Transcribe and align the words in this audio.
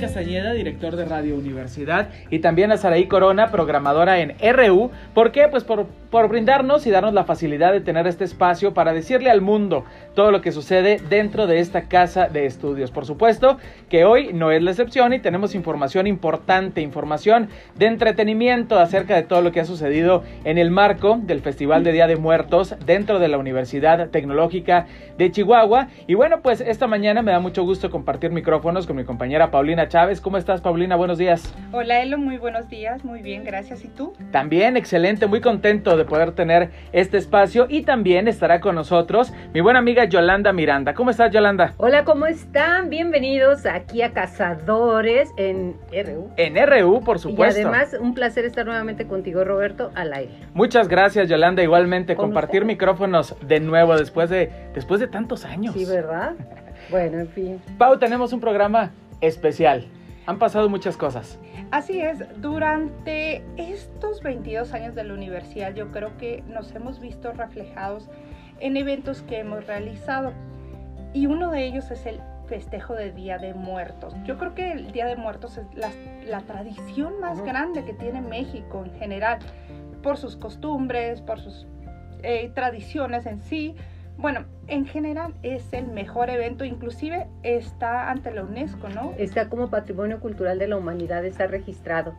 Castañeda, 0.00 0.52
director 0.52 0.96
de 0.96 1.04
Radio 1.04 1.36
Universidad, 1.36 2.08
y 2.30 2.38
también 2.38 2.72
a 2.72 2.78
Saraí 2.78 3.06
Corona, 3.06 3.50
programadora 3.50 4.20
en 4.20 4.34
RU. 4.40 4.90
¿Por 5.14 5.30
qué? 5.30 5.46
Pues 5.48 5.62
por, 5.62 5.86
por 6.10 6.28
brindarnos 6.28 6.86
y 6.86 6.90
darnos 6.90 7.14
la 7.14 7.24
facilidad 7.24 7.72
de 7.72 7.80
tener 7.80 8.06
este 8.06 8.24
espacio 8.24 8.74
para 8.74 8.92
decirle 8.92 9.30
al 9.30 9.40
mundo 9.40 9.84
todo 10.14 10.30
lo 10.30 10.40
que 10.40 10.52
sucede 10.52 11.00
dentro 11.08 11.46
de 11.46 11.60
esta 11.60 11.82
casa 11.82 12.26
de 12.26 12.46
estudios. 12.46 12.90
Por 12.90 13.06
supuesto 13.06 13.58
que 13.88 14.04
hoy 14.04 14.32
no 14.32 14.50
es 14.50 14.62
la 14.62 14.72
excepción 14.72 15.12
y 15.12 15.20
tenemos 15.20 15.54
información 15.54 16.06
importante, 16.06 16.80
información 16.80 17.48
de 17.76 17.86
entretenimiento 17.86 18.78
acerca 18.78 19.14
de 19.14 19.22
todo 19.22 19.40
lo 19.40 19.52
que 19.52 19.60
ha 19.60 19.64
sucedido 19.64 20.24
en 20.44 20.58
el 20.58 20.70
marco 20.70 21.18
del 21.22 21.40
Festival 21.40 21.84
de 21.84 21.92
Día 21.92 22.06
de 22.06 22.16
Muertos 22.16 22.74
dentro 22.84 23.18
de 23.18 23.28
la 23.28 23.38
Universidad 23.38 24.08
Tecnológica 24.10 24.86
de 25.16 25.30
Chihuahua. 25.30 25.88
Y 26.06 26.14
bueno, 26.14 26.40
pues 26.42 26.60
esta 26.60 26.86
mañana 26.86 27.22
me 27.22 27.32
da 27.32 27.38
mucho 27.38 27.62
gusto 27.64 27.90
compartir 27.90 28.30
micrófonos 28.30 28.86
con 28.86 28.96
mi 28.96 29.04
compañera 29.04 29.50
Paulina 29.50 29.88
Chávez. 29.88 30.20
¿Cómo 30.20 30.36
estás, 30.36 30.60
Paulina? 30.60 30.96
Buenos 30.96 31.18
días. 31.18 31.54
Hola, 31.72 32.02
Elo, 32.02 32.18
muy 32.18 32.38
buenos 32.38 32.68
días. 32.68 33.04
Muy 33.04 33.22
bien, 33.22 33.44
gracias. 33.44 33.84
¿Y 33.84 33.88
tú? 33.88 34.12
También, 34.32 34.76
excelente, 34.76 35.26
muy 35.26 35.40
contento 35.40 35.99
de 36.00 36.06
poder 36.06 36.32
tener 36.32 36.70
este 36.92 37.18
espacio 37.18 37.66
y 37.68 37.82
también 37.82 38.26
estará 38.26 38.60
con 38.60 38.74
nosotros 38.74 39.32
mi 39.52 39.60
buena 39.60 39.78
amiga 39.80 40.04
Yolanda 40.04 40.52
Miranda. 40.52 40.94
¿Cómo 40.94 41.10
estás, 41.10 41.30
Yolanda? 41.30 41.74
Hola, 41.76 42.04
¿cómo 42.04 42.26
están? 42.26 42.88
Bienvenidos 42.88 43.66
aquí 43.66 44.00
a 44.00 44.12
Cazadores 44.12 45.30
en 45.36 45.76
RU. 45.92 46.30
En 46.38 46.56
RU, 46.56 47.02
por 47.04 47.18
supuesto. 47.18 47.60
Y 47.60 47.62
además, 47.62 47.94
un 48.00 48.14
placer 48.14 48.46
estar 48.46 48.64
nuevamente 48.64 49.06
contigo, 49.06 49.44
Roberto, 49.44 49.90
al 49.94 50.14
aire. 50.14 50.32
Muchas 50.54 50.88
gracias, 50.88 51.28
Yolanda. 51.28 51.62
Igualmente, 51.62 52.16
compartir 52.16 52.64
micrófonos 52.64 53.36
de 53.42 53.60
nuevo 53.60 53.96
después 53.98 54.30
de, 54.30 54.50
después 54.74 55.00
de 55.00 55.06
tantos 55.06 55.44
años. 55.44 55.74
Sí, 55.74 55.84
¿verdad? 55.84 56.32
Bueno, 56.90 57.20
en 57.20 57.28
fin. 57.28 57.60
Pau, 57.78 57.98
tenemos 57.98 58.32
un 58.32 58.40
programa 58.40 58.90
especial. 59.20 59.86
Han 60.26 60.38
pasado 60.38 60.68
muchas 60.68 60.96
cosas. 60.96 61.38
Así 61.70 62.00
es, 62.00 62.24
durante 62.40 63.44
estos 63.56 64.22
22 64.22 64.72
años 64.74 64.96
de 64.96 65.04
la 65.04 65.14
universidad 65.14 65.72
yo 65.72 65.92
creo 65.92 66.16
que 66.16 66.42
nos 66.48 66.74
hemos 66.74 66.98
visto 66.98 67.32
reflejados 67.32 68.08
en 68.58 68.76
eventos 68.76 69.22
que 69.22 69.38
hemos 69.38 69.64
realizado 69.66 70.32
y 71.14 71.26
uno 71.26 71.50
de 71.50 71.64
ellos 71.64 71.90
es 71.92 72.06
el 72.06 72.20
festejo 72.46 72.94
de 72.94 73.12
Día 73.12 73.38
de 73.38 73.54
Muertos. 73.54 74.14
Yo 74.24 74.36
creo 74.36 74.54
que 74.56 74.72
el 74.72 74.90
Día 74.90 75.06
de 75.06 75.14
Muertos 75.14 75.58
es 75.58 75.66
la, 75.74 76.40
tradición 76.40 77.20
más 77.20 77.40
grande 77.42 77.84
que 77.84 77.92
tiene 77.92 78.20
México 78.20 78.82
en 78.84 78.92
general, 78.98 79.38
por 80.02 80.16
sus 80.16 80.36
costumbres, 80.36 81.20
por 81.20 81.38
sus 81.38 81.68
eh, 82.24 82.50
tradiciones 82.52 83.26
en 83.26 83.40
sí, 83.42 83.76
bueno, 84.20 84.44
en 84.66 84.86
general 84.86 85.34
es 85.42 85.72
el 85.72 85.88
mejor 85.88 86.30
evento, 86.30 86.64
inclusive 86.64 87.26
está 87.42 88.10
ante 88.10 88.30
la 88.30 88.44
UNESCO, 88.44 88.88
¿no? 88.88 89.14
Está 89.16 89.48
como 89.48 89.70
Patrimonio 89.70 90.20
Cultural 90.20 90.58
de 90.58 90.68
la 90.68 90.76
Humanidad, 90.76 91.24
está 91.24 91.46
registrado. 91.46 92.14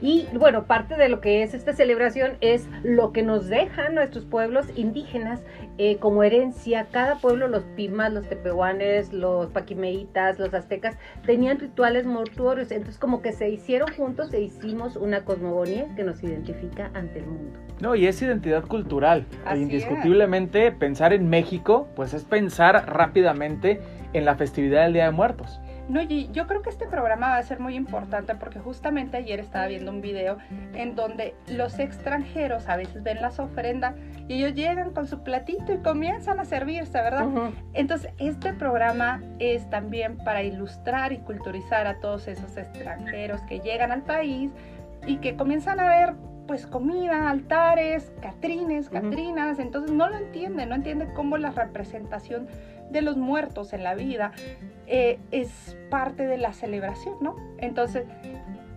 Y 0.00 0.26
bueno, 0.34 0.64
parte 0.64 0.96
de 0.96 1.08
lo 1.08 1.20
que 1.20 1.42
es 1.42 1.54
esta 1.54 1.72
celebración 1.72 2.32
es 2.40 2.68
lo 2.82 3.12
que 3.12 3.22
nos 3.22 3.48
dejan 3.48 3.94
nuestros 3.94 4.24
pueblos 4.24 4.66
indígenas 4.76 5.40
eh, 5.78 5.96
como 5.98 6.22
herencia. 6.22 6.86
Cada 6.90 7.16
pueblo, 7.16 7.48
los 7.48 7.64
pimas, 7.76 8.12
los 8.12 8.28
tepehuanes, 8.28 9.12
los 9.12 9.50
paquimeitas, 9.50 10.38
los 10.38 10.54
aztecas, 10.54 10.96
tenían 11.26 11.58
rituales 11.58 12.06
mortuorios. 12.06 12.70
Entonces 12.70 12.98
como 12.98 13.22
que 13.22 13.32
se 13.32 13.48
hicieron 13.48 13.92
juntos 13.94 14.32
e 14.32 14.40
hicimos 14.40 14.96
una 14.96 15.24
cosmogonía 15.24 15.86
que 15.96 16.04
nos 16.04 16.22
identifica 16.22 16.90
ante 16.94 17.20
el 17.20 17.26
mundo. 17.26 17.58
No, 17.80 17.94
y 17.94 18.06
es 18.06 18.20
identidad 18.22 18.64
cultural. 18.64 19.24
Indiscutiblemente 19.54 20.72
pensar 20.72 21.12
en 21.12 21.28
México, 21.28 21.88
pues 21.94 22.14
es 22.14 22.24
pensar 22.24 22.92
rápidamente 22.92 23.80
en 24.12 24.24
la 24.24 24.36
festividad 24.36 24.84
del 24.84 24.94
Día 24.94 25.04
de 25.06 25.10
Muertos. 25.12 25.60
No, 25.88 26.02
yo 26.02 26.46
creo 26.46 26.62
que 26.62 26.70
este 26.70 26.86
programa 26.86 27.28
va 27.28 27.36
a 27.38 27.42
ser 27.42 27.60
muy 27.60 27.74
importante 27.74 28.34
porque 28.34 28.58
justamente 28.58 29.16
ayer 29.16 29.40
estaba 29.40 29.66
viendo 29.66 29.90
un 29.90 30.02
video 30.02 30.36
en 30.74 30.94
donde 30.94 31.34
los 31.48 31.78
extranjeros 31.78 32.68
a 32.68 32.76
veces 32.76 33.02
ven 33.02 33.22
las 33.22 33.38
ofrendas 33.38 33.94
y 34.28 34.34
ellos 34.34 34.54
llegan 34.54 34.92
con 34.92 35.06
su 35.06 35.22
platito 35.22 35.72
y 35.72 35.78
comienzan 35.78 36.40
a 36.40 36.44
servirse, 36.44 37.00
¿verdad? 37.00 37.26
Entonces, 37.72 38.12
este 38.18 38.52
programa 38.52 39.22
es 39.38 39.68
también 39.70 40.18
para 40.18 40.42
ilustrar 40.42 41.12
y 41.12 41.18
culturizar 41.18 41.86
a 41.86 41.98
todos 42.00 42.28
esos 42.28 42.56
extranjeros 42.56 43.40
que 43.42 43.60
llegan 43.60 43.90
al 43.90 44.02
país 44.02 44.50
y 45.06 45.16
que 45.16 45.36
comienzan 45.36 45.80
a 45.80 45.88
ver 45.88 46.14
pues 46.46 46.66
comida, 46.66 47.28
altares, 47.28 48.10
catrines, 48.22 48.88
catrinas, 48.88 49.58
entonces 49.58 49.94
no 49.94 50.08
lo 50.08 50.16
entienden, 50.16 50.70
no 50.70 50.76
entienden 50.76 51.12
cómo 51.14 51.36
la 51.36 51.50
representación 51.50 52.48
de 52.90 53.02
los 53.02 53.16
muertos 53.16 53.72
en 53.72 53.84
la 53.84 53.94
vida 53.94 54.32
eh, 54.86 55.18
es 55.30 55.76
parte 55.90 56.26
de 56.26 56.38
la 56.38 56.52
celebración, 56.52 57.16
¿no? 57.20 57.36
Entonces, 57.58 58.04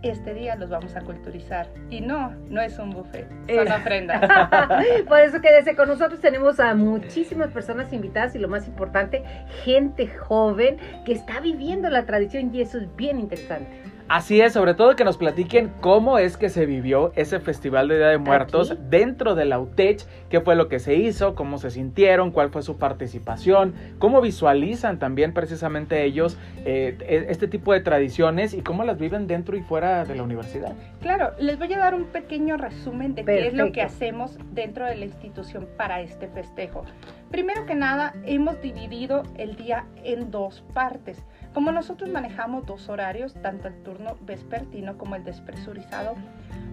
este 0.03 0.33
día 0.33 0.55
los 0.55 0.69
vamos 0.69 0.95
a 0.95 1.01
culturizar. 1.01 1.67
Y 1.89 2.01
no, 2.01 2.31
no 2.49 2.61
es 2.61 2.77
un 2.79 2.89
buffet, 2.89 3.29
son 3.29 3.67
eh. 3.67 3.73
ofrendas. 3.75 4.21
Por 5.07 5.19
eso 5.19 5.41
quédese 5.41 5.75
con 5.75 5.87
nosotros. 5.87 6.19
Tenemos 6.19 6.59
a 6.59 6.73
muchísimas 6.73 7.51
personas 7.51 7.93
invitadas 7.93 8.35
y 8.35 8.39
lo 8.39 8.47
más 8.47 8.67
importante, 8.67 9.23
gente 9.63 10.07
joven 10.07 10.77
que 11.05 11.13
está 11.13 11.39
viviendo 11.39 11.89
la 11.89 12.05
tradición 12.05 12.53
y 12.53 12.61
eso 12.61 12.79
es 12.79 12.95
bien 12.95 13.19
interesante. 13.19 13.90
Así 14.11 14.41
es, 14.41 14.51
sobre 14.51 14.73
todo 14.73 14.97
que 14.97 15.05
nos 15.05 15.15
platiquen 15.15 15.71
cómo 15.79 16.17
es 16.17 16.35
que 16.35 16.49
se 16.49 16.65
vivió 16.65 17.13
ese 17.15 17.39
Festival 17.39 17.87
de 17.87 17.95
Día 17.95 18.07
de 18.07 18.17
Muertos 18.17 18.75
dentro 18.89 19.35
de 19.35 19.45
la 19.45 19.57
UTECH, 19.57 20.03
qué 20.27 20.41
fue 20.41 20.57
lo 20.57 20.67
que 20.67 20.79
se 20.79 20.95
hizo, 20.95 21.33
cómo 21.33 21.57
se 21.59 21.71
sintieron, 21.71 22.31
cuál 22.31 22.49
fue 22.49 22.61
su 22.61 22.77
participación, 22.77 23.73
cómo 23.99 24.19
visualizan 24.19 24.99
también 24.99 25.33
precisamente 25.33 26.03
ellos 26.03 26.37
eh, 26.65 26.97
e, 26.99 27.27
este 27.29 27.47
tipo 27.47 27.71
de 27.71 27.79
tradiciones 27.79 28.53
y 28.53 28.63
cómo 28.63 28.83
las 28.83 28.99
viven 28.99 29.27
dentro 29.27 29.55
y 29.55 29.61
fuera 29.61 30.03
de 30.03 30.13
la 30.13 30.23
universidad. 30.23 30.73
Claro, 30.99 31.31
les 31.39 31.57
voy 31.57 31.71
a 31.71 31.77
dar 31.77 31.95
un 31.95 32.03
pequeño 32.03 32.57
resumen 32.57 33.15
de 33.15 33.23
qué 33.23 33.47
es 33.47 33.53
lo 33.53 33.71
que 33.71 33.81
hacemos 33.81 34.37
dentro 34.51 34.87
de 34.87 34.97
la 34.97 35.05
institución 35.05 35.69
para 35.77 36.01
este 36.01 36.27
festejo. 36.27 36.83
Primero 37.29 37.65
que 37.65 37.75
nada, 37.75 38.13
hemos 38.25 38.61
dividido 38.61 39.23
el 39.37 39.55
día 39.55 39.85
en 40.03 40.31
dos 40.31 40.65
partes. 40.73 41.23
Como 41.53 41.71
nosotros 41.71 42.09
manejamos 42.09 42.65
dos 42.65 42.87
horarios, 42.89 43.33
tanto 43.41 43.67
el 43.67 43.83
turno 43.83 44.17
vespertino 44.21 44.97
como 44.97 45.15
el 45.15 45.23
despresurizado 45.23 46.15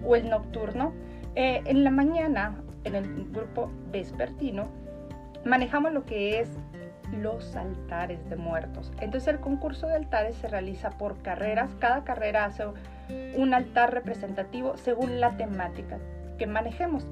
o 0.05 0.15
el 0.15 0.29
nocturno, 0.29 0.93
eh, 1.35 1.61
en 1.65 1.83
la 1.83 1.91
mañana, 1.91 2.55
en 2.85 2.95
el 2.95 3.29
grupo 3.31 3.69
vespertino, 3.91 4.67
manejamos 5.45 5.91
lo 5.91 6.05
que 6.05 6.39
es 6.39 6.49
los 7.11 7.55
altares 7.55 8.29
de 8.29 8.35
muertos. 8.35 8.91
Entonces 9.01 9.27
el 9.33 9.39
concurso 9.39 9.87
de 9.87 9.95
altares 9.95 10.35
se 10.37 10.47
realiza 10.47 10.91
por 10.91 11.21
carreras, 11.21 11.71
cada 11.79 12.03
carrera 12.03 12.45
hace 12.45 12.65
un 13.35 13.53
altar 13.53 13.93
representativo 13.93 14.77
según 14.77 15.19
la 15.19 15.35
temática 15.35 15.97
que 16.37 16.47
manejemos. 16.47 17.05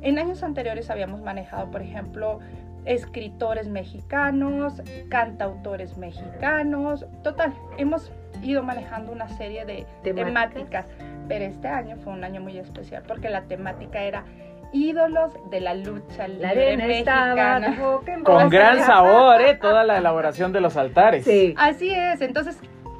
En 0.00 0.18
años 0.18 0.42
anteriores 0.42 0.90
habíamos 0.90 1.20
manejado, 1.20 1.70
por 1.70 1.82
ejemplo, 1.82 2.40
escritores 2.84 3.68
mexicanos, 3.68 4.82
cantautores 5.08 5.96
mexicanos, 5.96 7.06
total, 7.22 7.54
hemos 7.78 8.10
ido 8.42 8.62
manejando 8.62 9.12
una 9.12 9.28
serie 9.28 9.64
de 9.64 9.86
¿Temáticas? 10.02 10.86
pero 11.28 11.44
este 11.44 11.68
año 11.68 11.96
fue 12.02 12.12
un 12.12 12.24
año 12.24 12.40
muy 12.40 12.58
especial 12.58 13.04
porque 13.06 13.30
la 13.30 13.42
temática 13.42 14.02
era 14.02 14.24
ídolos 14.72 15.34
de 15.50 15.60
la 15.60 15.74
lucha 15.74 16.26
libre 16.28 16.76
mexicana. 16.76 17.76
Con 18.24 18.48
gran 18.48 18.80
sabor, 18.80 19.40
¿eh? 19.42 19.54
Toda 19.54 19.84
la 19.84 19.98
elaboración 19.98 20.52
de 20.52 20.60
los 20.60 20.76
altares. 20.76 21.24
Sí. 21.24 21.54
Así 21.58 21.90
es, 21.90 22.20
entonces 22.22 22.58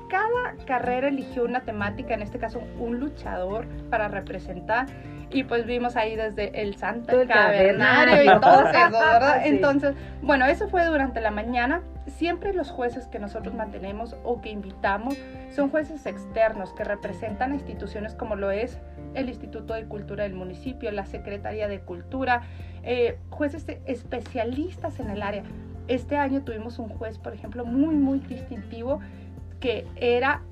cada 0.08 0.54
carrera 0.66 1.08
eligió 1.08 1.44
una 1.44 1.62
temática, 1.62 2.12
en 2.12 2.22
este 2.22 2.38
caso 2.38 2.62
un 2.78 3.00
luchador 3.00 3.66
para 3.88 4.08
representar 4.08 4.86
y 5.32 5.44
pues 5.44 5.66
vimos 5.66 5.96
ahí 5.96 6.16
desde 6.16 6.62
el 6.62 6.76
Santo 6.76 7.12
Cavernario 7.26 8.22
y 8.22 8.40
todo 8.40 8.66
eso, 8.68 8.90
¿verdad? 8.90 9.46
Entonces, 9.46 9.94
bueno, 10.20 10.46
eso 10.46 10.68
fue 10.68 10.84
durante 10.84 11.20
la 11.20 11.30
mañana. 11.30 11.82
Siempre 12.06 12.52
los 12.52 12.70
jueces 12.70 13.06
que 13.06 13.18
nosotros 13.18 13.54
mantenemos 13.54 14.16
o 14.24 14.40
que 14.40 14.50
invitamos 14.50 15.16
son 15.50 15.70
jueces 15.70 16.04
externos 16.06 16.72
que 16.72 16.84
representan 16.84 17.54
instituciones 17.54 18.14
como 18.14 18.36
lo 18.36 18.50
es 18.50 18.78
el 19.14 19.28
Instituto 19.28 19.74
de 19.74 19.84
Cultura 19.84 20.24
del 20.24 20.34
municipio, 20.34 20.90
la 20.90 21.06
Secretaría 21.06 21.68
de 21.68 21.80
Cultura, 21.80 22.42
eh, 22.82 23.18
jueces 23.30 23.66
especialistas 23.86 25.00
en 25.00 25.10
el 25.10 25.22
área. 25.22 25.44
Este 25.88 26.16
año 26.16 26.42
tuvimos 26.42 26.78
un 26.78 26.88
juez, 26.88 27.18
por 27.18 27.34
ejemplo, 27.34 27.64
muy, 27.64 27.94
muy 27.94 28.18
distintivo 28.20 29.00
que 29.60 29.86
era 29.96 30.42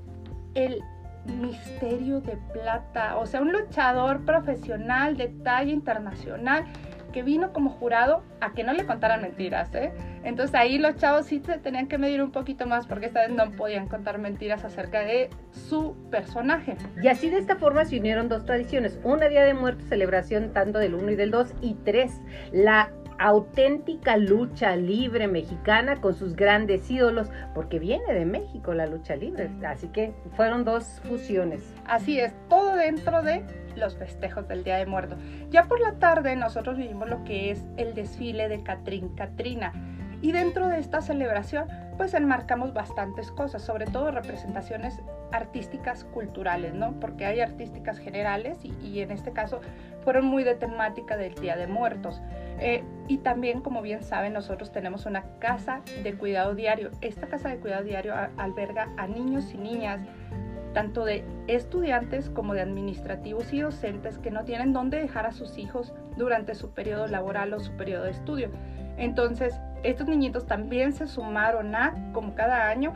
el 0.55 0.81
Misterio 1.25 2.21
de 2.21 2.37
Plata, 2.53 3.17
o 3.17 3.25
sea, 3.25 3.41
un 3.41 3.51
luchador 3.51 4.25
profesional 4.25 5.17
de 5.17 5.27
talla 5.27 5.71
internacional 5.71 6.65
que 7.11 7.23
vino 7.23 7.51
como 7.53 7.69
jurado 7.69 8.23
a 8.39 8.53
que 8.53 8.63
no 8.63 8.73
le 8.73 8.85
contaran 8.85 9.21
mentiras, 9.21 9.73
¿eh? 9.75 9.91
Entonces 10.23 10.55
ahí 10.55 10.77
los 10.77 10.95
chavos 10.95 11.25
sí 11.25 11.41
se 11.45 11.57
tenían 11.57 11.87
que 11.87 11.97
medir 11.97 12.21
un 12.23 12.31
poquito 12.31 12.65
más 12.65 12.87
porque 12.87 13.07
esta 13.07 13.21
vez 13.21 13.31
no 13.31 13.51
podían 13.51 13.87
contar 13.87 14.17
mentiras 14.17 14.63
acerca 14.63 15.01
de 15.01 15.29
su 15.51 15.95
personaje. 16.09 16.77
Y 17.01 17.07
así 17.07 17.29
de 17.29 17.37
esta 17.37 17.57
forma 17.57 17.85
se 17.85 17.99
unieron 17.99 18.29
dos 18.29 18.45
tradiciones, 18.45 18.99
una 19.03 19.27
Día 19.27 19.43
de 19.43 19.53
Muertos, 19.53 19.87
celebración 19.89 20.53
tanto 20.53 20.79
del 20.79 20.95
1 20.95 21.11
y 21.11 21.15
del 21.15 21.31
2, 21.31 21.53
y 21.61 21.73
tres, 21.83 22.21
la 22.51 22.91
auténtica 23.21 24.17
lucha 24.17 24.75
libre 24.75 25.27
mexicana 25.27 26.01
con 26.01 26.15
sus 26.15 26.35
grandes 26.35 26.89
ídolos, 26.89 27.29
porque 27.53 27.77
viene 27.77 28.13
de 28.13 28.25
México 28.25 28.73
la 28.73 28.87
lucha 28.87 29.15
libre, 29.15 29.51
así 29.65 29.87
que 29.89 30.13
fueron 30.35 30.65
dos 30.65 31.01
fusiones. 31.07 31.61
Así 31.85 32.19
es, 32.19 32.33
todo 32.49 32.75
dentro 32.75 33.21
de 33.21 33.43
los 33.75 33.95
festejos 33.95 34.47
del 34.47 34.63
Día 34.63 34.77
de 34.77 34.87
Muertos. 34.87 35.19
Ya 35.51 35.65
por 35.65 35.79
la 35.79 35.93
tarde 35.93 36.35
nosotros 36.35 36.77
vivimos 36.77 37.09
lo 37.09 37.23
que 37.23 37.51
es 37.51 37.63
el 37.77 37.93
desfile 37.93 38.49
de 38.49 38.63
Catrín 38.63 39.09
Catrina. 39.09 39.71
Y 40.23 40.33
dentro 40.33 40.67
de 40.67 40.79
esta 40.79 41.01
celebración, 41.01 41.65
pues 41.97 42.13
enmarcamos 42.13 42.73
bastantes 42.73 43.31
cosas, 43.31 43.63
sobre 43.63 43.85
todo 43.85 44.11
representaciones 44.11 44.99
artísticas 45.31 46.03
culturales, 46.03 46.73
¿no? 46.73 46.99
Porque 46.99 47.25
hay 47.25 47.39
artísticas 47.39 47.97
generales 47.97 48.59
y, 48.63 49.01
en 49.01 49.11
este 49.11 49.31
caso 49.31 49.61
fueron 50.03 50.25
muy 50.25 50.43
de 50.43 50.55
temática 50.55 51.17
del 51.17 51.35
Día 51.35 51.55
de 51.55 51.67
Muertos. 51.67 52.21
Eh, 52.61 52.83
y 53.07 53.17
también, 53.17 53.61
como 53.61 53.81
bien 53.81 54.03
saben, 54.03 54.33
nosotros 54.33 54.71
tenemos 54.71 55.05
una 55.05 55.23
casa 55.39 55.81
de 56.03 56.13
cuidado 56.13 56.53
diario. 56.55 56.91
Esta 57.01 57.27
casa 57.27 57.49
de 57.49 57.57
cuidado 57.57 57.83
diario 57.83 58.13
alberga 58.37 58.89
a 58.97 59.07
niños 59.07 59.53
y 59.53 59.57
niñas, 59.57 59.99
tanto 60.73 61.03
de 61.03 61.25
estudiantes 61.47 62.29
como 62.29 62.53
de 62.53 62.61
administrativos 62.61 63.51
y 63.51 63.61
docentes 63.61 64.19
que 64.19 64.31
no 64.31 64.45
tienen 64.45 64.73
dónde 64.73 64.99
dejar 64.99 65.25
a 65.25 65.31
sus 65.31 65.57
hijos 65.57 65.93
durante 66.17 66.55
su 66.55 66.69
periodo 66.69 67.07
laboral 67.07 67.53
o 67.53 67.59
su 67.59 67.71
periodo 67.73 68.03
de 68.03 68.11
estudio. 68.11 68.51
Entonces, 68.97 69.59
estos 69.83 70.07
niñitos 70.07 70.45
también 70.45 70.93
se 70.93 71.07
sumaron 71.07 71.75
a, 71.75 72.11
como 72.13 72.35
cada 72.35 72.69
año, 72.69 72.93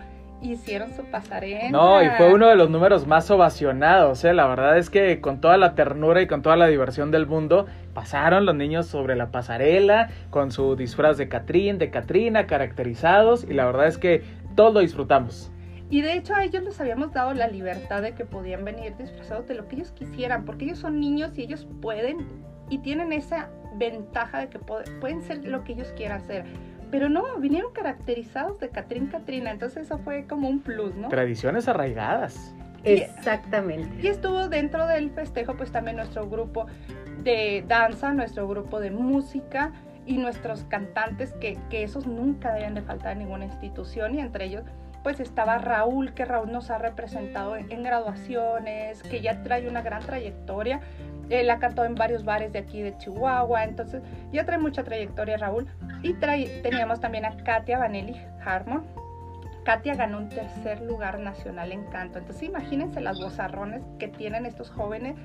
hicieron 0.54 0.94
su 0.94 1.04
pasarela. 1.06 1.70
No, 1.70 2.02
y 2.02 2.10
fue 2.18 2.34
uno 2.34 2.48
de 2.48 2.56
los 2.56 2.70
números 2.70 3.08
más 3.08 3.30
ovacionados, 3.32 4.24
¿eh? 4.24 4.34
La 4.34 4.48
verdad 4.48 4.78
es 4.78 4.90
que 4.90 5.22
con 5.22 5.42
toda 5.42 5.58
la 5.58 5.76
ternura 5.76 6.22
y 6.22 6.28
con 6.28 6.42
toda 6.42 6.56
la 6.56 6.68
diversión 6.68 7.12
del 7.12 7.28
mundo, 7.28 7.66
pasaron 7.94 8.46
los 8.46 8.56
niños 8.56 8.88
sobre 8.88 9.16
la 9.16 9.32
pasarela 9.32 10.10
con 10.30 10.52
su 10.52 10.76
disfraz 10.76 11.18
de 11.18 11.30
Catrín, 11.30 11.78
de 11.78 11.90
Catrina, 11.90 12.48
caracterizados, 12.48 13.44
y 13.44 13.54
la 13.54 13.66
verdad 13.66 13.88
es 13.88 13.98
que 13.98 14.24
todos 14.56 14.74
lo 14.74 14.80
disfrutamos. 14.82 15.52
Y 15.90 16.02
de 16.02 16.14
hecho 16.14 16.34
a 16.34 16.44
ellos 16.44 16.64
les 16.64 16.80
habíamos 16.82 17.14
dado 17.14 17.34
la 17.34 17.48
libertad 17.48 18.02
de 18.02 18.14
que 18.14 18.26
podían 18.26 18.66
venir 18.66 18.98
disfrazados 18.98 19.48
de 19.48 19.56
lo 19.56 19.68
que 19.68 19.76
ellos 19.76 19.92
quisieran, 19.92 20.44
porque 20.46 20.66
ellos 20.66 20.80
son 20.80 21.00
niños 21.00 21.38
y 21.38 21.44
ellos 21.44 21.68
pueden 21.82 22.28
y 22.70 22.80
tienen 22.80 23.14
esa 23.14 23.50
ventaja 23.76 24.40
de 24.40 24.50
que 24.50 24.60
pueden 24.60 25.22
ser 25.22 25.46
lo 25.46 25.64
que 25.64 25.74
ellos 25.74 25.94
quieran 25.96 26.26
ser. 26.26 26.46
Pero 26.92 27.10
no, 27.10 27.24
vinieron 27.40 27.74
caracterizados 27.74 28.60
de 28.60 28.70
Catrín 28.70 29.08
Catrina, 29.08 29.52
entonces 29.52 29.86
eso 29.86 29.98
fue 30.00 30.26
como 30.26 30.50
un 30.50 30.60
plus, 30.60 30.96
¿no? 30.96 31.10
Tradiciones 31.10 31.68
arraigadas. 31.68 32.54
Exactamente. 32.84 33.90
Y 34.02 34.08
estuvo 34.08 34.48
dentro 34.48 34.86
del 34.86 35.10
festejo 35.10 35.56
pues 35.56 35.72
también 35.72 35.98
nuestro 35.98 36.30
grupo 36.30 36.68
de 37.24 37.64
danza, 37.68 38.14
nuestro 38.14 38.48
grupo 38.48 38.80
de 38.80 38.92
música 38.92 39.74
y 40.06 40.18
nuestros 40.18 40.64
cantantes, 40.66 41.34
que, 41.34 41.58
que 41.70 41.84
esos 41.84 42.06
nunca 42.06 42.54
deben 42.54 42.76
de 42.76 42.82
faltar 42.82 43.14
en 43.14 43.20
ninguna 43.20 43.46
institución 43.46 44.16
y 44.16 44.20
entre 44.20 44.46
ellos 44.46 44.64
pues 45.06 45.20
estaba 45.20 45.60
Raúl, 45.60 46.16
que 46.16 46.26
Raúl 46.26 46.52
nos 46.52 46.72
ha 46.72 46.80
representado 46.80 47.56
en, 47.56 47.84
graduaciones, 47.84 49.04
que 49.04 49.22
ya 49.22 49.44
trae 49.44 49.70
una 49.70 49.84
gran 49.84 50.02
trayectoria. 50.02 50.82
Él 51.30 51.50
ha 51.50 51.60
cantado 51.60 51.88
en 51.88 51.96
varios 51.96 52.24
bares 52.24 52.54
de 52.54 52.60
aquí 52.60 52.82
de 52.82 52.98
Chihuahua, 52.98 53.64
entonces 53.64 54.02
ya 54.32 54.46
trae 54.46 54.58
mucha 54.58 54.84
trayectoria 54.84 55.38
Raúl. 55.38 55.68
Y 56.04 56.14
teníamos 56.14 57.00
también 57.00 57.26
a 57.26 57.36
Katia 57.38 57.80
Vanelli 57.80 58.16
Harmon. 58.44 58.84
Katia 59.64 59.96
ganó 59.96 60.20
un 60.20 60.30
tercer 60.30 60.82
lugar 60.82 61.20
nacional 61.20 61.72
en 61.72 61.84
canto. 61.86 62.20
Entonces 62.20 62.44
imagínense 62.44 63.02
las 63.02 63.20
bozarrones 63.20 63.82
que 63.98 64.08
tienen 64.08 64.46
estos 64.46 64.70
jóvenes 64.70 65.16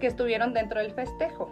que 0.00 0.06
estuvieron 0.06 0.54
dentro 0.54 0.80
del 0.80 0.92
festejo. 0.92 1.50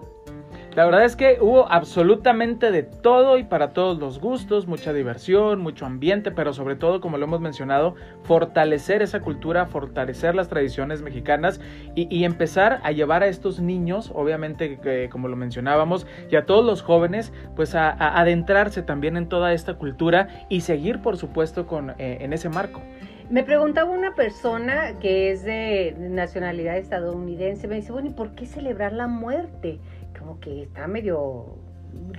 La 0.75 0.85
verdad 0.85 1.05
es 1.05 1.17
que 1.17 1.39
hubo 1.41 1.71
absolutamente 1.73 2.71
de 2.71 2.83
todo 2.83 3.39
y 3.39 3.45
para 3.45 3.73
todos 3.73 3.99
los 3.99 4.21
gustos, 4.21 4.67
mucha 4.67 4.93
diversión, 4.93 5.61
mucho 5.61 5.87
ambiente, 5.87 6.31
pero 6.31 6.53
sobre 6.53 6.77
todo, 6.77 7.01
como 7.01 7.17
lo 7.19 7.25
hemos 7.25 7.41
mencionado, 7.41 7.95
fortalecer 8.23 9.03
esa 9.03 9.21
cultura, 9.21 9.67
fortalecer 9.67 10.35
las 10.35 10.49
tradiciones 10.49 11.03
mexicanas 11.03 11.61
y, 11.95 12.25
empezar 12.25 12.81
a 12.85 12.93
llevar 12.93 13.23
a 13.23 13.27
estos 13.29 13.61
niños, 13.61 14.13
obviamente, 14.15 15.09
como 15.11 15.29
lo 15.29 15.37
mencionábamos, 15.37 16.07
y 16.31 16.37
a 16.37 16.45
todos 16.45 16.65
los 16.65 16.83
jóvenes, 16.83 17.33
pues 17.57 17.75
a, 17.75 17.91
adentrarse 18.21 18.83
también 18.83 19.17
en 19.17 19.29
toda 19.29 19.55
esta 19.55 19.75
cultura 19.75 20.47
y 20.49 20.61
seguir, 20.61 21.01
por 21.01 21.17
supuesto, 21.17 21.67
con, 21.67 21.91
eh, 21.99 22.19
en 22.21 22.33
ese 22.33 22.49
marco. 22.51 22.83
Me 23.31 23.45
preguntaba 23.45 23.91
una 23.91 24.15
persona 24.15 24.99
que 25.01 25.31
es 25.31 25.45
de 25.45 25.95
nacionalidad 25.99 26.79
estadounidense, 26.79 27.69
me 27.69 27.77
dice, 27.77 27.93
bueno, 27.93 28.09
¿y 28.09 28.13
por 28.15 28.35
qué 28.35 28.47
celebrar 28.47 28.95
la 28.95 29.07
muerte? 29.07 29.81
Como 30.29 30.41
que 30.41 30.63
está 30.65 30.87
medio 30.87 31.57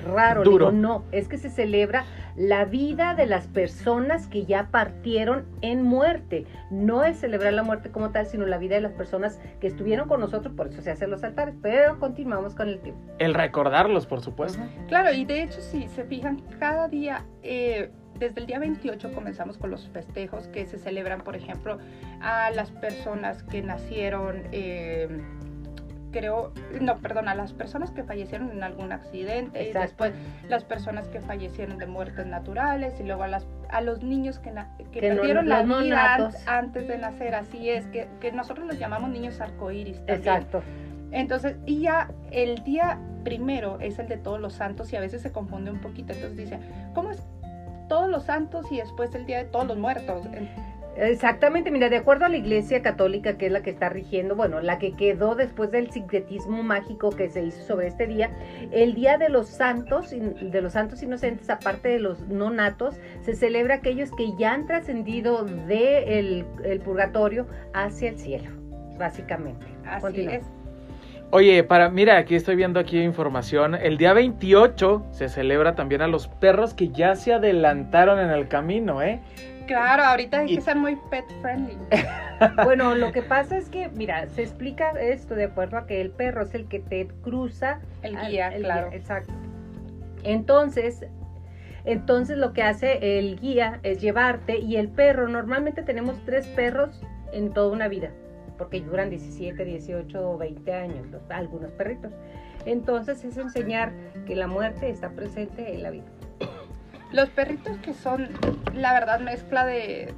raro. 0.03 0.43
Duro. 0.43 0.71
no, 0.71 1.03
es 1.11 1.27
que 1.27 1.37
se 1.37 1.51
celebra 1.51 2.05
la 2.35 2.65
vida 2.65 3.13
de 3.13 3.27
las 3.27 3.47
personas 3.47 4.25
que 4.25 4.45
ya 4.45 4.69
partieron 4.71 5.45
en 5.61 5.83
muerte. 5.83 6.47
No 6.71 7.03
es 7.03 7.19
celebrar 7.19 7.53
la 7.53 7.61
muerte 7.61 7.91
como 7.91 8.09
tal, 8.09 8.25
sino 8.25 8.47
la 8.47 8.57
vida 8.57 8.75
de 8.75 8.81
las 8.81 8.93
personas 8.93 9.39
que 9.59 9.67
estuvieron 9.67 10.07
con 10.07 10.21
nosotros, 10.21 10.55
por 10.55 10.67
eso 10.67 10.81
se 10.81 10.89
hacen 10.89 11.11
los 11.11 11.23
altares, 11.23 11.53
pero 11.61 11.99
continuamos 11.99 12.55
con 12.55 12.67
el 12.67 12.79
tiempo. 12.79 12.99
El 13.19 13.35
recordarlos, 13.35 14.07
por 14.07 14.21
supuesto. 14.21 14.59
Claro, 14.87 15.13
y 15.13 15.23
de 15.25 15.43
hecho, 15.43 15.61
si 15.61 15.87
se 15.87 16.03
fijan, 16.05 16.41
cada 16.59 16.87
día... 16.87 17.25
Eh, 17.43 17.91
desde 18.17 18.41
el 18.41 18.47
día 18.47 18.59
28 18.59 19.13
comenzamos 19.13 19.57
con 19.57 19.69
los 19.71 19.87
festejos 19.89 20.47
que 20.47 20.65
se 20.65 20.77
celebran, 20.77 21.21
por 21.21 21.37
ejemplo, 21.37 21.77
a 22.19 22.51
las 22.51 22.69
personas 22.69 23.43
que 23.43 23.61
nacieron 23.61 24.43
eh, 24.51 25.21
creo, 26.11 26.51
no, 26.79 26.97
perdón, 26.97 27.27
a 27.27 27.35
las 27.35 27.53
personas 27.53 27.91
que 27.91 28.03
fallecieron 28.03 28.51
en 28.51 28.63
algún 28.63 28.91
accidente 28.91 29.69
y 29.69 29.73
después 29.73 30.13
las 30.47 30.63
personas 30.63 31.07
que 31.07 31.21
fallecieron 31.21 31.77
de 31.77 31.87
muertes 31.87 32.25
naturales 32.25 32.99
y 32.99 33.03
luego 33.03 33.23
a, 33.23 33.27
las, 33.27 33.47
a 33.69 33.81
los 33.81 34.03
niños 34.03 34.39
que, 34.39 34.53
que, 34.91 35.01
perdieron 35.01 35.49
la 35.49 35.63
vida 35.63 36.31
antes 36.45 36.87
de 36.87 36.97
nacer, 36.97 37.35
así 37.35 37.69
es, 37.69 37.85
que, 37.87 38.07
que 38.19 38.31
nosotros 38.31 38.67
los 38.67 38.79
llamamos 38.79 39.09
niños 39.09 39.39
arcoíris. 39.41 40.01
Exacto. 40.07 40.61
Entonces, 41.11 41.57
y 41.65 41.81
ya 41.81 42.11
el 42.31 42.63
día 42.63 42.99
primero 43.23 43.79
es 43.79 43.99
el 43.99 44.07
de 44.07 44.17
todos 44.17 44.39
los 44.39 44.53
santos 44.53 44.91
y 44.93 44.95
a 44.95 44.99
veces 44.99 45.21
se 45.21 45.31
confunde 45.31 45.71
un 45.71 45.81
poquito, 45.81 46.13
entonces 46.13 46.37
dice, 46.37 46.59
¿cómo 46.93 47.11
es 47.11 47.21
todos 47.87 48.09
los 48.09 48.23
santos 48.23 48.71
y 48.71 48.77
después 48.77 49.13
el 49.15 49.25
día 49.25 49.39
de 49.39 49.45
todos 49.45 49.67
los 49.67 49.77
muertos? 49.77 50.25
Exactamente, 51.01 51.71
mira, 51.71 51.89
de 51.89 51.97
acuerdo 51.97 52.25
a 52.25 52.29
la 52.29 52.35
Iglesia 52.35 52.81
Católica, 52.81 53.37
que 53.37 53.45
es 53.45 53.51
la 53.51 53.61
que 53.61 53.69
está 53.69 53.87
rigiendo, 53.87 54.35
bueno, 54.35 54.59
la 54.59 54.79
que 54.79 54.95
quedó 54.95 55.35
después 55.35 55.71
del 55.71 55.91
sincretismo 55.91 56.61
mágico 56.61 57.09
que 57.11 57.29
se 57.29 57.43
hizo 57.43 57.61
sobre 57.63 57.87
este 57.87 58.05
día, 58.05 58.31
el 58.71 58.95
Día 58.95 59.17
de 59.17 59.29
los 59.29 59.47
Santos, 59.47 60.11
de 60.11 60.61
los 60.61 60.73
Santos 60.73 61.01
Inocentes, 61.01 61.49
aparte 61.49 61.87
de 61.87 61.99
los 61.99 62.27
no 62.27 62.49
natos, 62.49 62.99
se 63.21 63.33
celebra 63.35 63.75
aquellos 63.75 64.11
que 64.11 64.33
ya 64.37 64.53
han 64.53 64.67
trascendido 64.67 65.45
del 65.45 66.45
el 66.63 66.79
purgatorio 66.81 67.47
hacia 67.73 68.09
el 68.09 68.17
cielo, 68.17 68.49
básicamente. 68.97 69.65
Así 69.85 70.21
es. 70.21 70.43
Oye, 71.31 71.63
para, 71.63 71.89
mira, 71.89 72.17
aquí 72.17 72.33
estoy 72.33 72.55
viendo 72.55 72.79
aquí 72.79 72.99
información. 72.99 73.75
El 73.75 73.97
día 73.97 74.13
28 74.13 75.05
se 75.11 75.29
celebra 75.29 75.75
también 75.75 76.01
a 76.01 76.07
los 76.07 76.27
perros 76.27 76.73
que 76.73 76.89
ya 76.89 77.15
se 77.15 77.33
adelantaron 77.33 78.19
en 78.19 78.31
el 78.31 78.47
camino, 78.47 79.03
¿eh? 79.03 79.19
Claro, 79.69 80.03
ahorita 80.03 80.39
hay 80.39 80.55
que 80.55 80.61
ser 80.61 80.77
muy 80.77 80.95
pet 81.11 81.25
friendly. 81.43 81.77
bueno, 82.63 82.95
lo 82.95 83.11
que 83.11 83.21
pasa 83.21 83.55
es 83.55 83.69
que, 83.69 83.87
mira, 83.89 84.27
se 84.29 84.41
explica 84.41 84.89
esto 84.99 85.35
de 85.35 85.43
acuerdo 85.43 85.77
a 85.77 85.85
que 85.85 86.01
el 86.01 86.09
perro 86.09 86.41
es 86.41 86.55
el 86.55 86.67
que 86.67 86.79
te 86.79 87.07
cruza. 87.21 87.79
El 88.01 88.17
guía, 88.19 88.51
claro. 88.57 88.89
exacto. 88.91 89.31
Entonces, 90.23 91.05
entonces 91.85 92.39
lo 92.39 92.51
que 92.51 92.63
hace 92.63 93.19
el 93.19 93.39
guía 93.39 93.79
es 93.83 94.01
llevarte 94.01 94.57
y 94.57 94.77
el 94.77 94.89
perro, 94.89 95.27
normalmente 95.27 95.83
tenemos 95.83 96.19
tres 96.25 96.47
perros 96.47 96.99
en 97.31 97.53
toda 97.53 97.71
una 97.71 97.87
vida, 97.87 98.09
porque 98.57 98.81
duran 98.81 99.11
17, 99.11 99.63
18 99.63 100.31
o 100.31 100.35
20 100.35 100.73
años, 100.73 101.05
algunos 101.29 101.71
perritos. 101.73 102.11
Entonces 102.65 103.23
es 103.23 103.37
enseñar 103.37 103.93
que 104.25 104.35
la 104.35 104.47
muerte 104.47 104.89
está 104.89 105.11
presente 105.11 105.75
en 105.75 105.83
la 105.83 105.91
vida. 105.91 106.07
Los 107.11 107.29
perritos 107.29 107.77
que 107.79 107.93
son, 107.93 108.29
la 108.73 108.93
verdad, 108.93 109.19
mezcla 109.19 109.65
de, 109.65 110.13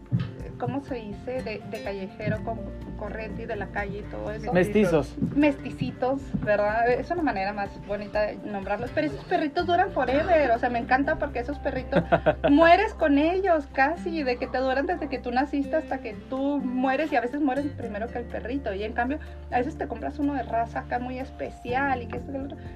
¿cómo 0.62 0.82
se 0.82 0.96
dice? 0.96 1.42
De, 1.42 1.84
callejero 1.84 2.44
con 2.44 2.60
corriente 2.98 3.42
y 3.42 3.46
de 3.48 3.56
la 3.56 3.68
calle 3.68 4.00
y 4.00 4.02
todo 4.04 4.30
eso. 4.30 4.54
Mestizos. 4.54 5.18
Mesticitos, 5.36 6.22
¿verdad? 6.46 6.88
Es 6.88 7.10
una 7.10 7.24
manera 7.24 7.52
más 7.52 7.70
bonita 7.88 8.22
de 8.22 8.36
nombrarlos. 8.36 8.92
Pero 8.94 9.08
esos 9.08 9.26
perritos 9.26 9.66
duran 9.66 9.92
forever. 9.92 10.52
O 10.52 10.60
sea, 10.60 10.70
me 10.70 10.78
encanta 10.78 11.16
porque 11.16 11.40
esos 11.40 11.58
perritos 11.58 12.04
mueres 12.52 12.94
con 12.94 13.18
ellos 13.18 13.68
casi. 13.74 14.22
De 14.22 14.38
que 14.38 14.46
te 14.46 14.60
duran 14.60 14.86
desde 14.86 15.10
que 15.10 15.18
tú 15.18 15.32
naciste 15.32 15.78
hasta 15.78 15.98
que 15.98 16.14
tú 16.30 16.60
mueres. 16.60 17.12
Y 17.12 17.16
a 17.16 17.22
veces 17.22 17.42
mueres 17.42 17.66
primero 17.74 18.08
que 18.08 18.20
el 18.20 18.26
perrito. 18.26 18.72
Y 18.72 18.84
en 18.84 18.94
cambio, 18.94 19.18
a 19.50 19.58
veces 19.58 19.78
te 19.78 19.88
compras 19.88 20.20
uno 20.20 20.36
de 20.36 20.44
raza 20.44 20.82
acá 20.82 21.00
muy 21.00 21.18
especial 21.18 22.04
y 22.04 22.08
que 22.08 22.18
esto 22.18 22.32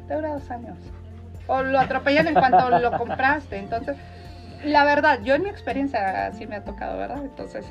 te 0.07 0.15
dura 0.15 0.29
dos 0.29 0.49
años 0.49 0.77
o 1.47 1.63
lo 1.63 1.79
atropellan 1.79 2.27
en 2.27 2.33
cuanto 2.33 2.69
lo 2.69 2.91
compraste. 2.97 3.57
Entonces, 3.57 3.97
la 4.63 4.83
verdad, 4.83 5.19
yo 5.23 5.35
en 5.35 5.43
mi 5.43 5.49
experiencia 5.49 6.31
sí 6.33 6.47
me 6.47 6.57
ha 6.57 6.63
tocado, 6.63 6.97
¿verdad? 6.97 7.23
Entonces, 7.23 7.65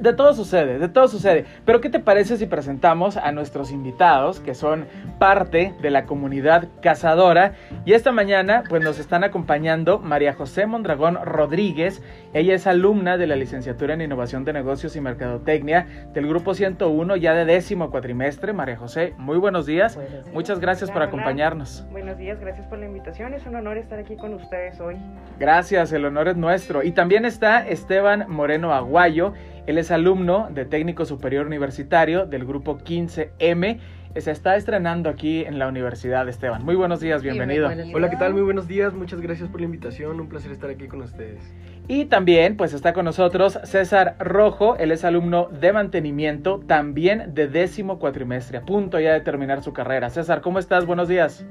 de, 0.00 0.12
todo 0.12 0.34
sucede, 0.34 0.78
de 0.78 0.88
todo 0.88 1.08
sucede. 1.08 1.44
Pero 1.64 1.80
¿qué 1.80 1.90
te 1.90 2.00
parece 2.00 2.36
si 2.36 2.46
presentamos 2.46 3.16
a 3.16 3.32
nuestros 3.32 3.72
invitados, 3.72 4.40
que 4.40 4.54
son 4.54 4.86
parte 5.18 5.74
de 5.82 5.90
la 5.90 6.04
comunidad 6.04 6.68
cazadora? 6.80 7.54
Y 7.84 7.92
esta 7.92 8.12
mañana, 8.12 8.62
pues 8.68 8.82
nos 8.82 8.98
están 8.98 9.24
acompañando 9.24 9.98
María 9.98 10.32
José 10.34 10.66
Mondragón 10.66 11.18
Rodríguez. 11.24 12.02
Ella 12.32 12.54
es 12.54 12.66
alumna 12.66 13.16
de 13.16 13.26
la 13.26 13.36
licenciatura 13.36 13.94
en 13.94 14.02
Innovación 14.02 14.44
de 14.44 14.52
Negocios 14.52 14.94
y 14.96 15.00
Mercadotecnia 15.00 15.86
del 16.12 16.28
Grupo 16.28 16.54
101, 16.54 17.16
ya 17.16 17.34
de 17.34 17.44
décimo 17.44 17.90
cuatrimestre. 17.90 18.52
María 18.52 18.76
José, 18.76 19.14
muy 19.18 19.38
buenos 19.38 19.66
días. 19.66 19.98
Muchas 20.32 20.60
gracias 20.60 20.90
por 20.90 21.02
acompañarnos. 21.02 21.84
Buenos 21.90 22.16
días, 22.16 22.40
gracias 22.40 22.66
por 22.66 22.78
la 22.78 22.86
invitación. 22.86 23.34
Es 23.34 23.46
un 23.46 23.56
honor 23.56 23.78
estar 23.78 23.98
aquí 23.98 24.16
con 24.16 24.34
ustedes 24.34 24.80
hoy. 24.80 24.96
Gracias, 25.38 25.92
el 25.92 26.04
honor 26.04 26.28
es 26.28 26.36
nuestro. 26.36 26.82
Y 26.82 26.92
también 26.92 27.24
está 27.24 27.66
Esteban 27.66 28.26
Moreno 28.28 28.72
Aguayo. 28.72 29.34
Él 29.66 29.78
es 29.78 29.90
alumno 29.90 30.48
de 30.50 30.64
técnico 30.64 31.04
superior 31.04 31.46
universitario 31.46 32.26
del 32.26 32.44
grupo 32.44 32.78
15M. 32.78 33.78
Se 34.16 34.30
está 34.32 34.56
estrenando 34.56 35.08
aquí 35.08 35.44
en 35.44 35.60
la 35.60 35.68
universidad, 35.68 36.28
Esteban. 36.28 36.64
Muy 36.64 36.74
buenos 36.74 36.98
días, 36.98 37.22
bienvenido. 37.22 37.68
Hola, 37.94 38.10
¿qué 38.10 38.16
tal? 38.16 38.32
Muy 38.32 38.42
buenos 38.42 38.66
días, 38.66 38.92
muchas 38.92 39.20
gracias 39.20 39.48
por 39.48 39.60
la 39.60 39.66
invitación, 39.66 40.18
un 40.18 40.28
placer 40.28 40.50
estar 40.50 40.70
aquí 40.70 40.88
con 40.88 41.02
ustedes. 41.02 41.54
Y 41.86 42.06
también, 42.06 42.56
pues 42.56 42.72
está 42.72 42.92
con 42.92 43.04
nosotros 43.04 43.60
César 43.62 44.16
Rojo, 44.18 44.76
él 44.76 44.90
es 44.90 45.04
alumno 45.04 45.48
de 45.48 45.72
mantenimiento, 45.72 46.58
también 46.66 47.34
de 47.34 47.46
décimo 47.46 48.00
cuatrimestre, 48.00 48.58
a 48.58 48.62
punto 48.62 48.98
ya 48.98 49.12
de 49.12 49.20
terminar 49.20 49.62
su 49.62 49.72
carrera. 49.72 50.10
César, 50.10 50.40
¿cómo 50.40 50.58
estás? 50.58 50.86
Buenos 50.86 51.06
días. 51.06 51.46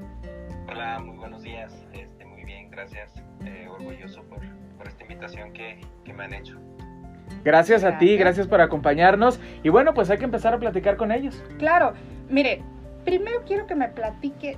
Hola, 0.69 0.99
muy 0.99 1.17
buenos 1.17 1.41
días, 1.41 1.85
este, 1.93 2.25
muy 2.25 2.43
bien, 2.43 2.69
gracias, 2.69 3.13
eh, 3.45 3.67
orgulloso 3.69 4.21
por, 4.23 4.39
esta 4.85 5.03
invitación 5.03 5.53
que 5.53 5.79
me 6.13 6.23
han 6.23 6.33
hecho. 6.33 6.68
Gracias 7.43 7.83
a 7.83 7.97
ti, 7.97 8.17
gracias 8.17 8.47
por 8.47 8.61
acompañarnos. 8.61 9.39
Y 9.63 9.69
bueno, 9.69 9.93
pues 9.93 10.09
hay 10.09 10.17
que 10.17 10.25
empezar 10.25 10.53
a 10.53 10.59
platicar 10.59 10.97
con 10.97 11.11
ellos. 11.11 11.43
Claro, 11.57 11.93
mire, 12.29 12.61
primero 13.05 13.41
quiero 13.45 13.65
que 13.65 13.75
me 13.75 13.87
platique 13.87 14.57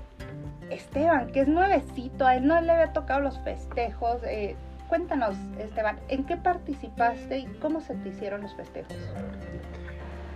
Esteban, 0.70 1.32
que 1.32 1.42
es 1.42 1.48
nuevecito, 1.48 2.26
a 2.26 2.36
él 2.36 2.48
no 2.48 2.60
le 2.62 2.72
había 2.72 2.94
tocado 2.94 3.20
los 3.20 3.40
festejos. 3.40 4.22
Eh, 4.24 4.56
cuéntanos, 4.88 5.36
Esteban, 5.60 6.00
¿en 6.10 6.26
qué 6.26 6.38
participaste 6.38 7.40
y 7.40 7.46
cómo 7.62 7.82
se 7.82 7.96
te 7.96 8.10
hicieron 8.10 8.42
los 8.42 8.56
festejos? 8.56 8.96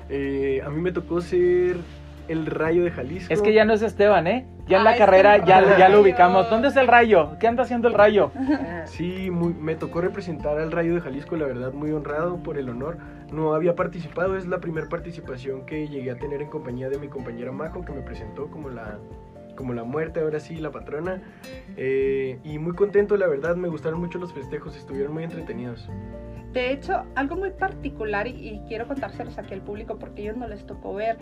Eh, 0.10 0.62
a 0.64 0.70
mí 0.70 0.82
me 0.82 0.92
tocó 0.92 1.22
ser 1.22 1.78
el 2.27 2.46
rayo 2.46 2.84
de 2.84 2.91
Jalisco. 2.91 3.34
Es 3.34 3.41
que 3.41 3.53
ya 3.53 3.65
no 3.65 3.74
es 3.74 3.82
Esteban, 3.82 4.27
¿eh? 4.27 4.46
Ya 4.67 4.79
en 4.79 4.84
la 4.84 4.98
carrera 4.98 5.38
ya, 5.46 5.77
ya 5.77 5.89
lo 5.89 6.01
ubicamos. 6.01 6.50
¿Dónde 6.50 6.70
es 6.70 6.75
el 6.75 6.88
rayo? 6.88 7.38
¿Qué 7.39 7.48
anda 7.48 7.63
haciendo 7.63 7.88
el 7.88 7.94
rayo? 7.94 8.32
Sí, 8.86 9.32
me 9.32 9.75
tocó 9.75 10.00
representar 10.00 10.60
al 10.60 10.72
rayo 10.72 10.94
de 10.94 11.01
Jalisco, 11.01 11.36
la 11.36 11.46
verdad, 11.46 11.74
muy 11.74 11.91
honrado 11.91 12.38
por 12.38 12.58
el 12.58 12.70
honor. 12.70 12.98
No 13.34 13.53
había 13.53 13.75
participado, 13.75 14.38
es 14.38 14.46
la 14.46 14.60
primera 14.60 14.88
participación 14.88 15.65
que 15.65 15.88
llegué 15.88 16.12
a 16.12 16.17
tener 16.17 16.41
en 16.41 16.50
compañía 16.50 16.88
de 16.89 17.00
mi 17.00 17.08
compañera 17.08 17.51
Majo, 17.51 17.84
que 17.84 17.91
me 17.91 18.01
presentó 18.01 18.48
como 18.48 18.70
la, 18.70 19.00
como 19.55 19.74
la 19.74 19.84
muerte, 19.84 20.20
ahora 20.20 20.39
sí, 20.39 20.58
la 20.58 20.72
patrona. 20.72 21.22
Eh, 21.77 22.39
y 22.44 22.60
muy 22.60 22.74
contento, 22.74 23.17
la 23.17 23.27
verdad, 23.27 23.55
me 23.55 23.67
gustaron 23.67 24.00
mucho 24.00 24.20
los 24.20 24.34
festejos, 24.34 24.77
estuvieron 24.77 25.13
muy 25.13 25.24
entretenidos. 25.24 25.89
De 26.53 26.72
hecho, 26.72 27.03
algo 27.15 27.36
muy 27.36 27.51
particular, 27.51 28.27
y, 28.27 28.32
y 28.32 28.62
quiero 28.67 28.88
contárselos 28.88 29.38
aquí 29.38 29.53
al 29.53 29.62
público 29.62 29.98
porque 29.98 30.22
ellos 30.22 30.38
no 30.38 30.48
les 30.48 30.65
tocó 30.65 30.94
ver, 30.94 31.17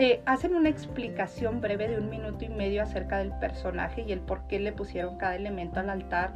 eh, 0.00 0.22
hacen 0.26 0.54
una 0.54 0.68
explicación 0.68 1.60
breve 1.60 1.88
de 1.88 1.98
un 1.98 2.08
minuto 2.08 2.44
y 2.44 2.48
medio 2.48 2.84
acerca 2.84 3.18
del 3.18 3.32
personaje 3.40 4.02
y 4.06 4.12
el 4.12 4.20
por 4.20 4.46
qué 4.46 4.60
le 4.60 4.70
pusieron 4.70 5.18
cada 5.18 5.34
elemento 5.34 5.80
al 5.80 5.90
altar, 5.90 6.34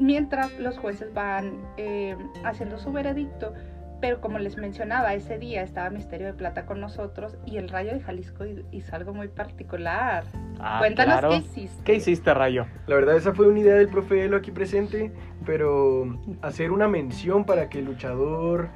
mientras 0.00 0.58
los 0.58 0.78
jueces 0.78 1.14
van 1.14 1.62
eh, 1.76 2.16
haciendo 2.44 2.76
su 2.76 2.90
veredicto. 2.90 3.54
Pero 4.00 4.20
como 4.20 4.40
les 4.40 4.56
mencionaba, 4.56 5.14
ese 5.14 5.38
día 5.38 5.62
estaba 5.62 5.90
Misterio 5.90 6.26
de 6.26 6.32
Plata 6.32 6.66
con 6.66 6.80
nosotros 6.80 7.36
y 7.46 7.58
el 7.58 7.68
Rayo 7.68 7.92
de 7.92 8.00
Jalisco 8.00 8.44
hizo 8.72 8.96
algo 8.96 9.14
muy 9.14 9.28
particular. 9.28 10.24
Ah, 10.58 10.78
Cuéntanos 10.80 11.20
qué 11.20 11.36
hiciste. 11.36 11.84
¿Qué 11.84 11.94
hiciste, 11.94 12.34
Rayo? 12.34 12.66
La 12.88 12.96
verdad, 12.96 13.16
esa 13.16 13.32
fue 13.32 13.46
una 13.46 13.60
idea 13.60 13.74
del 13.74 13.88
profe 13.88 14.24
Elo 14.24 14.36
aquí 14.36 14.50
presente, 14.50 15.12
pero 15.46 16.18
hacer 16.42 16.72
una 16.72 16.88
mención 16.88 17.44
para 17.44 17.68
que 17.68 17.78
el 17.78 17.84
luchador 17.84 18.70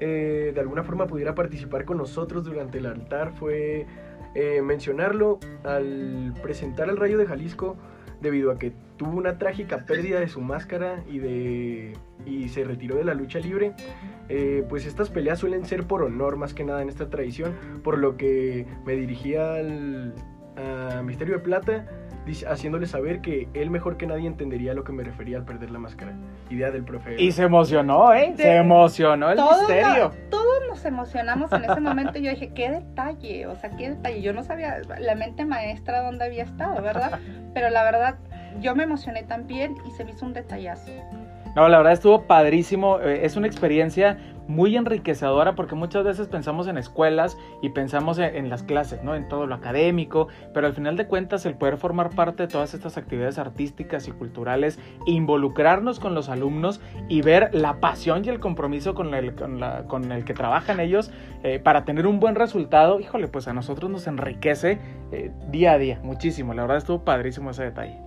eh, 0.00 0.52
de 0.54 0.60
alguna 0.60 0.84
forma 0.84 1.06
pudiera 1.06 1.34
participar 1.34 1.84
con 1.84 1.98
nosotros 1.98 2.44
durante 2.44 2.78
el 2.78 2.86
altar 2.86 3.32
fue 3.32 3.86
eh, 4.34 4.62
mencionarlo 4.62 5.40
al 5.64 6.34
presentar 6.42 6.88
al 6.88 6.96
Rayo 6.96 7.18
de 7.18 7.26
Jalisco 7.26 7.76
debido 8.20 8.50
a 8.50 8.58
que 8.58 8.72
tuvo 8.96 9.16
una 9.16 9.38
trágica 9.38 9.86
pérdida 9.86 10.20
de 10.20 10.28
su 10.28 10.40
máscara 10.40 11.04
y, 11.08 11.18
de, 11.18 11.92
y 12.26 12.48
se 12.48 12.64
retiró 12.64 12.96
de 12.96 13.04
la 13.04 13.14
lucha 13.14 13.38
libre, 13.38 13.74
eh, 14.28 14.64
pues 14.68 14.86
estas 14.86 15.08
peleas 15.08 15.38
suelen 15.38 15.64
ser 15.64 15.84
por 15.84 16.02
honor 16.02 16.36
más 16.36 16.52
que 16.52 16.64
nada 16.64 16.82
en 16.82 16.88
esta 16.88 17.08
tradición, 17.08 17.54
por 17.84 17.96
lo 17.98 18.16
que 18.16 18.66
me 18.84 18.94
dirigía 18.94 19.54
al 19.54 20.14
Misterio 21.04 21.34
de 21.34 21.40
Plata 21.40 21.86
haciéndole 22.48 22.86
saber 22.86 23.20
que 23.20 23.48
él 23.54 23.70
mejor 23.70 23.96
que 23.96 24.06
nadie 24.06 24.26
entendería 24.26 24.72
a 24.72 24.74
lo 24.74 24.84
que 24.84 24.92
me 24.92 25.02
refería 25.02 25.38
al 25.38 25.44
perder 25.44 25.70
la 25.70 25.78
máscara. 25.78 26.12
Idea 26.50 26.70
del 26.70 26.84
profe. 26.84 27.20
Y 27.20 27.32
se 27.32 27.44
emocionó, 27.44 28.12
¿eh? 28.12 28.34
se 28.36 28.56
emocionó 28.56 29.30
el 29.30 29.38
misterio. 29.38 30.12
todos 30.30 30.48
nos 30.68 30.84
emocionamos 30.84 31.52
en 31.52 31.64
ese 31.64 31.80
momento. 31.80 32.18
Yo 32.18 32.30
dije, 32.30 32.52
qué 32.54 32.70
detalle, 32.70 33.46
o 33.46 33.56
sea, 33.56 33.70
qué 33.70 33.90
detalle. 33.90 34.22
Yo 34.22 34.32
no 34.32 34.42
sabía 34.44 34.80
la 34.98 35.14
mente 35.14 35.44
maestra 35.44 36.02
dónde 36.02 36.24
había 36.24 36.44
estado, 36.44 36.82
¿verdad? 36.82 37.18
Pero 37.54 37.70
la 37.70 37.82
verdad, 37.84 38.16
yo 38.60 38.74
me 38.74 38.84
emocioné 38.84 39.22
también 39.22 39.74
y 39.86 39.90
se 39.92 40.04
me 40.04 40.12
hizo 40.12 40.26
un 40.26 40.34
detallazo. 40.34 40.92
No, 41.56 41.68
la 41.68 41.78
verdad 41.78 41.94
estuvo 41.94 42.22
padrísimo. 42.22 43.00
Eh, 43.00 43.24
es 43.24 43.36
una 43.36 43.46
experiencia 43.46 44.18
muy 44.48 44.76
enriquecedora 44.76 45.54
porque 45.54 45.74
muchas 45.74 46.04
veces 46.04 46.26
pensamos 46.26 46.66
en 46.66 46.78
escuelas 46.78 47.38
y 47.62 47.68
pensamos 47.68 48.18
en, 48.18 48.48
las 48.48 48.62
clases, 48.62 49.04
¿no? 49.04 49.14
En 49.14 49.28
todo 49.28 49.46
lo 49.46 49.54
académico, 49.54 50.28
pero 50.54 50.66
al 50.66 50.72
final 50.72 50.96
de 50.96 51.06
cuentas 51.06 51.46
el 51.46 51.54
poder 51.54 51.76
formar 51.76 52.10
parte 52.10 52.44
de 52.44 52.48
todas 52.48 52.74
estas 52.74 52.96
actividades 52.96 53.38
artísticas 53.38 54.08
y 54.08 54.10
culturales, 54.10 54.78
involucrarnos 55.06 56.00
con 56.00 56.14
los 56.14 56.28
alumnos 56.28 56.80
y 57.08 57.20
ver 57.20 57.50
la 57.52 57.78
pasión 57.78 58.24
y 58.24 58.30
el 58.30 58.40
compromiso 58.40 58.94
con 58.94 59.14
el, 59.14 59.34
con 59.34 60.10
el 60.10 60.24
que 60.24 60.34
trabajan 60.34 60.80
ellos 60.80 61.10
eh, 61.42 61.58
para 61.58 61.84
tener 61.84 62.06
un 62.06 62.18
buen 62.18 62.34
resultado, 62.34 62.98
híjole, 63.00 63.28
pues 63.28 63.46
a 63.48 63.52
nosotros 63.52 63.90
nos 63.90 64.06
enriquece 64.06 64.78
eh, 65.12 65.30
día 65.50 65.72
a 65.72 65.78
día, 65.78 66.00
muchísimo. 66.02 66.54
La 66.54 66.62
verdad 66.62 66.78
estuvo 66.78 67.04
padrísimo 67.04 67.50
ese 67.50 67.64
detalle. 67.64 67.98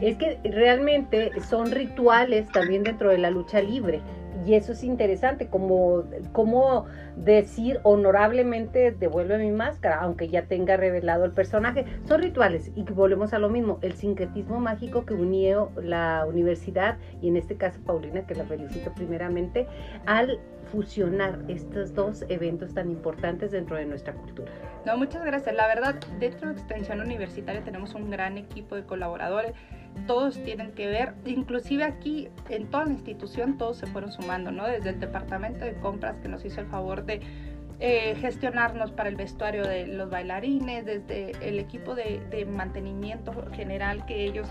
Es 0.00 0.16
que 0.16 0.38
realmente 0.44 1.32
son 1.40 1.72
rituales 1.72 2.46
también 2.52 2.84
dentro 2.84 3.10
de 3.10 3.18
la 3.18 3.30
lucha 3.30 3.60
libre 3.60 4.00
y 4.46 4.54
eso 4.54 4.72
es 4.72 4.84
interesante, 4.84 5.48
como, 5.48 6.04
como 6.32 6.86
decir 7.16 7.80
honorablemente 7.82 8.92
devuelve 8.92 9.38
mi 9.38 9.50
máscara, 9.50 10.00
aunque 10.00 10.28
ya 10.28 10.42
tenga 10.46 10.76
revelado 10.76 11.24
el 11.24 11.32
personaje. 11.32 11.84
Son 12.04 12.22
rituales 12.22 12.70
y 12.74 12.82
volvemos 12.84 13.32
a 13.32 13.38
lo 13.38 13.48
mismo, 13.48 13.78
el 13.82 13.94
sincretismo 13.94 14.60
mágico 14.60 15.04
que 15.04 15.14
unió 15.14 15.70
la 15.82 16.24
universidad 16.28 16.98
y 17.20 17.28
en 17.28 17.36
este 17.36 17.56
caso 17.56 17.80
Paulina, 17.84 18.26
que 18.26 18.34
la 18.34 18.44
felicito 18.44 18.92
primeramente, 18.94 19.66
al 20.06 20.38
fusionar 20.70 21.38
estos 21.48 21.94
dos 21.94 22.24
eventos 22.28 22.74
tan 22.74 22.90
importantes 22.90 23.52
dentro 23.52 23.76
de 23.76 23.86
nuestra 23.86 24.12
cultura. 24.12 24.52
No, 24.84 24.98
muchas 24.98 25.24
gracias. 25.24 25.54
La 25.54 25.66
verdad, 25.66 25.94
dentro 26.20 26.48
de 26.48 26.54
Extensión 26.54 27.00
Universitaria 27.00 27.64
tenemos 27.64 27.94
un 27.94 28.10
gran 28.10 28.36
equipo 28.36 28.76
de 28.76 28.84
colaboradores 28.84 29.54
todos 30.06 30.42
tienen 30.42 30.72
que 30.72 30.86
ver, 30.86 31.14
inclusive 31.24 31.84
aquí 31.84 32.28
en 32.48 32.68
toda 32.70 32.84
la 32.84 32.92
institución 32.92 33.58
todos 33.58 33.78
se 33.78 33.86
fueron 33.86 34.12
sumando, 34.12 34.27
¿no? 34.36 34.66
Desde 34.66 34.90
el 34.90 35.00
departamento 35.00 35.64
de 35.64 35.74
compras 35.74 36.16
que 36.20 36.28
nos 36.28 36.44
hizo 36.44 36.60
el 36.60 36.66
favor 36.66 37.04
de 37.04 37.20
eh, 37.80 38.16
gestionarnos 38.20 38.92
para 38.92 39.08
el 39.08 39.16
vestuario 39.16 39.66
de 39.66 39.86
los 39.86 40.10
bailarines, 40.10 40.84
desde 40.84 41.30
el 41.48 41.58
equipo 41.58 41.94
de, 41.94 42.20
de 42.30 42.44
mantenimiento 42.44 43.32
general 43.52 44.04
que 44.04 44.24
ellos 44.24 44.48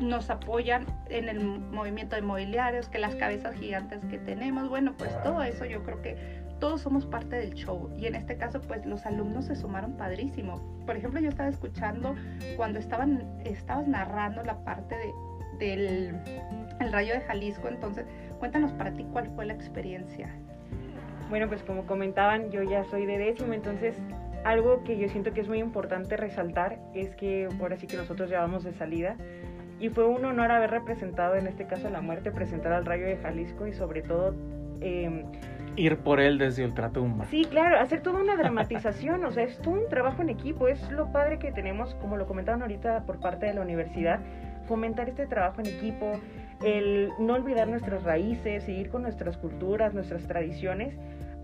nos 0.00 0.28
apoyan 0.28 0.86
en 1.08 1.28
el 1.28 1.40
movimiento 1.40 2.16
de 2.16 2.22
mobiliarios, 2.22 2.88
que 2.88 2.98
las 2.98 3.14
cabezas 3.14 3.54
gigantes 3.54 4.04
que 4.10 4.18
tenemos, 4.18 4.68
bueno, 4.68 4.94
pues 4.98 5.10
todo 5.22 5.42
eso 5.42 5.64
yo 5.64 5.82
creo 5.84 6.02
que 6.02 6.44
todos 6.58 6.80
somos 6.80 7.06
parte 7.06 7.36
del 7.36 7.54
show 7.54 7.90
y 7.96 8.06
en 8.06 8.14
este 8.14 8.36
caso 8.36 8.60
pues 8.60 8.84
los 8.86 9.04
alumnos 9.06 9.46
se 9.46 9.56
sumaron 9.56 9.96
padrísimo. 9.96 10.60
Por 10.86 10.96
ejemplo, 10.96 11.20
yo 11.20 11.28
estaba 11.28 11.48
escuchando 11.48 12.14
cuando 12.56 12.78
estaban, 12.78 13.22
estabas 13.44 13.86
narrando 13.86 14.42
la 14.42 14.64
parte 14.64 14.96
de, 14.96 15.12
del 15.58 16.20
el 16.80 16.92
rayo 16.92 17.14
de 17.14 17.20
Jalisco, 17.20 17.68
entonces 17.68 18.04
cuéntanos 18.44 18.72
para 18.72 18.92
ti 18.92 19.06
cuál 19.10 19.30
fue 19.34 19.46
la 19.46 19.54
experiencia. 19.54 20.28
Bueno, 21.30 21.48
pues 21.48 21.62
como 21.62 21.86
comentaban, 21.86 22.50
yo 22.50 22.62
ya 22.62 22.84
soy 22.84 23.06
de 23.06 23.16
décimo, 23.16 23.54
entonces 23.54 23.96
algo 24.44 24.84
que 24.84 24.98
yo 24.98 25.08
siento 25.08 25.32
que 25.32 25.40
es 25.40 25.48
muy 25.48 25.60
importante 25.60 26.18
resaltar 26.18 26.78
es 26.92 27.16
que 27.16 27.48
ahora 27.58 27.78
sí 27.78 27.86
que 27.86 27.96
nosotros 27.96 28.28
llevamos 28.28 28.62
de 28.62 28.74
salida 28.74 29.16
y 29.80 29.88
fue 29.88 30.04
un 30.04 30.26
honor 30.26 30.50
haber 30.50 30.72
representado 30.72 31.36
en 31.36 31.46
este 31.46 31.66
caso 31.66 31.88
la 31.88 32.02
muerte, 32.02 32.32
presentar 32.32 32.74
al 32.74 32.84
rayo 32.84 33.06
de 33.06 33.16
Jalisco 33.16 33.66
y 33.66 33.72
sobre 33.72 34.02
todo... 34.02 34.34
Eh, 34.82 35.24
ir 35.76 35.96
por 35.96 36.20
él 36.20 36.36
desde 36.36 36.66
ultratumba. 36.66 37.24
Sí, 37.24 37.46
claro, 37.46 37.80
hacer 37.80 38.02
toda 38.02 38.20
una 38.20 38.36
dramatización, 38.36 39.24
o 39.24 39.30
sea, 39.30 39.44
es 39.44 39.58
todo 39.62 39.72
un 39.72 39.88
trabajo 39.88 40.20
en 40.20 40.28
equipo, 40.28 40.68
es 40.68 40.90
lo 40.90 41.10
padre 41.10 41.38
que 41.38 41.50
tenemos, 41.50 41.94
como 41.94 42.18
lo 42.18 42.26
comentaban 42.26 42.60
ahorita 42.60 43.06
por 43.06 43.20
parte 43.20 43.46
de 43.46 43.54
la 43.54 43.62
universidad, 43.62 44.20
fomentar 44.66 45.08
este 45.08 45.26
trabajo 45.26 45.62
en 45.62 45.68
equipo, 45.68 46.12
el 46.62 47.10
no 47.18 47.34
olvidar 47.34 47.68
nuestras 47.68 48.02
raíces, 48.04 48.64
seguir 48.64 48.90
con 48.90 49.02
nuestras 49.02 49.36
culturas, 49.36 49.94
nuestras 49.94 50.26
tradiciones, 50.26 50.94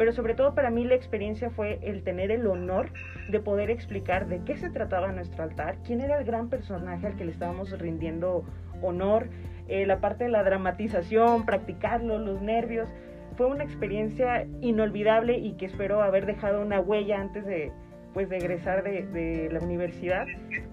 pero 0.00 0.12
sobre 0.12 0.34
todo 0.34 0.54
para 0.54 0.70
mí 0.70 0.84
la 0.84 0.94
experiencia 0.94 1.50
fue 1.50 1.78
el 1.82 2.02
tener 2.02 2.30
el 2.30 2.46
honor 2.46 2.90
de 3.28 3.38
poder 3.40 3.70
explicar 3.70 4.28
de 4.28 4.42
qué 4.44 4.56
se 4.56 4.70
trataba 4.70 5.12
nuestro 5.12 5.42
altar, 5.42 5.76
quién 5.84 6.00
era 6.00 6.18
el 6.18 6.24
gran 6.24 6.48
personaje 6.48 7.06
al 7.06 7.16
que 7.16 7.26
le 7.26 7.32
estábamos 7.32 7.78
rindiendo 7.78 8.44
honor, 8.80 9.28
eh, 9.68 9.84
la 9.84 10.00
parte 10.00 10.24
de 10.24 10.30
la 10.30 10.42
dramatización, 10.42 11.44
practicarlo, 11.44 12.18
los 12.18 12.40
nervios. 12.40 12.88
Fue 13.36 13.46
una 13.46 13.62
experiencia 13.62 14.46
inolvidable 14.62 15.36
y 15.36 15.52
que 15.58 15.66
espero 15.66 16.02
haber 16.02 16.24
dejado 16.24 16.62
una 16.62 16.80
huella 16.80 17.20
antes 17.20 17.44
de, 17.44 17.70
pues 18.12 18.28
de 18.28 18.38
egresar 18.38 18.82
de, 18.82 19.48
la 19.52 19.60
universidad, 19.60 20.26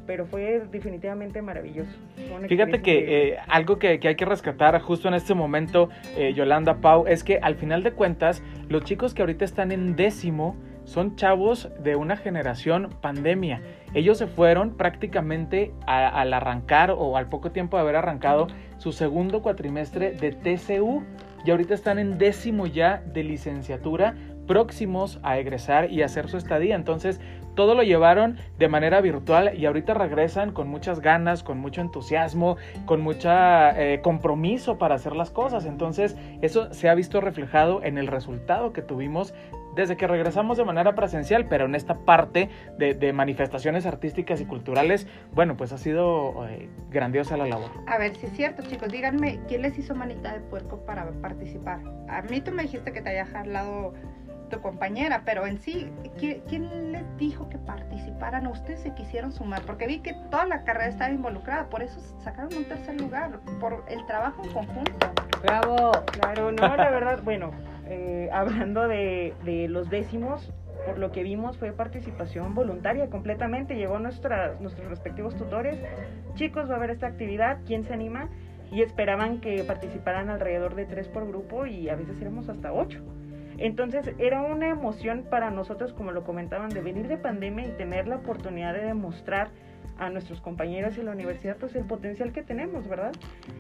pero 0.06 0.26
fue 0.26 0.64
definitivamente 0.72 1.42
maravilloso. 1.42 1.92
Fíjate 2.48 2.82
que 2.82 3.30
eh, 3.30 3.38
algo 3.48 3.78
que, 3.78 4.00
hay 4.02 4.16
que 4.16 4.26
rescatar 4.26 4.80
justo 4.82 5.08
en 5.08 5.14
este 5.14 5.34
momento, 5.34 5.90
eh, 6.18 6.34
Yolanda 6.34 6.76
Pau, 6.82 7.06
es 7.08 7.24
que 7.24 7.40
al 7.42 7.56
final 7.56 7.84
de 7.84 7.92
cuentas, 7.92 8.42
los 8.70 8.84
chicos 8.84 9.14
que 9.14 9.22
ahorita 9.22 9.46
están 9.46 9.72
en 9.72 9.96
décimo 9.96 10.56
son 10.88 11.18
chavos 11.18 11.70
de 11.84 11.98
una 11.98 12.16
generación 12.16 12.90
pandemia. 13.02 13.62
Ellos 13.94 14.18
se 14.18 14.28
fueron 14.28 14.78
prácticamente 14.78 15.74
al 15.86 16.34
arrancar 16.34 16.92
o 16.92 17.18
al 17.18 17.28
poco 17.28 17.52
tiempo 17.52 17.76
de 17.76 17.84
haber 17.84 17.98
arrancado 17.98 18.48
su 18.78 18.94
segundo 18.94 19.42
cuatrimestre 19.42 20.14
de 20.14 20.32
TCU 20.32 21.04
y 21.46 21.52
ahorita 21.52 21.74
están 21.74 22.00
en 22.00 22.18
décimo 22.18 22.68
ya 22.68 23.04
de 23.06 23.24
licenciatura 23.24 24.16
próximos 24.48 25.20
a 25.24 25.38
egresar 25.38 25.92
y 25.92 26.02
hacer 26.02 26.30
su 26.30 26.38
estadía. 26.38 26.76
Entonces, 26.76 27.20
todo 27.58 27.74
lo 27.74 27.82
llevaron 27.82 28.38
de 28.60 28.68
manera 28.68 29.02
virtual 29.02 29.58
y 29.58 29.66
ahorita 29.66 29.96
regresan 29.96 30.52
con 30.52 30.68
muchas 30.68 31.00
ganas, 31.00 31.44
con 31.44 31.58
mucho 31.58 31.82
entusiasmo, 31.82 32.56
con 32.86 33.02
mucho 33.02 33.30
eh, 33.32 34.00
compromiso 34.04 34.78
para 34.78 34.96
hacer 34.96 35.16
las 35.16 35.32
cosas. 35.32 35.66
Entonces, 35.66 36.16
eso 36.42 36.72
se 36.74 36.88
ha 36.88 36.94
visto 36.94 37.20
reflejado 37.20 37.84
en 37.84 37.98
el 37.98 38.08
resultado 38.08 38.74
que 38.74 38.84
tuvimos 38.84 39.34
desde 39.78 39.96
que 39.96 40.08
regresamos 40.08 40.58
de 40.58 40.66
manera 40.66 40.96
presencial, 40.96 41.46
pero 41.48 41.66
en 41.66 41.76
esta 41.76 42.00
parte 42.00 42.50
de, 42.78 43.14
manifestaciones 43.14 43.86
artísticas 43.86 44.42
y 44.42 44.46
culturales, 44.46 45.08
bueno, 45.34 45.56
pues 45.56 45.72
ha 45.72 45.78
sido 45.78 46.48
eh, 46.48 46.68
grandiosa 46.90 47.38
la 47.38 47.46
labor. 47.46 47.70
A 47.86 47.98
ver, 47.98 48.16
si 48.16 48.26
es 48.26 48.34
cierto, 48.34 48.64
chicos, 48.64 48.92
díganme, 48.92 49.40
¿quién 49.48 49.62
les 49.62 49.78
hizo 49.78 49.94
manita 49.94 50.34
de 50.34 50.40
puerco 50.42 50.84
para 50.86 51.10
participar? 51.22 51.80
A 52.10 52.24
mí 52.24 52.42
tú 52.42 52.52
me 52.52 52.64
dijiste 52.64 52.92
que 52.92 53.02
te 53.02 53.10
había 53.10 53.28
jalado 53.28 53.94
tu 54.48 54.62
compañera, 54.62 55.24
pero 55.26 55.46
en 55.46 55.60
sí, 55.60 55.92
¿quién 56.18 56.92
les 56.92 57.18
dijo 57.18 57.50
que 57.50 57.58
participaran? 57.58 58.48
Ustedes 58.48 58.82
se 58.82 58.94
quisieron 58.94 59.32
sumar, 59.32 59.62
porque 59.64 59.88
vi 59.88 60.00
que 60.00 60.14
toda 60.30 60.46
la 60.46 60.64
carrera 60.64 60.88
estaba 60.88 61.12
involucrada, 61.12 61.70
por 61.70 61.82
eso 61.82 62.00
sacaron 62.24 62.54
un 62.56 62.66
tercer 62.66 63.00
lugar, 63.00 63.40
por 63.60 63.84
el 63.90 64.06
trabajo 64.06 64.44
en 64.44 64.52
conjunto. 64.52 65.12
Bravo, 65.42 65.92
claro, 66.12 66.52
no, 66.52 66.76
la 66.76 66.90
verdad, 66.90 67.22
bueno, 67.24 67.52
eh, 67.86 68.30
hablando 68.32 68.88
de, 68.88 69.34
de, 69.44 69.68
los 69.68 69.90
décimos, 69.90 70.52
por 70.86 70.98
lo 70.98 71.12
que 71.12 71.24
vimos 71.24 71.58
fue 71.58 71.72
participación 71.72 72.54
voluntaria 72.54 73.10
completamente, 73.10 73.76
llegó 73.76 74.00
nuestras, 74.00 74.60
nuestros 74.62 74.90
respectivos 74.90 75.36
tutores, 75.36 75.78
chicos, 76.36 76.70
va 76.70 76.74
a 76.74 76.78
haber 76.78 76.92
esta 76.92 77.08
actividad, 77.08 77.60
¿quién 77.66 77.84
se 77.84 77.94
anima? 77.94 78.30
Y 78.72 78.82
esperaban 78.82 79.40
que 79.40 79.64
participaran 79.64 80.30
alrededor 80.30 80.76
de 80.76 80.86
tres 80.86 81.08
por 81.08 81.28
grupo 81.28 81.66
y 81.66 81.90
a 81.90 81.96
veces 81.96 82.20
éramos 82.22 82.50
hasta 82.50 82.74
ocho. 82.74 83.02
Entonces 83.58 84.14
era 84.20 84.42
una 84.42 84.70
emoción 84.70 85.26
para 85.30 85.50
nosotros, 85.50 85.94
como 85.94 86.12
lo 86.12 86.24
comentaban, 86.24 86.70
de 86.70 86.82
venir 86.82 87.08
de 87.08 87.18
pandemia 87.18 87.68
y 87.68 87.72
tener 87.72 88.08
la 88.08 88.18
oportunidad 88.18 88.74
de 88.74 88.82
demostrar 88.82 89.50
a 89.98 90.10
nuestros 90.10 90.42
compañeros 90.42 90.98
y 90.98 91.04
la 91.04 91.12
universidad 91.12 91.58
pues 91.58 91.76
el 91.76 91.86
potencial 91.86 92.32
que 92.32 92.44
tenemos, 92.44 92.88
¿verdad? 92.88 93.14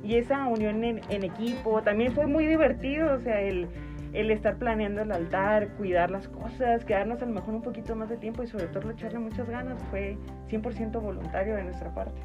Y 0.03 0.15
esa 0.15 0.45
unión 0.45 0.83
en, 0.83 1.23
equipo 1.23 1.81
también 1.81 2.13
fue 2.13 2.27
muy 2.27 2.45
divertido, 2.45 3.13
o 3.13 3.19
sea, 3.19 3.41
el, 3.41 3.67
el, 4.13 4.29
estar 4.29 4.57
planeando 4.57 5.01
el 5.01 5.11
altar, 5.11 5.69
cuidar 5.77 6.11
las 6.11 6.27
cosas, 6.27 6.85
quedarnos 6.85 7.21
a 7.21 7.25
lo 7.25 7.33
mejor 7.33 7.55
un 7.55 7.63
poquito 7.63 7.95
más 7.95 8.09
de 8.09 8.17
tiempo 8.17 8.43
y 8.43 8.47
sobre 8.47 8.67
todo 8.67 8.91
echarle 8.91 9.19
muchas 9.19 9.49
ganas, 9.49 9.81
fue 9.89 10.17
100% 10.49 11.01
voluntario 11.01 11.55
de 11.55 11.63
nuestra 11.63 11.93
parte. 11.93 12.21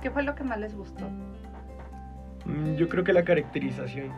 ¿Qué 0.00 0.10
fue 0.10 0.22
lo 0.22 0.34
que 0.34 0.44
más 0.44 0.58
les 0.58 0.74
gustó? 0.74 1.08
Mm, 2.44 2.74
yo 2.76 2.88
creo 2.88 3.02
que 3.02 3.12
la 3.12 3.24
caracterización 3.24 4.12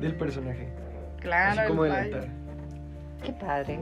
del 0.00 0.14
personaje. 0.16 0.83
Claro, 1.24 1.68
como 1.68 1.86
el 1.86 1.92
altar. 1.92 2.28
Qué 3.24 3.32
padre. 3.32 3.80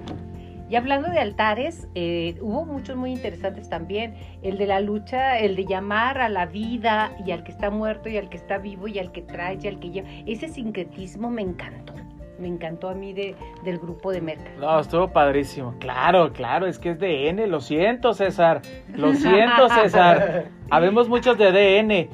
Y 0.71 0.77
hablando 0.77 1.11
de 1.11 1.19
altares, 1.19 1.87
eh, 1.95 2.37
hubo 2.41 2.65
muchos 2.65 2.97
muy 2.97 3.13
interesantes 3.13 3.69
también. 3.69 4.15
El 4.43 4.57
de 4.57 4.67
la 4.67 4.81
lucha, 4.81 5.39
el 5.39 5.55
de 5.55 5.67
llamar 5.67 6.19
a 6.19 6.31
la 6.31 6.47
vida 6.47 7.13
y 7.27 7.33
al 7.33 7.45
que 7.45 7.53
está 7.53 7.69
muerto 7.69 8.09
y 8.09 8.17
al 8.17 8.31
que 8.31 8.39
está 8.39 8.57
vivo 8.57 8.89
y 8.89 8.99
al 8.99 9.13
que 9.13 9.21
trae 9.21 9.59
y 9.61 9.67
al 9.67 9.79
que 9.81 9.91
lleva. 9.91 10.09
Ese 10.27 10.49
sincretismo 10.49 11.29
me 11.29 11.43
encantó. 11.43 11.93
Me 12.39 12.49
encantó 12.49 12.89
a 12.89 12.95
mí 12.95 13.13
de, 13.13 13.37
del 13.65 13.79
grupo 13.79 14.13
de 14.13 14.23
Merca. 14.23 14.51
No, 14.59 14.81
estuvo 14.81 15.09
padrísimo. 15.09 15.75
Claro, 15.79 16.33
claro, 16.33 16.67
es 16.67 16.79
que 16.79 16.93
es 16.93 16.99
DN. 16.99 17.47
Lo 17.49 17.61
siento, 17.61 18.15
César. 18.15 18.63
Lo 18.95 19.13
siento, 19.15 19.69
César. 19.69 20.47
Habemos 20.71 21.07
muchos 21.07 21.37
de 21.37 21.53
DN. 21.53 22.09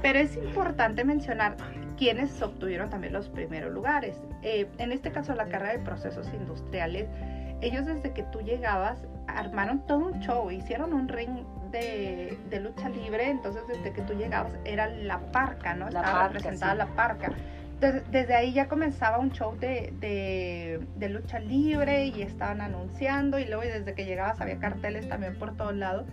pero 0.00 0.18
es 0.20 0.36
importante 0.36 1.04
mencionar 1.04 1.56
quienes 1.96 2.40
obtuvieron 2.42 2.90
también 2.90 3.12
los 3.12 3.28
primeros 3.28 3.72
lugares. 3.72 4.20
Eh, 4.42 4.66
en 4.78 4.92
este 4.92 5.12
caso, 5.12 5.34
la 5.34 5.46
carrera 5.46 5.72
de 5.72 5.78
procesos 5.80 6.26
industriales, 6.34 7.08
ellos 7.60 7.86
desde 7.86 8.12
que 8.12 8.22
tú 8.24 8.40
llegabas 8.40 9.06
armaron 9.26 9.86
todo 9.86 9.98
un 9.98 10.20
show, 10.20 10.50
hicieron 10.50 10.92
un 10.92 11.08
ring 11.08 11.44
de, 11.70 12.60
lucha 12.62 12.88
libre, 12.88 13.30
entonces 13.30 13.62
desde 13.66 13.92
que 13.92 14.02
tú 14.02 14.14
llegabas 14.14 14.52
era 14.64 14.88
la 14.88 15.18
parca, 15.32 15.74
¿no? 15.74 15.88
Estaba 15.88 16.28
representada 16.28 16.74
la 16.74 16.86
parca. 16.86 17.32
Entonces, 17.74 18.02
desde 18.12 18.34
ahí 18.34 18.52
ya 18.52 18.68
comenzaba 18.68 19.18
un 19.18 19.32
show 19.32 19.56
de, 19.58 19.92
de, 20.96 21.08
lucha 21.08 21.40
libre 21.40 22.06
y 22.06 22.22
estaban 22.22 22.60
anunciando 22.60 23.38
y 23.38 23.46
luego 23.46 23.62
desde 23.62 23.94
que 23.94 24.04
llegabas 24.04 24.40
había 24.40 24.58
carteles 24.58 25.08
también 25.08 25.36
por 25.36 25.56
todos 25.56 25.74
lados. 25.74 26.06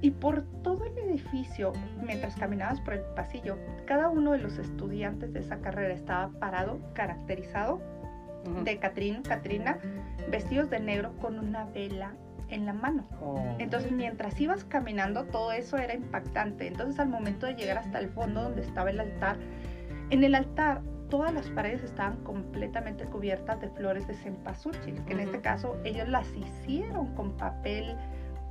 Y 0.00 0.12
por 0.12 0.42
todo 0.62 0.84
el 0.84 0.96
edificio, 0.98 1.72
mientras 2.00 2.36
caminabas 2.36 2.80
por 2.80 2.94
el 2.94 3.02
pasillo, 3.16 3.58
cada 3.84 4.08
uno 4.08 4.32
de 4.32 4.38
los 4.38 4.58
estudiantes 4.58 5.32
de 5.32 5.40
esa 5.40 5.58
carrera 5.58 5.92
estaba 5.92 6.28
parado, 6.38 6.78
caracterizado 6.94 7.80
de 8.64 8.78
Catrín, 8.78 9.22
Catrina, 9.22 9.78
vestidos 10.30 10.70
de 10.70 10.80
negro 10.80 11.12
con 11.20 11.38
una 11.38 11.64
vela 11.66 12.12
en 12.48 12.64
la 12.64 12.72
mano. 12.72 13.04
Oh. 13.20 13.56
Entonces, 13.58 13.92
mientras 13.92 14.40
ibas 14.40 14.64
caminando, 14.64 15.24
todo 15.24 15.52
eso 15.52 15.76
era 15.76 15.94
impactante. 15.94 16.66
Entonces, 16.66 16.98
al 17.00 17.08
momento 17.08 17.46
de 17.46 17.54
llegar 17.54 17.78
hasta 17.78 17.98
el 17.98 18.08
fondo 18.08 18.42
donde 18.42 18.62
estaba 18.62 18.90
el 18.90 19.00
altar, 19.00 19.36
en 20.10 20.24
el 20.24 20.34
altar 20.34 20.80
todas 21.10 21.32
las 21.32 21.48
paredes 21.50 21.82
estaban 21.82 22.16
completamente 22.22 23.04
cubiertas 23.04 23.60
de 23.60 23.68
flores 23.70 24.06
de 24.06 24.14
cempasúchil, 24.14 25.02
que 25.04 25.14
en 25.14 25.20
este 25.20 25.40
caso 25.40 25.76
ellos 25.84 26.08
las 26.08 26.26
hicieron 26.34 27.14
con 27.14 27.36
papel 27.36 27.96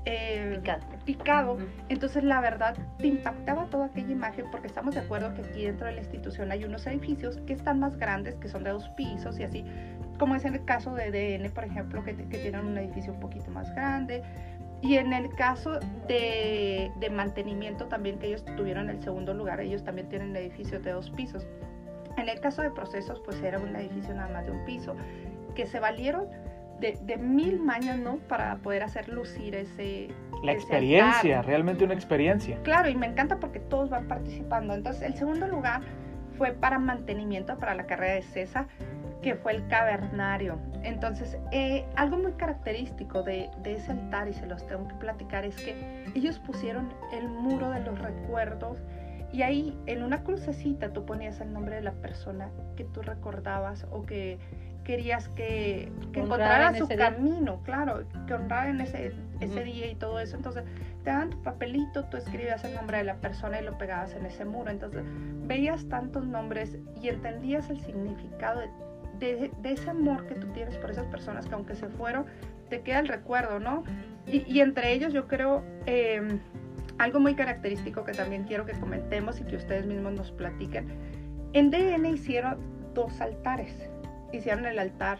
eh, 0.09 0.61
picado. 1.03 1.57
Entonces, 1.89 2.23
la 2.23 2.39
verdad, 2.39 2.77
te 2.97 3.07
impactaba 3.07 3.65
toda 3.65 3.87
aquella 3.87 4.11
imagen 4.11 4.45
porque 4.51 4.67
estamos 4.67 4.95
de 4.95 5.01
acuerdo 5.01 5.33
que 5.33 5.41
aquí 5.41 5.65
dentro 5.65 5.85
de 5.85 5.93
la 5.93 5.99
institución 5.99 6.49
hay 6.51 6.63
unos 6.63 6.87
edificios 6.87 7.37
que 7.45 7.53
están 7.53 7.79
más 7.79 7.97
grandes, 7.97 8.35
que 8.35 8.47
son 8.47 8.63
de 8.63 8.71
dos 8.71 8.87
pisos 8.89 9.37
y 9.37 9.43
así, 9.43 9.65
como 10.17 10.35
es 10.35 10.45
en 10.45 10.55
el 10.55 10.63
caso 10.63 10.95
de 10.95 11.11
DN, 11.11 11.49
por 11.49 11.65
ejemplo, 11.65 12.03
que, 12.05 12.13
tienen 12.13 12.65
un 12.65 12.77
edificio 12.77 13.11
un 13.11 13.19
poquito 13.19 13.51
más 13.51 13.73
grande. 13.75 14.23
Y 14.81 14.95
en 14.95 15.11
el 15.11 15.33
caso 15.35 15.79
de, 16.07 16.89
de, 16.99 17.09
mantenimiento 17.09 17.87
también, 17.87 18.19
que 18.19 18.27
ellos 18.27 18.45
tuvieron 18.55 18.89
el 18.89 19.01
segundo 19.01 19.33
lugar, 19.33 19.59
ellos 19.59 19.83
también 19.83 20.07
tienen 20.07 20.35
edificios 20.35 20.83
de 20.83 20.91
dos 20.91 21.09
pisos. 21.09 21.45
En 22.15 22.29
el 22.29 22.39
caso 22.39 22.61
de 22.61 22.71
procesos, 22.71 23.19
pues 23.25 23.41
era 23.41 23.59
un 23.59 23.75
edificio 23.75 24.13
nada 24.13 24.29
más 24.31 24.45
de 24.45 24.51
un 24.51 24.63
piso, 24.65 24.95
que 25.55 25.65
se 25.65 25.79
valieron 25.79 26.27
de, 26.79 27.17
mil 27.17 27.59
mañas, 27.59 27.97
¿no? 27.97 28.17
Para 28.27 28.57
poder 28.57 28.83
hacer 28.83 29.09
lucir 29.09 29.55
ese... 29.55 30.09
La 30.43 30.51
experiencia, 30.51 31.41
realmente 31.41 31.83
una 31.83 31.95
experiencia. 31.95 32.59
Claro, 32.63 32.89
y 32.89 32.95
me 32.95 33.07
encanta 33.07 33.39
porque 33.39 33.59
todos 33.59 33.89
van 33.89 34.07
participando. 34.07 34.73
Entonces, 34.75 35.01
el 35.03 35.15
segundo 35.15 35.47
lugar 35.47 35.81
fue 36.37 36.51
para 36.51 36.77
mantenimiento 36.77 37.57
para 37.57 37.73
la 37.73 37.87
carrera 37.87 38.13
de 38.13 38.21
CESA, 38.21 38.67
que 39.23 39.33
fue 39.35 39.53
el 39.53 39.67
cavernario. 39.67 40.59
Entonces, 40.83 41.37
eh, 41.51 41.85
algo 41.95 42.17
muy 42.17 42.33
característico 42.33 43.23
de, 43.23 43.49
de, 43.63 43.73
ese 43.73 43.91
altar, 43.91 44.27
y 44.27 44.33
se 44.33 44.45
los 44.45 44.65
tengo 44.67 44.87
que 44.87 44.93
platicar, 44.95 45.43
es 45.43 45.55
que 45.55 46.05
ellos 46.13 46.37
pusieron 46.37 46.93
el 47.11 47.27
muro 47.27 47.71
de 47.71 47.79
los 47.79 47.97
recuerdos 47.97 48.77
y 49.33 49.41
ahí 49.41 49.77
en 49.87 50.03
una 50.03 50.23
crucecita 50.23 50.93
tú 50.93 51.05
ponías 51.05 51.41
el 51.41 51.51
nombre 51.51 51.75
de 51.75 51.81
la 51.81 51.91
persona 51.91 52.49
que 52.75 52.85
tú 52.85 53.01
recordabas 53.01 53.85
o 53.91 54.03
que 54.03 54.39
querías 54.87 55.27
que, 55.27 55.91
que 56.13 56.21
encontrara 56.21 56.73
su 56.73 56.87
camino, 56.87 57.59
claro, 57.65 58.05
que 58.25 58.33
honrara 58.33 58.69
en 58.69 58.79
ese, 58.79 59.11
ese 59.41 59.63
día 59.65 59.91
y 59.91 59.95
todo 59.95 60.17
eso. 60.21 60.37
Entonces, 60.37 60.63
te 61.03 61.09
daban 61.09 61.29
tu 61.29 61.43
papelito, 61.43 62.05
tú 62.05 62.15
escribías 62.15 62.63
el 62.63 62.73
nombre 62.73 62.99
de 62.99 63.03
la 63.03 63.15
persona 63.15 63.59
y 63.59 63.65
lo 63.65 63.77
pegabas 63.77 64.13
en 64.13 64.25
ese 64.25 64.45
muro. 64.45 64.71
Entonces, 64.71 65.03
veías 65.45 65.89
tantos 65.89 66.25
nombres 66.25 66.77
y 67.01 67.09
entendías 67.09 67.69
el 67.69 67.81
significado 67.81 68.61
de, 69.19 69.51
de, 69.61 69.71
ese 69.71 69.89
amor 69.89 70.25
que 70.25 70.35
tú 70.35 70.47
tienes 70.53 70.77
por 70.77 70.89
esas 70.89 71.07
personas 71.07 71.47
que 71.47 71.55
aunque 71.55 71.75
se 71.75 71.89
fueron, 71.89 72.25
te 72.69 72.79
queda 72.79 72.99
el 72.99 73.09
recuerdo, 73.09 73.59
¿no? 73.59 73.83
Y, 74.25 74.45
y 74.47 74.61
entre 74.61 74.93
ellos 74.93 75.11
yo 75.11 75.27
creo... 75.27 75.63
Eh, 75.85 76.39
algo 76.97 77.19
muy 77.19 77.35
característico 77.35 78.03
que 78.03 78.13
también 78.13 78.45
quiero 78.45 78.65
que 78.65 78.73
comentemos 78.73 79.39
y 79.39 79.43
que 79.43 79.55
ustedes 79.55 79.85
mismos 79.85 80.13
nos 80.13 80.31
platiquen. 80.31 80.87
En 81.53 81.69
DN 81.69 82.09
hicieron 82.09 82.57
dos 82.95 83.21
altares. 83.21 83.71
Hicieron 84.31 84.65
el 84.65 84.79
altar, 84.79 85.19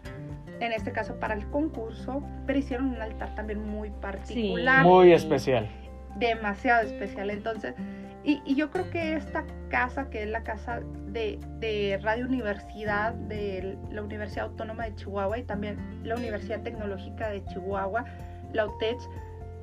en 0.60 0.72
este 0.72 0.92
caso 0.92 1.20
para 1.20 1.34
el 1.34 1.50
concurso, 1.50 2.24
pero 2.46 2.60
hicieron 2.60 2.88
un 2.88 3.02
altar 3.02 3.34
también 3.36 3.68
muy 3.68 3.90
particular. 3.90 4.84
muy 4.84 5.14
especial. 5.14 5.70
Demasiado 6.18 6.88
especial. 6.88 7.30
Entonces, 7.30 7.76
y, 8.24 8.56
yo 8.56 8.70
creo 8.72 8.90
que 8.90 9.16
esta 9.16 9.46
casa, 9.70 10.10
que 10.10 10.24
es 10.24 10.30
la 10.30 10.44
casa 10.44 10.82
de, 11.08 11.40
de, 11.60 11.98
Radio 12.04 12.26
Universidad, 12.26 13.14
de 13.14 13.78
la 13.90 14.02
Universidad 14.02 14.48
Autónoma 14.48 14.84
de 14.84 14.96
Chihuahua 14.96 15.38
y 15.38 15.44
también 15.44 15.78
la 16.04 16.16
Universidad 16.16 16.62
Tecnológica 16.62 17.30
de 17.30 17.46
Chihuahua, 17.46 18.04
la 18.52 18.66
UTECH, 18.66 19.00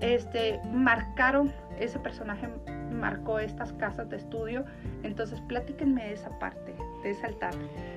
este, 0.04 0.60
marcaron, 0.72 1.52
ese 1.80 1.98
personaje 1.98 2.48
marcó 2.90 3.38
estas 3.38 3.72
casas 3.72 4.08
de 4.10 4.16
estudio. 4.16 4.64
Entonces, 5.02 5.40
platíquenme 5.40 6.04
de 6.04 6.12
esa 6.12 6.38
parte, 6.38 6.74
de 7.02 7.10
ese 7.10 7.26
altar. 7.26 7.54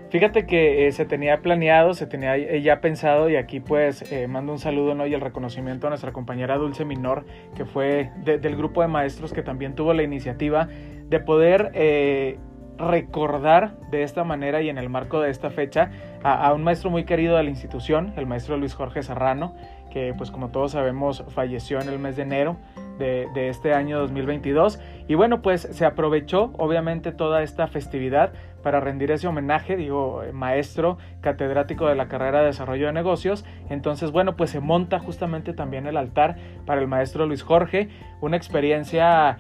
Fíjate 0.09 0.45
que 0.45 0.87
eh, 0.87 0.91
se 0.93 1.05
tenía 1.05 1.41
planeado, 1.41 1.93
se 1.93 2.07
tenía 2.07 2.37
ya 2.57 2.79
pensado 2.79 3.29
y 3.29 3.35
aquí 3.35 3.59
pues 3.59 4.09
eh, 4.11 4.27
mando 4.27 4.53
un 4.53 4.59
saludo 4.59 4.95
¿no? 4.95 5.05
y 5.05 5.13
el 5.13 5.21
reconocimiento 5.21 5.87
a 5.87 5.89
nuestra 5.89 6.13
compañera 6.13 6.57
Dulce 6.57 6.85
Minor, 6.85 7.25
que 7.55 7.65
fue 7.65 8.11
del 8.23 8.55
grupo 8.55 8.81
de 8.81 8.87
maestros 8.87 9.33
que 9.33 9.43
también 9.43 9.75
tuvo 9.75 9.93
la 9.93 10.03
iniciativa 10.03 10.69
de 11.09 11.19
poder 11.19 11.71
eh, 11.73 12.39
recordar 12.77 13.75
de 13.91 14.03
esta 14.03 14.23
manera 14.23 14.61
y 14.61 14.69
en 14.69 14.77
el 14.77 14.89
marco 14.89 15.21
de 15.21 15.29
esta 15.29 15.49
fecha 15.49 15.91
a, 16.23 16.53
un 16.53 16.63
maestro 16.63 16.89
muy 16.89 17.05
querido 17.05 17.37
de 17.37 17.43
la 17.43 17.49
institución, 17.49 18.13
el 18.17 18.25
maestro 18.25 18.57
Luis 18.57 18.73
Jorge 18.73 19.03
Serrano, 19.03 19.55
que 19.91 20.13
pues 20.17 20.31
como 20.31 20.49
todos 20.49 20.73
sabemos 20.73 21.23
falleció 21.29 21.79
en 21.79 21.89
el 21.89 21.99
mes 21.99 22.15
de 22.15 22.23
enero 22.23 22.57
de, 22.97 23.49
este 23.49 23.73
año 23.73 23.99
2022. 23.99 24.79
Y 25.07 25.15
bueno, 25.15 25.41
pues 25.41 25.61
se 25.61 25.85
aprovechó 25.85 26.51
obviamente 26.57 27.11
toda 27.11 27.43
esta 27.43 27.67
festividad 27.67 28.33
para 28.63 28.79
rendir 28.79 29.11
ese 29.11 29.27
homenaje, 29.27 29.77
digo, 29.77 30.23
maestro 30.33 30.97
catedrático 31.21 31.87
de 31.87 31.95
la 31.95 32.07
carrera 32.07 32.41
de 32.41 32.47
desarrollo 32.47 32.87
de 32.87 32.93
negocios. 32.93 33.45
Entonces, 33.69 34.11
bueno, 34.11 34.35
pues 34.35 34.49
se 34.49 34.59
monta 34.59 34.99
justamente 34.99 35.53
también 35.53 35.87
el 35.87 35.95
altar 35.95 36.35
para 36.65 36.81
el 36.81 36.87
maestro 36.87 37.25
Luis 37.25 37.43
Jorge, 37.43 37.89
una 38.19 38.35
experiencia 38.35 39.37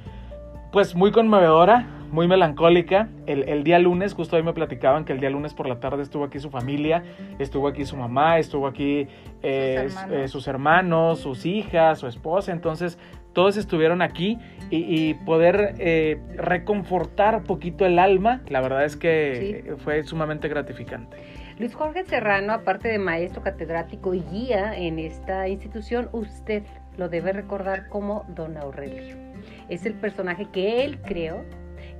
pues 0.71 0.95
muy 0.95 1.11
conmovedora, 1.11 1.85
muy 2.11 2.27
melancólica. 2.27 3.09
El, 3.25 3.63
día 3.63 3.79
lunes, 3.79 4.13
justo 4.13 4.35
hoy 4.35 4.43
me 4.43 4.53
platicaban 4.53 5.05
que 5.05 5.13
el 5.13 5.19
día 5.19 5.29
lunes 5.29 5.53
por 5.53 5.67
la 5.67 5.79
tarde 5.79 6.03
estuvo 6.03 6.25
aquí 6.25 6.39
su 6.39 6.49
familia, 6.49 7.03
estuvo 7.39 7.67
aquí 7.67 7.85
su 7.85 7.97
mamá, 7.97 8.39
estuvo 8.39 8.67
aquí 8.67 9.07
eh, 9.43 9.89
sus, 10.27 10.47
hermanos. 10.47 11.19
sus, 11.19 11.45
hijas, 11.45 11.99
su 11.99 12.07
esposa. 12.07 12.51
Entonces, 12.51 12.97
todos 13.33 13.57
estuvieron 13.57 14.01
aquí 14.01 14.39
y, 14.71 15.13
poder 15.13 15.75
eh, 15.77 16.19
reconfortar 16.35 17.43
poquito 17.43 17.85
el 17.85 17.99
alma, 17.99 18.41
la 18.47 18.61
verdad 18.61 18.83
es 18.83 18.95
que 18.97 19.75
fue 19.83 20.03
sumamente 20.03 20.47
gratificante. 20.47 21.17
Luis 21.59 21.73
Jorge 21.73 22.03
Serrano, 22.05 22.53
aparte 22.53 22.87
de 22.87 22.99
maestro 22.99 23.41
catedrático 23.41 24.13
y 24.13 24.21
guía 24.21 24.75
en 24.75 24.99
esta 24.99 25.47
institución, 25.47 26.09
usted 26.11 26.63
lo 26.97 27.09
debe 27.09 27.31
recordar 27.31 27.89
como 27.89 28.25
Don 28.29 28.57
Aurelio. 28.57 29.26
Es 29.69 29.85
el 29.85 29.93
personaje 29.93 30.47
que 30.51 30.85
él 30.85 30.99
creó 31.01 31.43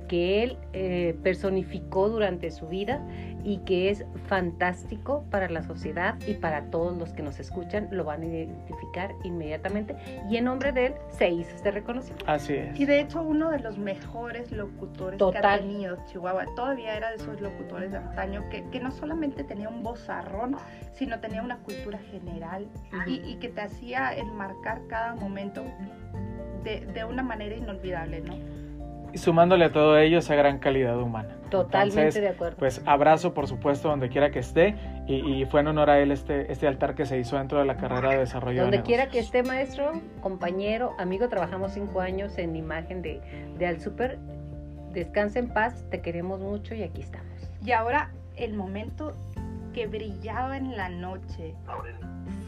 que 0.08 0.42
él 0.42 0.56
eh, 0.72 1.16
personificó 1.22 2.08
durante 2.08 2.50
su 2.50 2.66
vida 2.66 3.00
y 3.44 3.58
que 3.58 3.90
es 3.90 4.04
fantástico 4.26 5.24
para 5.30 5.48
la 5.48 5.62
sociedad 5.62 6.16
y 6.26 6.34
para 6.34 6.64
todos 6.70 6.96
los 6.96 7.12
que 7.12 7.22
nos 7.22 7.38
escuchan, 7.38 7.88
lo 7.90 8.04
van 8.04 8.22
a 8.22 8.26
identificar 8.26 9.14
inmediatamente 9.22 9.94
y 10.28 10.36
en 10.36 10.44
nombre 10.44 10.72
de 10.72 10.86
él 10.86 10.94
se 11.10 11.30
hizo 11.30 11.54
este 11.54 11.70
reconocimiento. 11.70 12.24
Así 12.26 12.54
es. 12.54 12.78
Y 12.78 12.84
de 12.84 13.00
hecho 13.00 13.22
uno 13.22 13.50
de 13.50 13.60
los 13.60 13.78
mejores 13.78 14.50
locutores 14.50 15.20
que 15.20 15.38
ha 15.38 15.58
tenido 15.58 15.98
Chihuahua, 16.06 16.46
todavía 16.56 16.96
era 16.96 17.10
de 17.10 17.16
esos 17.16 17.40
locutores 17.40 17.92
de 17.92 17.98
antaño 17.98 18.48
que, 18.50 18.64
que 18.70 18.80
no 18.80 18.90
solamente 18.90 19.44
tenía 19.44 19.68
un 19.68 19.82
vozarrón, 19.82 20.56
sino 20.92 21.20
tenía 21.20 21.42
una 21.42 21.58
cultura 21.58 21.98
general 22.10 22.66
y, 23.06 23.20
y, 23.20 23.36
que 23.36 23.48
te 23.48 23.60
hacía 23.60 24.12
enmarcar 24.16 24.80
cada 24.88 25.14
momento 25.14 25.64
de, 26.64 26.80
de 26.86 27.04
una 27.04 27.22
manera 27.22 27.54
inolvidable, 27.54 28.20
¿no? 28.20 28.67
Y 29.12 29.18
sumándole 29.18 29.64
a 29.66 29.72
todo 29.72 29.98
ello 29.98 30.18
esa 30.18 30.34
gran 30.34 30.58
calidad 30.58 30.98
humana. 31.00 31.36
Totalmente 31.50 32.20
de 32.20 32.28
acuerdo. 32.28 32.56
Pues 32.58 32.82
abrazo, 32.84 33.32
por 33.32 33.46
supuesto, 33.46 33.88
donde 33.88 34.08
quiera 34.08 34.30
que 34.30 34.40
esté, 34.40 34.74
y, 35.06 35.44
fue 35.46 35.60
en 35.60 35.68
honor 35.68 35.90
a 35.90 35.98
él 36.00 36.12
este, 36.12 36.52
este 36.52 36.66
altar 36.66 36.94
que 36.94 37.06
se 37.06 37.18
hizo 37.18 37.38
dentro 37.38 37.58
de 37.58 37.64
la 37.64 37.76
carrera 37.76 38.10
de 38.10 38.18
desarrollo. 38.18 38.62
Donde 38.62 38.82
quiera 38.82 39.08
que 39.08 39.18
esté, 39.18 39.42
maestro, 39.42 39.92
compañero, 40.20 40.94
amigo, 40.98 41.28
trabajamos 41.28 41.72
cinco 41.72 42.00
años 42.00 42.36
en 42.36 42.54
imagen 42.56 43.00
de, 43.00 43.20
de 43.58 43.66
Al 43.66 43.80
Super. 43.80 44.18
Descansa 44.92 45.38
en 45.38 45.48
paz, 45.48 45.84
te 45.90 46.00
queremos 46.02 46.40
mucho 46.40 46.74
y 46.74 46.82
aquí 46.82 47.00
estamos. 47.00 47.50
Y 47.64 47.72
ahora 47.72 48.10
el 48.36 48.54
momento 48.54 49.14
que 49.72 49.86
brillaba 49.86 50.56
en 50.56 50.76
la 50.76 50.88
noche. 50.88 51.54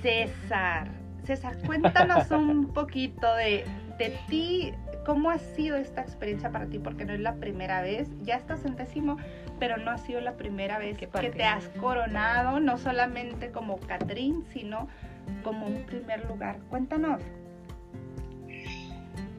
César. 0.03 0.88
César, 1.25 1.57
cuéntanos 1.66 2.31
un 2.31 2.66
poquito 2.75 3.35
de, 3.35 3.64
de 4.00 4.18
ti, 4.28 4.72
¿Cómo 5.04 5.30
ha 5.30 5.38
sido 5.38 5.76
esta 5.76 6.02
experiencia 6.02 6.50
para 6.50 6.66
ti? 6.66 6.78
Porque 6.78 7.04
no 7.04 7.12
es 7.12 7.20
la 7.20 7.34
primera 7.34 7.80
vez, 7.80 8.08
ya 8.22 8.36
estás 8.36 8.64
en 8.64 8.76
décimo, 8.76 9.16
pero 9.58 9.76
no 9.76 9.90
ha 9.90 9.98
sido 9.98 10.20
la 10.20 10.36
primera 10.36 10.78
vez 10.78 10.98
que 10.98 11.06
te 11.06 11.44
has 11.44 11.68
coronado, 11.80 12.60
no 12.60 12.76
solamente 12.76 13.50
como 13.50 13.78
Catrín, 13.78 14.44
sino 14.52 14.88
como 15.42 15.66
un 15.66 15.84
primer 15.84 16.28
lugar. 16.28 16.58
Cuéntanos. 16.68 17.22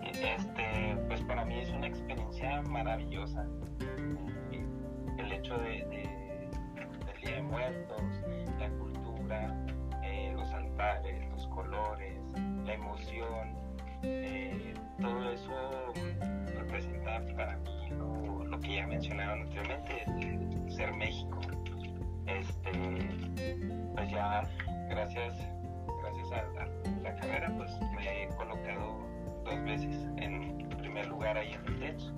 Este, 0.04 0.98
pues 1.08 1.22
para 1.22 1.46
mí 1.46 1.60
es 1.60 1.70
una 1.70 1.88
experiencia 1.88 2.62
maravillosa. 2.64 3.46
El 5.18 5.32
hecho 5.32 5.58
de, 5.60 5.86
del 7.06 7.22
Día 7.22 7.36
de 7.36 7.42
Muertos, 7.44 8.04
la 8.60 8.70
cultura, 8.72 9.56
eh, 10.04 10.34
los 10.36 10.52
altares, 10.52 11.30
los 11.32 11.48
colores, 11.48 12.20
la 12.66 12.74
emoción. 12.74 13.61
Eh, 14.04 14.74
todo 15.00 15.32
eso 15.32 15.94
representa 16.58 17.24
para 17.36 17.58
mí 17.58 17.90
lo, 17.98 18.60
que 18.60 18.76
ya 18.76 18.88
mencionaron 18.88 19.42
anteriormente, 19.42 20.72
ser 20.72 20.94
México. 20.94 21.40
Este, 22.28 22.72
pues 23.96 24.12
ya 24.12 24.44
gracias, 24.90 25.36
gracias 26.02 26.32
a, 26.32 26.66
la 27.02 27.16
carrera, 27.16 27.54
pues 27.58 27.72
me 27.96 28.24
he 28.24 28.28
colocado 28.30 29.08
dos 29.44 29.64
veces 29.64 29.96
en 30.18 30.70
primer 30.78 31.08
lugar 31.08 31.38
ahí 31.38 31.54
en 31.54 31.66
el 31.66 31.80
techo. 31.80 32.14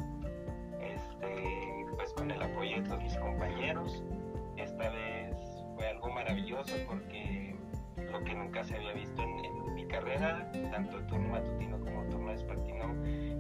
Este, 0.82 1.86
pues 1.96 2.14
con 2.14 2.32
el 2.32 2.42
apoyo 2.42 2.78
de 2.78 2.82
todos 2.84 3.04
mis 3.04 3.18
compañeros. 3.18 4.04
Esta 4.58 4.90
vez 4.90 5.36
fue 5.76 5.88
algo 5.90 6.10
maravilloso 6.12 6.76
porque 6.88 7.43
lo 8.14 8.24
que 8.24 8.34
nunca 8.36 8.64
se 8.64 8.76
había 8.76 8.94
visto 8.94 9.22
en, 9.22 9.74
mi 9.74 9.88
carrera, 9.88 10.52
tanto 10.72 10.98
el 10.98 11.08
turno 11.08 11.30
matutino 11.30 11.80
como 11.80 12.04
el 12.04 12.10
turno 12.10 12.28
vespertino, 12.28 12.96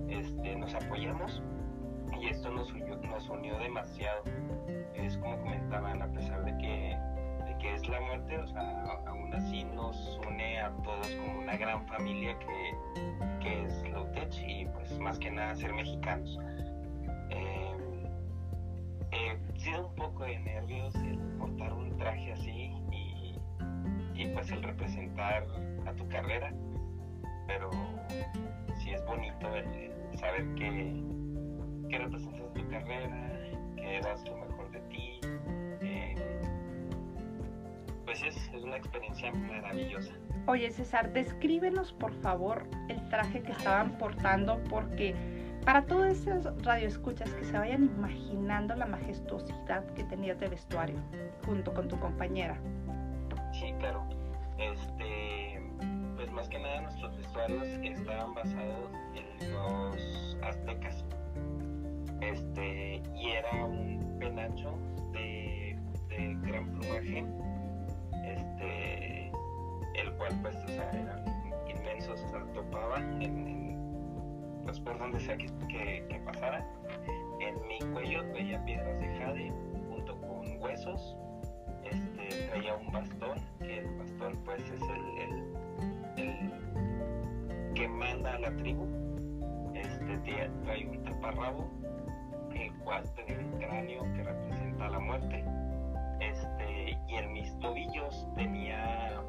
este, 0.09 0.55
nos 0.55 0.73
apoyamos 0.73 1.43
y 2.19 2.27
esto 2.27 2.49
nos 2.49 2.71
unió, 2.73 2.97
nos 2.97 3.29
unió 3.29 3.57
demasiado. 3.59 4.23
Es 4.95 5.15
como 5.17 5.37
comentaban, 5.41 6.01
a 6.01 6.07
pesar 6.11 6.43
de 6.43 6.57
que, 6.57 6.97
de 7.45 7.57
que 7.59 7.73
es 7.75 7.87
la 7.87 8.01
muerte, 8.01 8.37
o 8.39 8.47
sea, 8.47 8.81
aún 9.05 9.31
así 9.35 9.63
nos 9.63 10.19
une 10.27 10.59
a 10.59 10.71
todos 10.83 11.07
como 11.15 11.41
una 11.41 11.55
gran 11.55 11.85
familia 11.85 12.37
que, 12.39 13.39
que 13.41 13.65
es 13.65 13.89
Lotech 13.89 14.35
y 14.47 14.65
pues 14.65 14.97
más 14.99 15.19
que 15.19 15.29
nada 15.29 15.55
ser 15.55 15.71
mexicanos. 15.71 16.39
Eh, 17.29 17.73
sido 19.55 19.87
un 19.87 19.95
poco 19.95 20.23
de 20.23 20.39
nervios 20.39 20.95
el 20.95 21.17
portar 21.37 21.73
un 21.73 21.95
traje 21.97 22.33
así 22.33 22.73
y 24.15 24.27
pues 24.27 24.51
el 24.51 24.63
representar 24.63 25.45
a 25.85 25.93
tu 25.93 26.07
carrera, 26.07 26.53
pero 27.47 27.69
sí 28.77 28.91
es 28.91 29.03
bonito 29.05 29.55
el, 29.55 30.17
saber 30.17 30.45
que, 30.55 31.03
que, 31.89 31.97
representas 31.97 32.53
tu 32.53 32.69
carrera, 32.69 33.49
que 33.75 33.99
das 34.01 34.23
lo 34.25 34.37
mejor 34.37 34.71
de 34.71 34.79
ti. 34.81 35.19
Pues 38.05 38.21
es, 38.23 38.35
es 38.53 38.63
una 38.63 38.77
experiencia 38.77 39.31
maravillosa. 39.31 40.13
Oye 40.45 40.69
César, 40.71 41.13
descríbenos 41.13 41.93
por 41.93 42.13
favor 42.21 42.67
el 42.89 43.09
traje 43.09 43.41
que 43.41 43.53
estaban 43.53 43.97
portando 43.97 44.61
porque 44.69 45.15
para 45.65 45.85
todos 45.85 46.07
esos 46.07 46.63
radioescuchas 46.63 47.33
que 47.33 47.45
se 47.45 47.53
vayan 47.53 47.85
imaginando 47.85 48.75
la 48.75 48.85
majestuosidad 48.85 49.85
que 49.93 50.03
tenías 50.03 50.37
de 50.39 50.49
vestuario 50.49 50.97
junto 51.45 51.73
con 51.73 51.87
tu 51.87 51.97
compañera. 51.99 52.59
Claro. 53.83 54.01
Este, 54.57 55.61
pues 56.15 56.31
más 56.31 56.47
que 56.47 56.57
nada 56.57 56.83
nuestros 56.83 57.17
vestuarios 57.17 57.67
estaban 57.83 58.33
basados 58.33 58.89
en 59.13 59.51
los 59.51 60.37
aztecas. 60.41 61.03
Este, 62.21 63.03
y 63.13 63.31
era 63.31 63.65
un 63.65 64.17
penacho 64.21 64.77
de, 65.11 65.77
gran 66.43 66.65
plumaje, 66.71 67.25
este, 68.23 69.27
el 69.95 70.13
cual 70.13 70.31
pues 70.41 70.55
o 70.55 70.67
sea, 70.67 70.89
era 70.91 71.25
inmenso, 71.67 72.15
se 72.15 72.25
topaba 72.53 72.99
en, 72.99 74.61
pues 74.63 74.79
por 74.79 74.97
donde 74.97 75.19
sea 75.19 75.35
que, 75.35 75.47
que, 75.67 76.21
pasara. 76.23 76.65
En 77.41 77.67
mi 77.67 77.79
cuello 77.91 78.25
traía 78.31 78.63
piedras 78.63 78.97
de 79.01 79.07
jade 79.19 79.53
junto 79.89 80.17
con 80.21 80.61
huesos. 80.61 81.17
Traía 82.49 82.75
un 82.75 82.91
bastón, 82.91 83.39
que 83.59 83.79
el 83.79 83.87
bastón 83.97 84.37
pues 84.45 84.61
es 84.61 84.81
el, 84.81 86.23
el, 86.23 87.73
que 87.73 87.87
manda 87.87 88.35
a 88.35 88.39
la 88.39 88.55
tribu. 88.57 88.87
Este, 89.73 90.49
trae 90.63 90.85
un 90.87 91.03
taparrabo, 91.03 91.69
el 92.53 92.73
cual 92.79 93.03
tenía 93.15 93.39
un 93.39 93.51
cráneo 93.59 94.03
que 94.13 94.23
representa 94.23 94.89
la 94.89 94.99
muerte. 94.99 95.43
Este, 96.19 96.97
y 97.07 97.15
en 97.15 97.33
mis 97.33 97.59
tobillos 97.59 98.27
tenía 98.35 99.21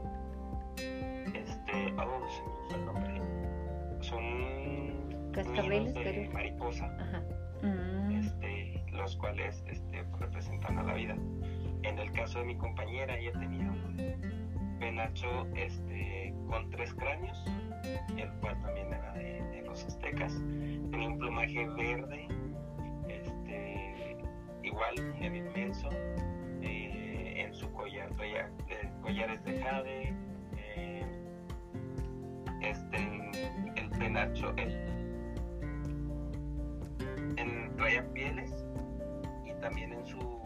este, 1.35 1.95
oh, 1.99 2.29
se 2.29 2.43
me 2.43 2.81
el 2.81 2.87
nombre. 2.87 3.21
Son 4.01 5.31
cascabeles 5.33 5.95
de 5.95 6.31
mariposa, 6.33 6.87
mm. 7.63 8.11
este, 8.13 8.85
los 8.93 9.17
cuales 9.17 9.63
este, 9.67 10.05
representan 10.19 10.79
a 10.79 10.83
la 10.83 10.95
vida. 10.95 11.17
En 11.85 11.99
el 11.99 12.11
caso 12.13 12.39
de 12.39 12.47
mi 12.47 12.57
compañera, 12.57 13.17
ella 13.19 13.33
tenía 13.39 13.71
un 13.71 14.77
penacho 14.81 15.47
este, 15.55 16.35
con 16.49 16.71
tres 16.71 16.95
cráneos, 16.95 17.45
el 18.17 18.31
cual 18.41 18.61
también 18.63 18.93
era 18.93 19.13
de, 19.13 19.63
los 19.67 19.85
aztecas. 19.85 20.35
Tenía 20.91 21.09
un 21.09 21.19
plumaje 21.19 21.69
verde, 21.69 22.27
este, 23.09 24.17
igual, 24.63 24.95
inmenso. 25.21 25.91
Eh, 26.63 27.35
en 27.37 27.53
su 27.53 27.71
collar 27.73 28.11
traía 28.15 28.51
eh, 28.69 28.89
collares 29.03 29.45
de 29.45 29.61
jade, 29.63 30.15
este, 32.63 32.97
el 33.77 33.91
penacho, 33.91 34.55
el, 34.57 34.73
en 37.37 37.77
raya 37.77 38.11
pieles 38.15 38.65
y 39.45 39.53
también 39.61 39.93
en 39.93 40.07
su, 40.07 40.44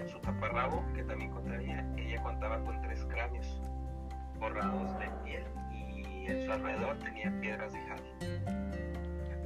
en 0.00 0.08
su 0.08 0.18
taparrabo, 0.20 0.82
que 0.94 1.02
también 1.04 1.30
contaría, 1.30 1.86
ella 1.96 2.22
contaba 2.22 2.58
con 2.64 2.80
tres 2.82 3.04
cráneos 3.06 3.60
borrados 4.38 4.98
de 4.98 5.06
piel 5.24 5.44
y 5.72 6.26
en 6.26 6.44
su 6.44 6.52
alrededor 6.52 6.96
tenía 6.98 7.32
piedras 7.40 7.72
de 7.72 7.80
jade. 7.80 8.60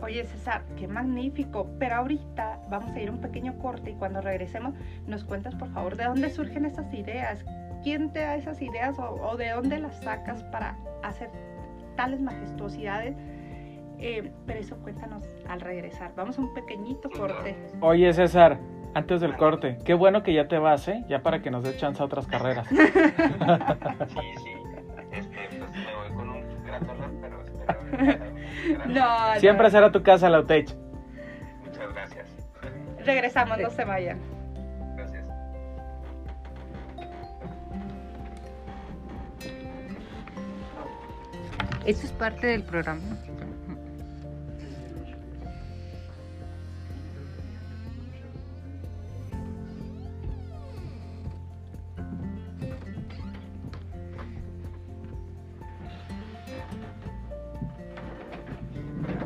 Oye 0.00 0.24
César, 0.24 0.64
qué 0.76 0.86
magnífico, 0.86 1.70
pero 1.78 1.96
ahorita 1.96 2.60
vamos 2.68 2.92
a 2.92 3.00
ir 3.00 3.10
un 3.10 3.20
pequeño 3.20 3.58
corte 3.58 3.90
y 3.90 3.94
cuando 3.94 4.20
regresemos 4.20 4.74
nos 5.06 5.24
cuentas 5.24 5.54
por 5.54 5.70
favor 5.72 5.96
de 5.96 6.04
dónde 6.04 6.30
surgen 6.30 6.64
esas 6.64 6.92
ideas, 6.92 7.44
quién 7.82 8.12
te 8.12 8.20
da 8.20 8.36
esas 8.36 8.60
ideas 8.60 8.98
o, 8.98 9.14
o 9.14 9.36
de 9.36 9.50
dónde 9.50 9.78
las 9.78 10.02
sacas 10.02 10.42
para 10.44 10.76
hacer 11.02 11.30
tales 11.96 12.20
majestuosidades. 12.20 13.16
Eh, 13.98 14.32
pero 14.44 14.58
eso 14.58 14.76
cuéntanos 14.78 15.24
al 15.48 15.60
regresar. 15.60 16.12
Vamos 16.16 16.36
a 16.36 16.42
un 16.42 16.52
pequeñito 16.52 17.08
corte. 17.10 17.56
Oye, 17.80 18.12
César, 18.12 18.58
antes 18.94 19.20
del 19.20 19.36
corte, 19.36 19.78
qué 19.84 19.94
bueno 19.94 20.22
que 20.22 20.32
ya 20.32 20.46
te 20.46 20.58
vas, 20.58 20.86
¿eh? 20.88 21.04
Ya 21.08 21.20
para 21.20 21.42
que 21.42 21.50
nos 21.50 21.64
dé 21.64 21.76
chance 21.76 22.00
a 22.00 22.06
otras 22.06 22.26
carreras. 22.26 22.66
sí, 22.68 22.76
sí. 22.76 22.84
Este, 25.12 25.48
pues 25.58 25.70
me 25.70 25.94
voy 25.96 26.08
con 26.14 26.28
un 26.30 26.64
gran 26.64 26.86
dolor, 26.86 27.10
pero 27.20 27.42
espero. 27.42 28.18
no, 28.86 29.40
Siempre 29.40 29.70
será 29.70 29.90
tu 29.90 30.02
casa, 30.02 30.30
Lautech. 30.30 30.74
Muchas 31.64 31.92
gracias. 31.92 32.28
Regresamos, 33.04 33.58
no 33.58 33.70
se 33.70 33.84
vayan. 33.84 34.18
Eso 41.84 42.06
es 42.06 42.12
parte 42.12 42.46
del 42.46 42.62
programa. 42.62 43.02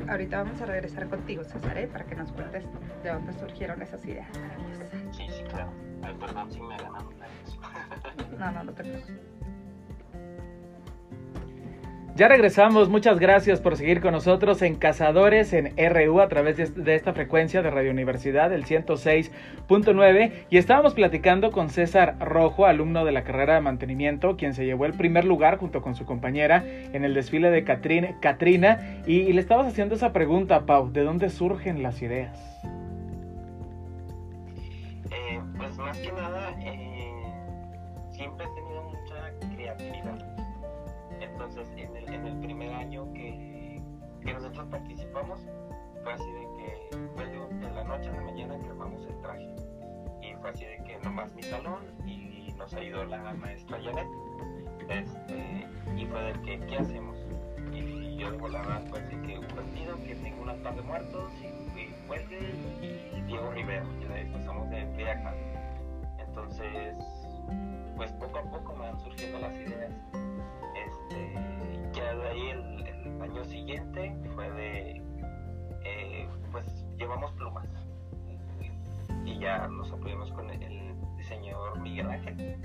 Ahorita 0.09 0.43
vamos 0.43 0.61
a 0.63 0.67
regresar 0.67 1.07
contigo, 1.09 1.45
César, 1.45 1.77
¿eh? 1.77 1.87
para 1.87 2.05
que 2.07 2.15
nos 2.15 2.33
cuentes 2.33 2.65
de 3.03 3.11
dónde 3.11 3.33
surgieron 3.35 3.83
esas 3.83 4.05
ideas. 4.07 4.29
Sí, 5.13 5.27
sí, 5.29 5.43
claro. 5.45 5.71
Ay, 6.03 6.15
perdón 6.19 6.51
si 6.51 6.61
me 6.61 6.79
ganaron. 6.79 7.15
No, 8.39 8.51
no, 8.51 8.65
no 8.65 8.73
te 8.73 8.85
preocupes. 8.85 9.17
Ya 12.19 12.27
regresamos, 12.27 12.89
muchas 12.89 13.21
gracias 13.21 13.61
por 13.61 13.77
seguir 13.77 14.01
con 14.01 14.11
nosotros 14.11 14.61
en 14.63 14.75
Cazadores 14.75 15.53
en 15.53 15.73
RU 15.77 16.21
a 16.21 16.27
través 16.27 16.75
de, 16.75 16.95
esta 16.97 17.13
frecuencia 17.13 17.63
de 17.63 17.71
Radio 17.71 17.93
Universidad, 17.93 18.53
el 18.53 18.65
106.9. 18.65 20.33
Y 20.51 20.57
estábamos 20.57 20.95
platicando 20.95 21.53
con 21.53 21.71
César 21.71 22.17
Rojo, 22.19 22.67
alumno 22.67 23.05
de 23.05 23.13
la 23.13 23.23
carrera 23.23 23.55
de 23.55 23.61
mantenimiento, 23.61 24.37
quien 24.37 24.55
se 24.55 24.65
llevó 24.65 24.85
el 24.87 24.95
primer 24.95 25.25
lugar 25.25 25.59
junto 25.59 25.81
con 25.81 25.95
su 25.95 26.07
compañera 26.07 26.65
en 26.67 27.05
el 27.05 27.15
desfile 27.15 27.53
de 27.53 27.63
Katrina. 27.63 29.05
Y, 29.07 29.33
le 29.33 29.41
estabas 29.41 29.69
haciendo 29.69 29.95
esa 29.95 30.13
pregunta, 30.13 30.67
Pau, 30.67 30.91
¿de 30.91 31.05
dónde 31.05 31.31
surgen 31.31 31.85
las 31.85 32.03
ideas? 32.03 32.37
Eh, 35.09 35.41
pues 35.57 35.79
más 35.79 35.97
que 35.99 36.11
nada, 36.11 36.51
eh, 36.63 37.13
siempre 38.11 38.45
he 38.45 38.61
tenido 38.61 38.83
mucha 38.83 39.31
creatividad 39.55 40.39
entonces, 41.21 41.69
en 41.77 41.97
en 42.19 42.27
el 42.27 42.39
primer 42.41 42.73
año 42.73 43.13
que, 43.13 43.81
que, 44.23 44.33
nosotros 44.33 44.67
participamos, 44.67 45.41
fue 46.03 46.13
así 46.13 46.31
de 46.31 46.41
que 46.41 47.09
fue 47.15 47.27
de, 47.27 47.75
la 47.75 47.85
noche 47.85 48.09
a 48.09 48.13
la 48.13 48.21
mañana 48.23 48.59
que 48.59 48.69
armamos 48.69 49.07
el 49.07 49.21
traje. 49.21 49.55
Y 50.23 50.35
fue 50.41 50.51
así 50.51 50.65
de 50.65 50.83
que 50.85 50.99
nomás 50.99 51.33
mi 51.35 51.43
salón 51.43 51.85
y 52.07 52.53
nos 52.57 52.73
ayudó 52.75 53.05
la 53.05 53.35
maestra 53.35 53.79
Janet. 53.83 54.09
Este, 54.89 55.67
y 55.97 56.07
fue 56.07 56.23
de 56.23 56.33
que, 56.43 56.67
¿qué 56.67 56.79
hacemos? 56.79 57.17
Y 57.73 58.17
yo 58.17 58.33
de 58.33 58.39
volada, 58.39 58.83
pues 58.91 59.09
de 59.11 59.21
que 59.23 59.39
un 59.39 59.47
partido 59.47 59.97
que 60.05 60.15
tengo 60.17 60.43
un 60.43 60.49
altar 60.49 60.75
de 60.75 60.83
muertos 60.83 61.33
y, 61.41 61.47
y 61.79 61.95
y, 63.17 63.21
Diego 63.23 63.51
Rivera, 63.53 63.85
y 64.01 64.05
de 64.05 64.15
ahí 64.15 64.45
somos 64.45 64.69
de 64.71 64.85
Viaja. 64.97 65.35
Entonces, 66.19 66.97
pues 67.97 68.11
poco 68.13 68.39
a 68.39 68.43
poco 68.43 68.73
me 68.75 68.81
van 68.81 68.99
surgiendo 69.01 69.39
las 69.39 69.55
ideas 69.55 69.93
este, 70.87 71.35
ahí 72.39 72.51
el, 72.51 73.23
año 73.23 73.45
siguiente 73.45 74.15
fue 74.35 74.51
de, 74.53 75.03
eh, 75.85 76.29
pues 76.53 76.87
llevamos 76.97 77.33
plumas 77.33 77.67
y 79.25 79.39
ya 79.39 79.67
nos 79.69 79.91
apoyamos 79.93 80.31
con 80.33 80.49
el, 80.51 80.95
diseñador 81.17 81.81
Miguel 81.81 82.09
Ángel 82.09 82.57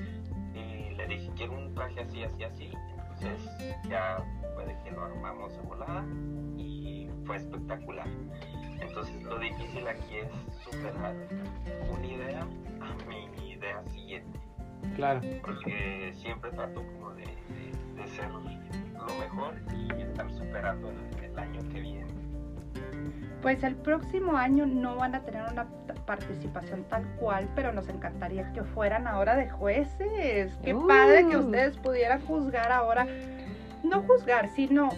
y 0.54 0.94
le 0.96 1.08
dije 1.08 1.32
quiero 1.36 1.54
un 1.54 1.74
traje 1.74 2.02
así, 2.02 2.24
así, 2.24 2.44
así, 2.44 2.72
entonces 3.00 3.50
ya 3.90 4.24
puede 4.54 4.78
que 4.84 4.92
lo 4.92 5.04
armamos 5.04 5.54
de 5.54 5.62
volada 5.62 6.06
y 6.56 7.10
fue 7.26 7.38
espectacular. 7.38 8.08
Entonces 8.80 9.24
lo 9.24 9.40
difícil 9.40 9.88
aquí 9.88 10.18
es 10.18 10.64
superar 10.64 11.16
una 11.92 12.06
idea 12.06 12.42
a 12.42 13.10
mi 13.10 13.50
idea 13.50 13.84
siguiente. 13.88 14.40
Claro. 14.96 15.22
Porque 15.44 16.12
siempre 16.14 16.52
trato 16.52 16.84
como 16.84 17.14
de 17.16 17.24
de 17.96 18.08
ser 18.08 18.30
lo 19.08 19.16
mejor 19.20 19.56
y 19.74 20.02
estar 20.02 20.32
superando 20.32 20.89
el, 20.89 21.24
el 21.24 21.39
año 21.39 21.60
que 21.72 21.82
viene. 21.82 22.13
Pues 23.42 23.62
el 23.63 23.76
próximo 23.76 24.38
año 24.38 24.66
no 24.66 24.96
van 24.96 25.16
a 25.16 25.20
tener 25.20 25.44
una 25.52 25.68
participación 26.06 26.86
tal 26.86 27.06
cual, 27.20 27.50
pero 27.56 27.74
nos 27.74 27.89
encantaría 27.89 28.52
que 28.54 28.63
fueran 28.63 29.06
ahora 29.06 29.36
de 29.36 29.50
jueces. 29.50 30.58
Qué 30.63 30.76
padre 30.76 31.28
que 31.28 31.38
uh. 31.38 31.42
ustedes 31.42 31.78
pudieran 31.78 32.22
juzgar 32.22 32.72
ahora, 32.72 33.06
no 33.84 34.02
juzgar, 34.04 34.48
sino 34.56 34.89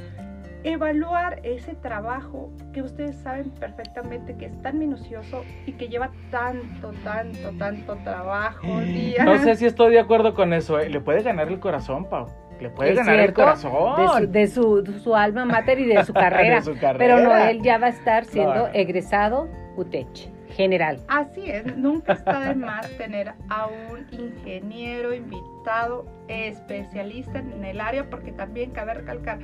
evaluar 0.63 1.39
ese 1.43 1.73
trabajo 1.75 2.51
que 2.73 2.81
ustedes 2.81 3.15
saben 3.17 3.51
perfectamente 3.51 4.35
que 4.35 4.45
es 4.45 4.61
tan 4.61 4.79
minucioso 4.79 5.43
y 5.65 5.73
que 5.73 5.87
lleva 5.87 6.11
tanto, 6.31 6.91
tanto, 7.03 7.51
tanto 7.57 7.95
trabajo. 8.03 8.67
No 9.23 9.37
sé 9.39 9.55
si 9.55 9.65
estoy 9.65 9.93
de 9.93 9.99
acuerdo 9.99 10.33
con 10.33 10.53
eso. 10.53 10.79
¿eh? 10.79 10.89
Le 10.89 10.99
puede 10.99 11.23
ganar 11.23 11.47
el 11.47 11.59
corazón, 11.59 12.09
Pau 12.09 12.27
le 12.59 12.69
puede 12.69 12.93
ganar 12.93 13.19
el 13.19 13.33
corazón. 13.33 14.31
De, 14.31 14.47
su, 14.47 14.83
de 14.83 14.99
su, 14.99 15.15
alma 15.15 15.45
mater 15.45 15.79
y 15.79 15.85
de 15.85 16.03
su, 16.03 16.13
carrera, 16.13 16.61
Pero 16.97 17.19
no, 17.19 17.35
él 17.35 17.61
ya 17.61 17.77
va 17.77 17.87
a 17.87 17.89
estar 17.89 18.25
siendo 18.25 18.67
egresado 18.73 19.49
UTECH 19.75 20.35
general. 20.55 20.99
Así 21.07 21.49
es, 21.49 21.75
nunca 21.75 22.13
está 22.13 22.39
de 22.39 22.55
más 22.55 22.89
tener 22.97 23.33
a 23.49 23.67
un 23.67 24.07
ingeniero 24.11 25.13
invitado 25.13 26.05
especialista 26.27 27.39
en 27.39 27.63
el 27.63 27.81
área, 27.81 28.09
porque 28.09 28.31
también 28.31 28.71
cabe 28.71 28.93
recalcar 28.93 29.39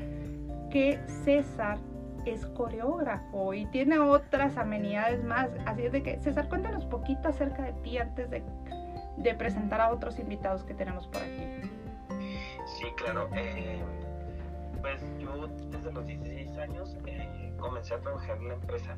que 0.70 1.00
César 1.24 1.78
es 2.26 2.46
coreógrafo 2.46 3.54
y 3.54 3.66
tiene 3.68 4.00
otras 4.00 4.58
amenidades 4.58 5.24
más. 5.24 5.50
Así 5.66 5.84
es 5.84 5.92
de 5.92 6.02
que, 6.02 6.20
César, 6.20 6.48
cuéntanos 6.48 6.86
poquito 6.86 7.28
acerca 7.28 7.64
de 7.64 7.74
ti 7.82 7.98
antes 7.98 8.30
de, 8.30 8.44
de 9.18 9.34
presentar 9.36 9.82
a 9.82 9.92
otros 9.92 10.18
invitados 10.20 10.64
que 10.64 10.74
tenemos 10.74 11.08
por 11.08 11.22
aquí. 11.22 11.44
Sí, 12.66 12.86
claro. 12.98 13.30
Eh, 13.36 13.82
Pues 14.82 15.02
yo 15.20 15.48
desde 15.70 15.92
los 15.92 16.06
16 16.06 16.58
años 16.58 16.98
eh, 17.06 17.54
comencé 17.60 17.94
a 17.94 18.00
trabajar 18.00 18.38
en 18.38 18.46
una 18.46 18.54
empresa 18.56 18.98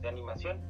de 0.00 0.08
animación. 0.08 0.60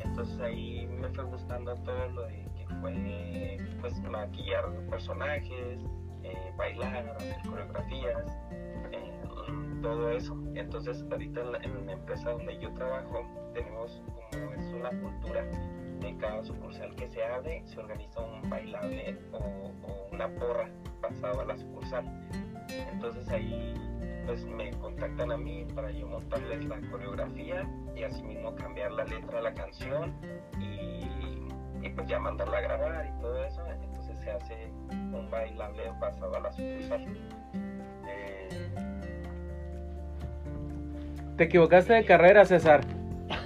Entonces 0.00 0.40
ahí 0.40 0.86
me 0.86 1.08
fue 1.10 1.24
gustando 1.24 1.74
todo 1.76 2.08
lo 2.08 2.22
de 2.22 2.46
que 2.56 2.66
fue 2.80 3.58
pues 3.80 4.00
maquillar 4.02 4.64
personajes, 4.88 5.80
eh, 6.22 6.52
bailar, 6.56 7.16
hacer 7.16 7.36
coreografías, 7.48 8.38
eh, 8.92 9.20
todo 9.82 10.10
eso. 10.10 10.36
Entonces 10.54 11.04
ahorita 11.10 11.40
en 11.40 11.52
la, 11.52 11.58
en 11.58 11.86
la, 11.86 11.92
empresa 11.92 12.30
donde 12.30 12.58
yo 12.58 12.72
trabajo 12.74 13.26
tenemos 13.54 14.02
como 14.30 14.52
es 14.52 14.72
una 14.72 14.90
cultura 14.90 15.44
de 16.00 16.16
cada 16.16 16.42
sucursal 16.44 16.94
que 16.96 17.08
se 17.08 17.22
abre, 17.22 17.62
se 17.66 17.78
organiza 17.78 18.20
un 18.20 18.48
bailable 18.48 19.18
o, 19.32 19.38
o 19.38 20.08
una 20.12 20.28
porra 20.28 20.68
pasado 21.00 21.40
a 21.40 21.44
la 21.44 21.56
sucursal. 21.56 22.04
Entonces 22.92 23.28
ahí 23.28 23.74
pues 24.26 24.44
me 24.44 24.70
contactan 24.78 25.32
a 25.32 25.36
mí 25.36 25.66
para 25.74 25.90
yo 25.90 26.06
montarles 26.06 26.64
la 26.64 26.80
coreografía 26.90 27.68
y 27.96 28.02
asimismo 28.02 28.54
cambiar 28.54 28.92
la 28.92 29.04
letra 29.04 29.38
de 29.38 29.42
la 29.42 29.54
canción 29.54 30.14
y, 30.58 31.04
y 31.84 31.88
pues 31.90 32.06
ya 32.06 32.18
mandarla 32.18 32.58
a 32.58 32.60
grabar 32.60 33.06
y 33.06 33.20
todo 33.20 33.44
eso. 33.44 33.60
Entonces 33.66 34.20
se 34.20 34.30
hace 34.30 34.72
un 34.90 35.28
bailable 35.30 35.82
pasado 36.00 36.34
a 36.36 36.40
la 36.40 36.52
sucursal. 36.52 37.06
Eh... 38.08 38.48
Te 41.36 41.44
equivocaste 41.44 41.94
de 41.94 42.04
carrera, 42.04 42.44
César. 42.44 42.99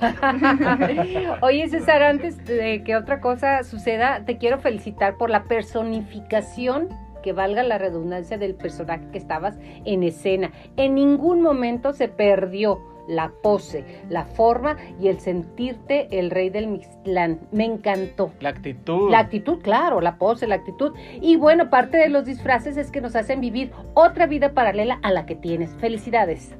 Oye, 1.42 1.68
César, 1.68 2.02
antes 2.02 2.44
de 2.44 2.82
que 2.84 2.96
otra 2.96 3.20
cosa 3.20 3.62
suceda, 3.64 4.24
te 4.24 4.38
quiero 4.38 4.58
felicitar 4.58 5.16
por 5.16 5.30
la 5.30 5.44
personificación 5.44 6.88
que 7.22 7.32
valga 7.32 7.62
la 7.62 7.78
redundancia 7.78 8.36
del 8.36 8.54
personaje 8.54 9.06
que 9.10 9.18
estabas 9.18 9.56
en 9.86 10.02
escena. 10.02 10.52
En 10.76 10.94
ningún 10.94 11.40
momento 11.40 11.94
se 11.94 12.08
perdió 12.08 12.80
la 13.08 13.32
pose, 13.42 13.84
la 14.08 14.24
forma 14.24 14.76
y 15.00 15.08
el 15.08 15.20
sentirte 15.20 16.08
el 16.18 16.30
rey 16.30 16.50
del 16.50 16.66
Mixtlán. 16.66 17.40
Me 17.50 17.64
encantó. 17.64 18.32
La 18.40 18.50
actitud. 18.50 19.10
La 19.10 19.20
actitud, 19.20 19.60
claro, 19.62 20.00
la 20.00 20.18
pose, 20.18 20.46
la 20.46 20.56
actitud. 20.56 20.92
Y 21.20 21.36
bueno, 21.36 21.70
parte 21.70 21.96
de 21.96 22.08
los 22.08 22.24
disfraces 22.24 22.76
es 22.76 22.90
que 22.90 23.00
nos 23.00 23.16
hacen 23.16 23.40
vivir 23.40 23.72
otra 23.94 24.26
vida 24.26 24.52
paralela 24.52 24.98
a 25.02 25.10
la 25.10 25.26
que 25.26 25.34
tienes. 25.34 25.74
Felicidades. 25.76 26.54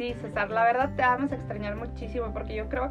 Sí, 0.00 0.14
César, 0.14 0.50
la 0.50 0.64
verdad 0.64 0.88
te 0.96 1.02
vamos 1.02 1.30
a 1.30 1.34
extrañar 1.34 1.76
muchísimo 1.76 2.32
porque 2.32 2.54
yo 2.54 2.70
creo, 2.70 2.88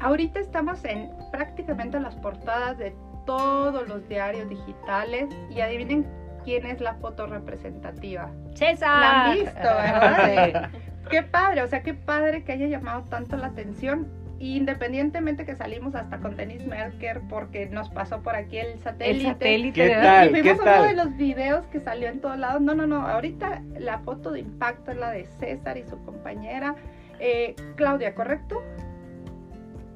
ahorita 0.00 0.38
estamos 0.38 0.84
en 0.84 1.10
prácticamente 1.30 1.98
las 1.98 2.14
portadas 2.16 2.76
de 2.76 2.94
todos 3.24 3.88
los 3.88 4.06
diarios 4.06 4.50
digitales 4.50 5.30
y 5.48 5.62
adivinen 5.62 6.06
quién 6.44 6.66
es 6.66 6.82
la 6.82 6.96
foto 6.96 7.26
representativa. 7.26 8.30
César. 8.52 9.00
La 9.00 9.24
han 9.24 9.32
visto, 9.32 9.60
¿verdad? 9.62 10.70
qué 11.10 11.22
padre, 11.22 11.62
o 11.62 11.68
sea, 11.68 11.82
qué 11.82 11.94
padre 11.94 12.44
que 12.44 12.52
haya 12.52 12.66
llamado 12.66 13.04
tanto 13.04 13.38
la 13.38 13.46
atención. 13.46 14.06
Independientemente 14.44 15.44
que 15.44 15.54
salimos 15.54 15.94
hasta 15.94 16.18
con 16.18 16.36
Dennis 16.36 16.66
Merker 16.66 17.20
porque 17.28 17.66
nos 17.66 17.88
pasó 17.90 18.22
por 18.22 18.34
aquí 18.34 18.58
el 18.58 18.78
satélite. 18.80 19.10
El 19.18 19.22
satélite. 19.32 19.72
¿Qué 19.88 19.94
tal? 19.94 20.30
Y 20.30 20.42
vimos 20.42 20.58
¿Qué 20.58 20.64
tal? 20.64 20.80
uno 20.80 20.88
de 20.88 20.94
los 20.96 21.16
videos 21.16 21.64
que 21.68 21.78
salió 21.80 22.08
en 22.08 22.20
todos 22.20 22.36
lados. 22.38 22.60
No, 22.60 22.74
no, 22.74 22.86
no. 22.88 23.06
Ahorita 23.06 23.62
la 23.78 24.00
foto 24.00 24.32
de 24.32 24.40
impacto 24.40 24.90
es 24.90 24.96
la 24.96 25.12
de 25.12 25.26
César 25.38 25.76
y 25.78 25.84
su 25.84 25.96
compañera 26.04 26.74
eh, 27.20 27.54
Claudia, 27.76 28.16
¿correcto? 28.16 28.60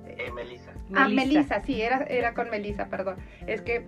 Eh, 0.06 0.30
Melissa. 0.32 0.70
Ah, 0.94 1.08
Melissa, 1.08 1.60
sí, 1.64 1.82
era, 1.82 2.04
era 2.04 2.32
con 2.32 2.48
Melissa, 2.48 2.86
perdón. 2.86 3.16
Es 3.48 3.62
que, 3.62 3.84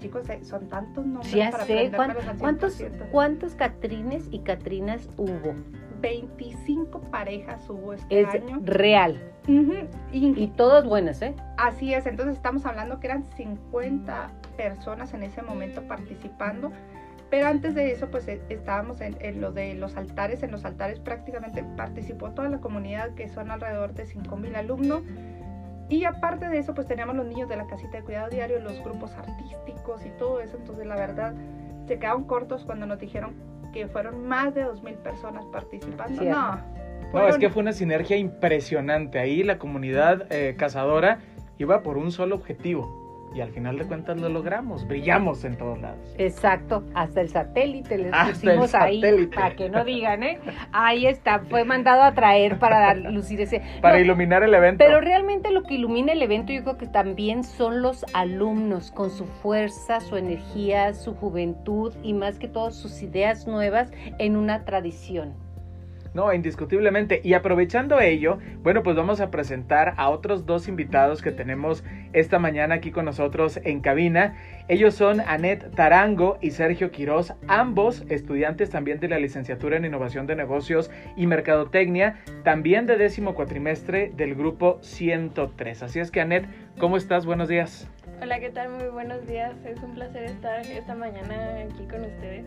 chicos, 0.00 0.26
eh, 0.30 0.42
son 0.42 0.70
tantos 0.70 1.04
nombres 1.04 1.32
Ya 1.34 1.50
para 1.50 1.66
sé, 1.66 1.90
¿cuán- 1.90 2.12
aprendérmelos 2.12 2.28
al 2.28 2.38
¿cuántos, 2.38 2.80
100%. 2.80 3.08
¿cuántos 3.10 3.54
Catrines 3.54 4.26
y 4.30 4.38
Catrinas 4.38 5.10
hubo? 5.18 5.54
25 6.00 7.00
parejas 7.10 7.68
hubo 7.68 7.92
este 7.94 8.20
Es 8.20 8.28
año. 8.28 8.60
real. 8.62 9.20
Ujú, 9.48 9.72
y 10.12 10.42
Y 10.42 10.48
todas 10.48 10.84
buenas, 10.86 11.22
¿eh? 11.22 11.34
así 11.56 11.94
es, 11.94 12.06
entonces 12.06 12.36
estamos 12.36 12.66
hablando 12.66 13.00
que 13.00 13.06
eran 13.06 13.24
50 13.24 14.30
personas 14.56 15.14
en 15.14 15.22
ese 15.22 15.42
momento 15.42 15.82
participando. 15.82 16.70
Pero 17.30 17.46
antes 17.46 17.74
de 17.74 17.92
eso, 17.92 18.08
pues 18.10 18.26
eh, 18.28 18.40
estábamos 18.48 19.00
en, 19.02 19.16
en 19.20 19.40
lo 19.42 19.52
de 19.52 19.74
los 19.74 19.96
altares. 19.98 20.42
En 20.42 20.50
los 20.50 20.64
altares 20.64 20.98
prácticamente 20.98 21.62
participó 21.76 22.30
toda 22.30 22.48
la 22.48 22.58
comunidad, 22.58 23.14
que 23.14 23.28
son 23.28 23.50
alrededor 23.50 23.92
de 23.92 24.06
5.000 24.06 24.56
alumnos. 24.56 25.02
Y 25.90 26.04
aparte 26.04 26.48
de 26.48 26.58
eso, 26.58 26.74
pues 26.74 26.86
teníamos 26.86 27.16
los 27.16 27.26
niños 27.26 27.48
de 27.48 27.56
la 27.56 27.66
casita 27.66 27.98
de 27.98 28.02
cuidado 28.02 28.30
diario, 28.30 28.60
los 28.60 28.82
grupos 28.82 29.12
artísticos 29.14 30.04
y 30.06 30.10
todo 30.18 30.40
eso. 30.40 30.56
Entonces, 30.56 30.86
la 30.86 30.96
verdad, 30.96 31.34
se 31.86 31.98
quedaron 31.98 32.24
cortos 32.24 32.64
cuando 32.64 32.86
nos 32.86 32.98
dijeron 32.98 33.34
que 33.78 33.86
fueron 33.86 34.26
más 34.26 34.54
de 34.54 34.66
2.000 34.66 34.96
personas 34.96 35.44
participando. 35.46 36.20
Cierto. 36.20 36.40
No, 36.40 37.20
No, 37.20 37.28
es 37.28 37.38
que 37.38 37.48
fue 37.48 37.62
una 37.62 37.72
sinergia 37.72 38.16
impresionante. 38.16 39.18
Ahí 39.18 39.42
la 39.42 39.58
comunidad 39.58 40.26
eh, 40.30 40.56
cazadora 40.58 41.20
iba 41.58 41.82
por 41.82 41.96
un 41.96 42.10
solo 42.10 42.34
objetivo. 42.34 43.07
Y 43.34 43.40
al 43.40 43.50
final 43.50 43.78
de 43.78 43.84
cuentas 43.86 44.18
lo 44.20 44.28
logramos. 44.28 44.86
Brillamos 44.86 45.44
en 45.44 45.56
todos 45.56 45.80
lados. 45.80 45.98
Exacto, 46.16 46.84
hasta 46.94 47.20
el 47.20 47.28
satélite 47.28 47.98
les 47.98 48.12
Hasta 48.12 48.32
pusimos 48.32 48.74
ahí, 48.74 49.26
para 49.34 49.54
que 49.54 49.68
no 49.68 49.84
digan, 49.84 50.22
¿eh? 50.22 50.38
Ahí 50.72 51.06
está, 51.06 51.40
fue 51.40 51.64
mandado 51.64 52.02
a 52.02 52.12
traer 52.12 52.58
para 52.58 52.78
dar, 52.80 52.96
lucir 52.98 53.40
ese... 53.40 53.62
Para 53.82 53.96
No, 53.96 54.00
iluminar 54.00 54.42
el 54.42 54.54
evento. 54.54 54.84
Pero 54.84 55.00
realmente 55.00 55.50
lo 55.50 55.62
que 55.62 55.74
ilumina 55.74 56.12
el 56.12 56.22
evento 56.22 56.52
yo 56.52 56.62
creo 56.62 56.78
que 56.78 56.86
también 56.86 57.44
son 57.44 57.82
los 57.82 58.04
alumnos 58.14 58.90
con 58.90 59.10
su 59.10 59.26
fuerza, 59.26 60.00
su 60.00 60.16
energía, 60.16 60.94
su 60.94 61.14
juventud 61.14 61.94
y 62.02 62.14
más 62.14 62.38
que 62.38 62.48
todo 62.48 62.70
sus 62.70 63.02
ideas 63.02 63.46
nuevas 63.46 63.90
en 64.18 64.36
una 64.36 64.64
tradición. 64.64 65.47
No, 66.14 66.32
indiscutiblemente. 66.32 67.20
Y 67.22 67.34
aprovechando 67.34 68.00
ello, 68.00 68.38
bueno, 68.62 68.82
pues 68.82 68.96
vamos 68.96 69.20
a 69.20 69.30
presentar 69.30 69.94
a 69.96 70.08
otros 70.08 70.46
dos 70.46 70.68
invitados 70.68 71.22
que 71.22 71.32
tenemos 71.32 71.84
esta 72.12 72.38
mañana 72.38 72.76
aquí 72.76 72.90
con 72.90 73.04
nosotros 73.04 73.60
en 73.64 73.80
cabina. 73.80 74.36
Ellos 74.68 74.94
son 74.94 75.20
Anet 75.20 75.74
Tarango 75.74 76.38
y 76.40 76.50
Sergio 76.50 76.90
Quirós, 76.90 77.34
ambos 77.46 78.04
estudiantes 78.08 78.70
también 78.70 79.00
de 79.00 79.08
la 79.08 79.18
licenciatura 79.18 79.76
en 79.76 79.84
Innovación 79.84 80.26
de 80.26 80.36
Negocios 80.36 80.90
y 81.16 81.26
Mercadotecnia, 81.26 82.18
también 82.44 82.86
de 82.86 82.96
décimo 82.96 83.34
cuatrimestre 83.34 84.12
del 84.16 84.34
grupo 84.34 84.78
103. 84.82 85.82
Así 85.82 86.00
es 86.00 86.10
que 86.10 86.20
Anet, 86.20 86.46
¿cómo 86.78 86.96
estás? 86.96 87.26
Buenos 87.26 87.48
días. 87.48 87.88
Hola, 88.20 88.40
¿qué 88.40 88.50
tal? 88.50 88.70
Muy 88.70 88.88
buenos 88.88 89.26
días. 89.26 89.54
Es 89.64 89.80
un 89.82 89.94
placer 89.94 90.24
estar 90.24 90.60
esta 90.60 90.94
mañana 90.94 91.60
aquí 91.62 91.84
con 91.84 92.00
ustedes. 92.00 92.44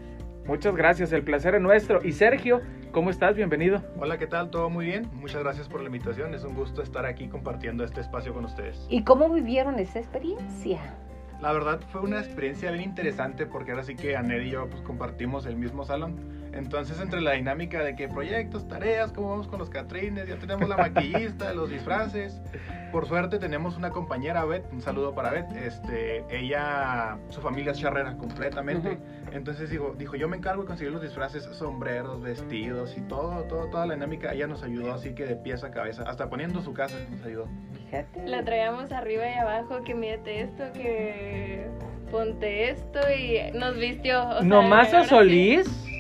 Muchas 0.52 0.76
gracias, 0.76 1.14
el 1.14 1.24
placer 1.24 1.56
es 1.56 1.62
nuestro. 1.62 2.02
Y 2.04 2.12
Sergio, 2.12 2.60
¿cómo 2.92 3.10
estás? 3.10 3.38
Bienvenido. 3.38 3.82
Hola, 3.98 4.18
¿qué 4.18 4.28
tal? 4.28 4.50
¿Todo 4.50 4.70
muy 4.70 4.84
bien? 4.84 5.10
Muchas 5.14 5.42
gracias 5.42 5.70
por 5.70 5.80
la 5.80 5.86
invitación. 5.86 6.34
Es 6.34 6.44
un 6.44 6.56
gusto 6.56 6.82
estar 6.82 7.06
aquí 7.06 7.30
compartiendo 7.30 7.86
este 7.86 8.02
espacio 8.02 8.34
con 8.34 8.44
ustedes. 8.44 8.86
¿Y 8.90 9.06
cómo 9.06 9.30
vivieron 9.30 9.80
esa 9.80 10.00
experiencia? 10.00 10.82
La 11.40 11.54
verdad 11.54 11.80
fue 11.94 12.02
una 12.02 12.20
experiencia 12.20 12.70
bien 12.70 12.84
interesante 12.84 13.46
porque 13.46 13.72
ahora 13.72 13.84
sí 13.84 13.96
que 13.96 14.18
Anel 14.18 14.46
y 14.46 14.50
yo 14.50 14.68
pues, 14.70 14.82
compartimos 14.82 15.46
el 15.46 15.56
mismo 15.56 15.86
salón. 15.86 16.41
Entonces 16.54 17.00
entre 17.00 17.22
la 17.22 17.32
dinámica 17.32 17.84
de 17.84 17.96
que 17.96 18.08
proyectos, 18.08 18.68
tareas, 18.68 19.12
cómo 19.12 19.30
vamos 19.30 19.48
con 19.48 19.60
los 19.60 19.70
catrines, 19.70 20.28
ya 20.28 20.36
tenemos 20.36 20.68
la 20.68 20.78
maquillista, 20.78 21.54
los 21.54 21.70
disfraces. 21.70 22.42
Por 22.92 23.08
suerte 23.08 23.40
tenemos 23.40 23.78
una 23.78 23.90
compañera, 23.92 24.44
Beth, 24.44 24.66
un 24.72 24.82
saludo 24.82 25.16
para 25.16 25.32
Beth. 25.32 25.50
Este, 25.56 26.26
ella, 26.30 27.18
su 27.30 27.40
familia 27.40 27.72
es 27.72 27.80
charrera 27.80 28.18
completamente. 28.18 28.98
Entonces 29.32 29.70
dijo, 29.70 29.96
dijo, 29.98 30.16
yo 30.16 30.28
me 30.28 30.38
encargo 30.38 30.64
de 30.64 30.68
conseguir 30.68 30.92
los 30.92 31.02
disfraces, 31.02 31.44
sombreros, 31.44 32.22
vestidos 32.22 32.98
y 32.98 33.02
todo, 33.02 33.44
todo, 33.46 33.70
toda 33.70 33.86
la 33.86 33.94
dinámica. 33.94 34.34
Ella 34.34 34.48
nos 34.48 34.62
ayudó 34.64 34.94
así 34.94 35.14
que 35.16 35.26
de 35.26 35.38
pies 35.38 35.64
a 35.64 35.72
cabeza, 35.72 36.04
hasta 36.04 36.30
poniendo 36.30 36.62
su 36.62 36.74
casa 36.74 36.98
nos 37.10 37.24
ayudó. 37.26 37.48
Fíjate. 37.86 38.28
La 38.28 38.44
traíamos 38.44 38.92
arriba 38.92 39.24
y 39.30 39.34
abajo, 39.34 39.84
que 39.86 39.96
mídete 39.96 40.42
esto, 40.42 40.64
que 40.74 41.66
ponte 42.12 42.70
esto 42.70 43.00
y 43.10 43.58
nos 43.58 43.78
vistió. 43.78 44.28
o 44.28 44.40
sea, 44.40 44.42
¿Nomás 44.44 44.94
a 44.94 45.06
sí. 45.06 45.91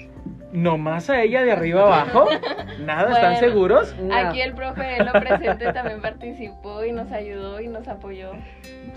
¿Nomás 0.53 1.09
a 1.09 1.21
ella 1.21 1.43
de 1.43 1.51
arriba 1.51 1.83
abajo? 1.83 2.27
¿Nada? 2.81 3.11
¿Están 3.13 3.37
seguros? 3.37 3.95
No. 4.01 4.13
Aquí 4.15 4.41
el 4.41 4.53
profe 4.53 4.97
Elo 4.97 5.11
presente 5.13 5.71
también 5.71 6.01
participó 6.01 6.83
y 6.83 6.91
nos 6.91 7.11
ayudó 7.11 7.61
y 7.61 7.67
nos 7.67 7.87
apoyó. 7.87 8.31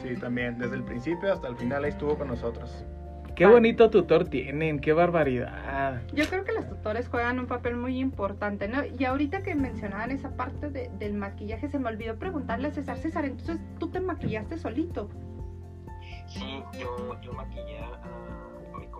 Sí, 0.03 0.17
también, 0.21 0.59
desde 0.59 0.75
el 0.77 0.83
principio 0.85 1.33
hasta 1.33 1.49
el 1.49 1.57
final 1.57 1.85
ahí 1.85 1.91
estuvo 1.91 2.19
con 2.19 2.29
nosotros. 2.29 2.85
Qué 3.37 3.47
bonito 3.47 3.91
tutor 3.91 4.29
tienen, 4.29 4.79
qué 4.79 4.93
barbaridad. 4.93 6.01
Yo 6.13 6.25
creo 6.27 6.45
que 6.45 6.53
los 6.53 6.69
tutores 6.69 7.09
juegan 7.09 7.41
un 7.41 7.47
papel 7.47 7.75
muy 7.77 7.99
importante, 7.99 8.69
¿no? 8.69 8.83
Y 8.85 9.05
ahorita 9.05 9.43
que 9.43 9.57
mencionaban 9.57 10.13
esa 10.13 10.37
parte 10.37 10.71
de- 10.71 10.89
del 11.01 11.15
maquillaje, 11.15 11.69
se 11.69 11.81
me 11.81 11.89
olvidó 11.89 12.17
preguntarle 12.17 12.69
a 12.69 12.71
César, 12.71 12.97
César, 12.97 13.25
entonces 13.25 13.59
tú 13.81 13.89
te 13.89 13.99
maquillaste 13.99 14.57
solito. 14.57 15.09
Sí, 16.27 16.63
yo, 16.79 17.21
yo 17.23 17.33
maquillé 17.33 17.79
a 17.81 17.91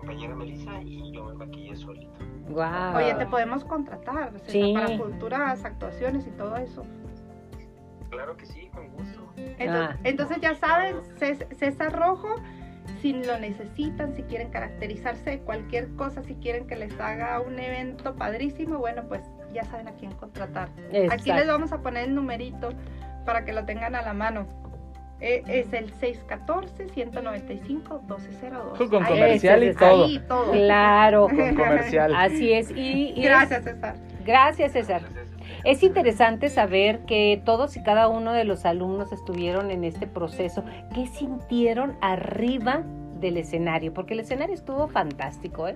compañera 0.05 0.35
Melissa 0.35 0.81
y 0.83 1.11
yo 1.11 1.25
me 1.25 1.33
maquillé 1.33 1.75
solito. 1.75 2.13
Guau. 2.49 2.97
Oye, 2.97 3.13
te 3.15 3.25
podemos 3.25 3.65
contratar, 3.65 4.33
Sí. 4.45 4.73
para 4.73 4.97
culturas, 4.97 5.65
actuaciones 5.65 6.27
y 6.27 6.31
todo 6.31 6.55
eso. 6.57 6.85
Claro 8.11 8.37
que 8.37 8.45
sí, 8.45 8.69
con 8.73 8.87
gusto. 8.89 9.33
Entonces, 9.35 9.89
Ah. 9.95 9.97
entonces 10.03 10.37
ya 10.41 10.55
saben, 10.55 10.97
Cés- 11.19 11.47
César 11.55 11.91
Rojo, 11.97 12.35
si 13.01 13.13
lo 13.13 13.39
necesitan, 13.39 14.13
si 14.15 14.21
quieren 14.23 14.51
caracterizarse 14.51 15.31
de 15.31 15.39
cualquier 15.39 15.89
cosa, 15.95 16.21
si 16.23 16.35
quieren 16.35 16.67
que 16.67 16.75
les 16.75 16.97
haga 16.99 17.41
un 17.41 17.57
evento 17.59 18.15
padrísimo, 18.15 18.77
bueno, 18.77 19.03
pues 19.07 19.21
ya 19.53 19.63
saben 19.65 19.87
a 19.87 19.93
quién 19.93 20.11
contratar. 20.13 20.69
Aquí 21.11 21.31
les 21.31 21.47
vamos 21.47 21.71
a 21.71 21.81
poner 21.81 22.05
el 22.05 22.15
numerito 22.15 22.69
para 23.25 23.43
que 23.43 23.53
lo 23.53 23.65
tengan 23.65 23.95
a 23.95 24.03
la 24.03 24.13
mano. 24.13 24.45
E, 25.21 25.43
es 25.47 25.71
el 25.73 25.93
614-195-1202. 25.95 28.77
Con 28.77 29.03
comercial 29.03 29.63
y 29.63 29.73
todo. 29.73 30.07
todo. 30.27 30.51
Claro. 30.51 31.27
Con 31.27 31.55
comercial. 31.55 32.13
Así 32.15 32.53
es. 32.53 32.71
Y, 32.71 33.13
Gracias, 33.21 33.63
César. 33.63 33.95
Gracias, 34.25 34.73
César. 34.73 35.01
Es 35.63 35.81
interesante 35.83 36.49
saber 36.49 37.05
que 37.05 37.41
todos 37.43 37.75
y 37.77 37.83
cada 37.83 38.07
uno 38.07 38.33
de 38.33 38.43
los 38.43 38.65
alumnos 38.65 39.11
estuvieron 39.11 39.71
en 39.71 39.83
este 39.83 40.05
proceso. 40.05 40.63
¿Qué 40.93 41.07
sintieron 41.07 41.97
arriba 42.01 42.83
del 43.19 43.37
escenario? 43.37 43.93
Porque 43.93 44.13
el 44.13 44.19
escenario 44.19 44.53
estuvo 44.53 44.87
fantástico, 44.87 45.67
¿eh? 45.67 45.75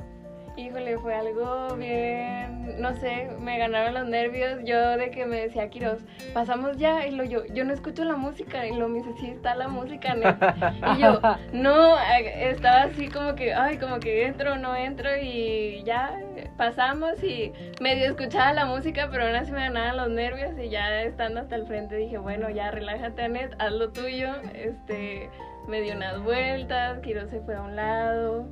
Híjole, 0.60 0.98
fue 0.98 1.16
algo 1.16 1.74
bien, 1.78 2.82
no 2.82 2.94
sé, 2.96 3.30
me 3.40 3.58
ganaron 3.58 3.94
los 3.94 4.08
nervios. 4.10 4.60
Yo 4.66 4.98
de 4.98 5.10
que 5.10 5.26
me 5.26 5.40
decía 5.40 5.70
Kiros, 5.70 6.02
pasamos 6.34 6.76
ya, 6.76 7.08
y 7.08 7.12
lo 7.12 7.24
yo, 7.24 7.46
yo 7.46 7.64
no 7.64 7.72
escucho 7.72 8.04
la 8.04 8.18
música, 8.18 8.68
y 8.68 8.76
lo 8.76 8.90
me 8.90 8.98
dice, 8.98 9.14
sí 9.22 9.30
está 9.30 9.56
la 9.56 9.70
música, 9.70 10.18
Y 10.18 11.02
yo, 11.02 11.22
no, 11.54 11.98
estaba 11.98 12.84
así 12.84 13.08
como 13.08 13.36
que, 13.36 13.54
ay, 13.54 13.78
como 13.78 14.02
que 14.02 14.26
entro, 14.26 14.58
no 14.58 14.76
entro, 14.76 15.10
y 15.16 15.82
ya 15.86 16.20
pasamos 16.58 17.24
y 17.24 17.54
medio 17.80 18.08
escuchaba 18.08 18.52
la 18.52 18.66
música, 18.66 19.08
pero 19.10 19.28
aún 19.28 19.36
así 19.36 19.54
me 19.54 19.62
ganaban 19.62 19.96
los 19.96 20.10
nervios, 20.10 20.52
y 20.62 20.68
ya 20.68 21.04
estando 21.04 21.40
hasta 21.40 21.56
el 21.56 21.68
frente 21.68 21.96
dije, 21.96 22.18
bueno, 22.18 22.50
ya 22.50 22.70
relájate, 22.70 23.24
Anet, 23.24 23.56
haz 23.60 23.72
lo 23.72 23.94
tuyo, 23.94 24.34
este, 24.54 25.30
me 25.70 25.80
dio 25.80 25.96
unas 25.96 26.22
vueltas, 26.22 27.00
Kiros 27.00 27.30
se 27.30 27.40
fue 27.40 27.56
a 27.56 27.62
un 27.62 27.78
lado 27.78 28.46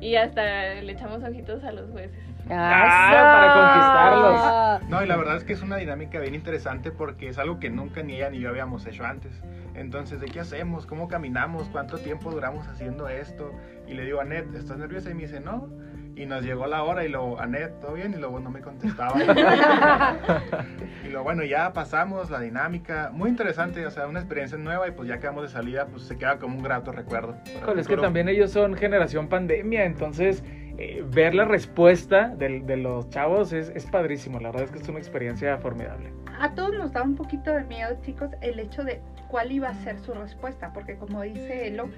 y 0.00 0.16
hasta 0.16 0.74
le 0.74 0.92
echamos 0.92 1.22
ojitos 1.22 1.64
a 1.64 1.72
los 1.72 1.90
jueces. 1.90 2.18
Ah, 2.50 4.78
para 4.78 4.80
conquistarlos. 4.80 4.90
No, 4.90 5.02
y 5.02 5.06
la 5.06 5.16
verdad 5.22 5.36
es 5.36 5.44
que 5.44 5.54
es 5.54 5.62
una 5.62 5.76
dinámica 5.76 6.20
bien 6.20 6.34
interesante 6.34 6.90
porque 6.90 7.28
es 7.28 7.38
algo 7.38 7.58
que 7.58 7.70
nunca 7.70 8.02
ni 8.02 8.16
ella 8.16 8.30
ni 8.30 8.40
yo 8.40 8.50
habíamos 8.50 8.86
hecho 8.86 9.04
antes. 9.04 9.32
Entonces, 9.74 10.20
¿de 10.20 10.26
qué 10.26 10.40
hacemos? 10.40 10.86
¿Cómo 10.86 11.08
caminamos? 11.08 11.68
¿Cuánto 11.70 11.98
tiempo 11.98 12.30
duramos 12.30 12.66
haciendo 12.68 13.08
esto? 13.08 13.50
Y 13.88 13.94
le 13.94 14.04
digo 14.04 14.20
a 14.20 14.24
Ned, 14.24 14.54
¿estás 14.54 14.78
nerviosa? 14.78 15.10
Y 15.10 15.14
me 15.14 15.22
dice, 15.22 15.40
no. 15.40 15.68
Y 16.16 16.26
nos 16.26 16.44
llegó 16.44 16.66
la 16.66 16.84
hora 16.84 17.04
y 17.04 17.08
lo, 17.08 17.40
Anet, 17.40 17.80
¿todo 17.80 17.94
bien? 17.94 18.12
Y 18.14 18.16
luego 18.16 18.38
no 18.38 18.50
me 18.50 18.60
contestaba. 18.60 19.14
y 21.04 21.08
luego, 21.08 21.24
bueno, 21.24 21.42
ya 21.44 21.72
pasamos 21.72 22.30
la 22.30 22.40
dinámica. 22.40 23.10
Muy 23.12 23.30
interesante, 23.30 23.84
o 23.84 23.90
sea, 23.90 24.06
una 24.06 24.20
experiencia 24.20 24.56
nueva 24.56 24.86
y 24.86 24.92
pues 24.92 25.08
ya 25.08 25.18
quedamos 25.18 25.42
de 25.42 25.48
salida, 25.48 25.86
pues 25.86 26.04
se 26.04 26.16
queda 26.16 26.38
como 26.38 26.56
un 26.56 26.62
grato 26.62 26.92
recuerdo. 26.92 27.36
es 27.76 27.88
que 27.88 27.96
también 27.96 28.28
ellos 28.28 28.52
son 28.52 28.74
generación 28.74 29.28
pandemia, 29.28 29.84
entonces 29.84 30.44
eh, 30.78 31.04
ver 31.06 31.34
la 31.34 31.44
respuesta 31.44 32.28
de, 32.28 32.60
de 32.60 32.76
los 32.76 33.08
chavos 33.10 33.52
es, 33.52 33.70
es 33.70 33.86
padrísimo. 33.86 34.38
La 34.38 34.50
verdad 34.50 34.64
es 34.64 34.70
que 34.70 34.78
es 34.78 34.88
una 34.88 34.98
experiencia 34.98 35.58
formidable. 35.58 36.12
A 36.38 36.54
todos 36.54 36.74
nos 36.74 36.92
da 36.92 37.02
un 37.02 37.16
poquito 37.16 37.52
de 37.52 37.64
miedo, 37.64 37.96
chicos, 38.02 38.30
el 38.40 38.58
hecho 38.58 38.84
de 38.84 39.00
cuál 39.28 39.52
iba 39.52 39.68
a 39.68 39.74
ser 39.74 39.98
su 39.98 40.12
respuesta, 40.14 40.72
porque 40.72 40.96
como 40.96 41.22
dice 41.22 41.68
Elo, 41.68 41.88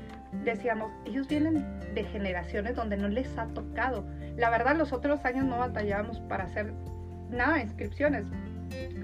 decíamos, 0.44 0.92
ellos 1.04 1.28
vienen 1.28 1.64
de 1.94 2.04
generaciones 2.04 2.76
donde 2.76 2.96
no 2.96 3.08
les 3.08 3.36
ha 3.38 3.46
tocado. 3.46 4.04
La 4.36 4.50
verdad, 4.50 4.76
los 4.76 4.92
otros 4.92 5.24
años 5.24 5.44
no 5.44 5.58
batallábamos 5.58 6.20
para 6.20 6.44
hacer 6.44 6.72
nada 7.30 7.54
de 7.54 7.62
inscripciones. 7.62 8.26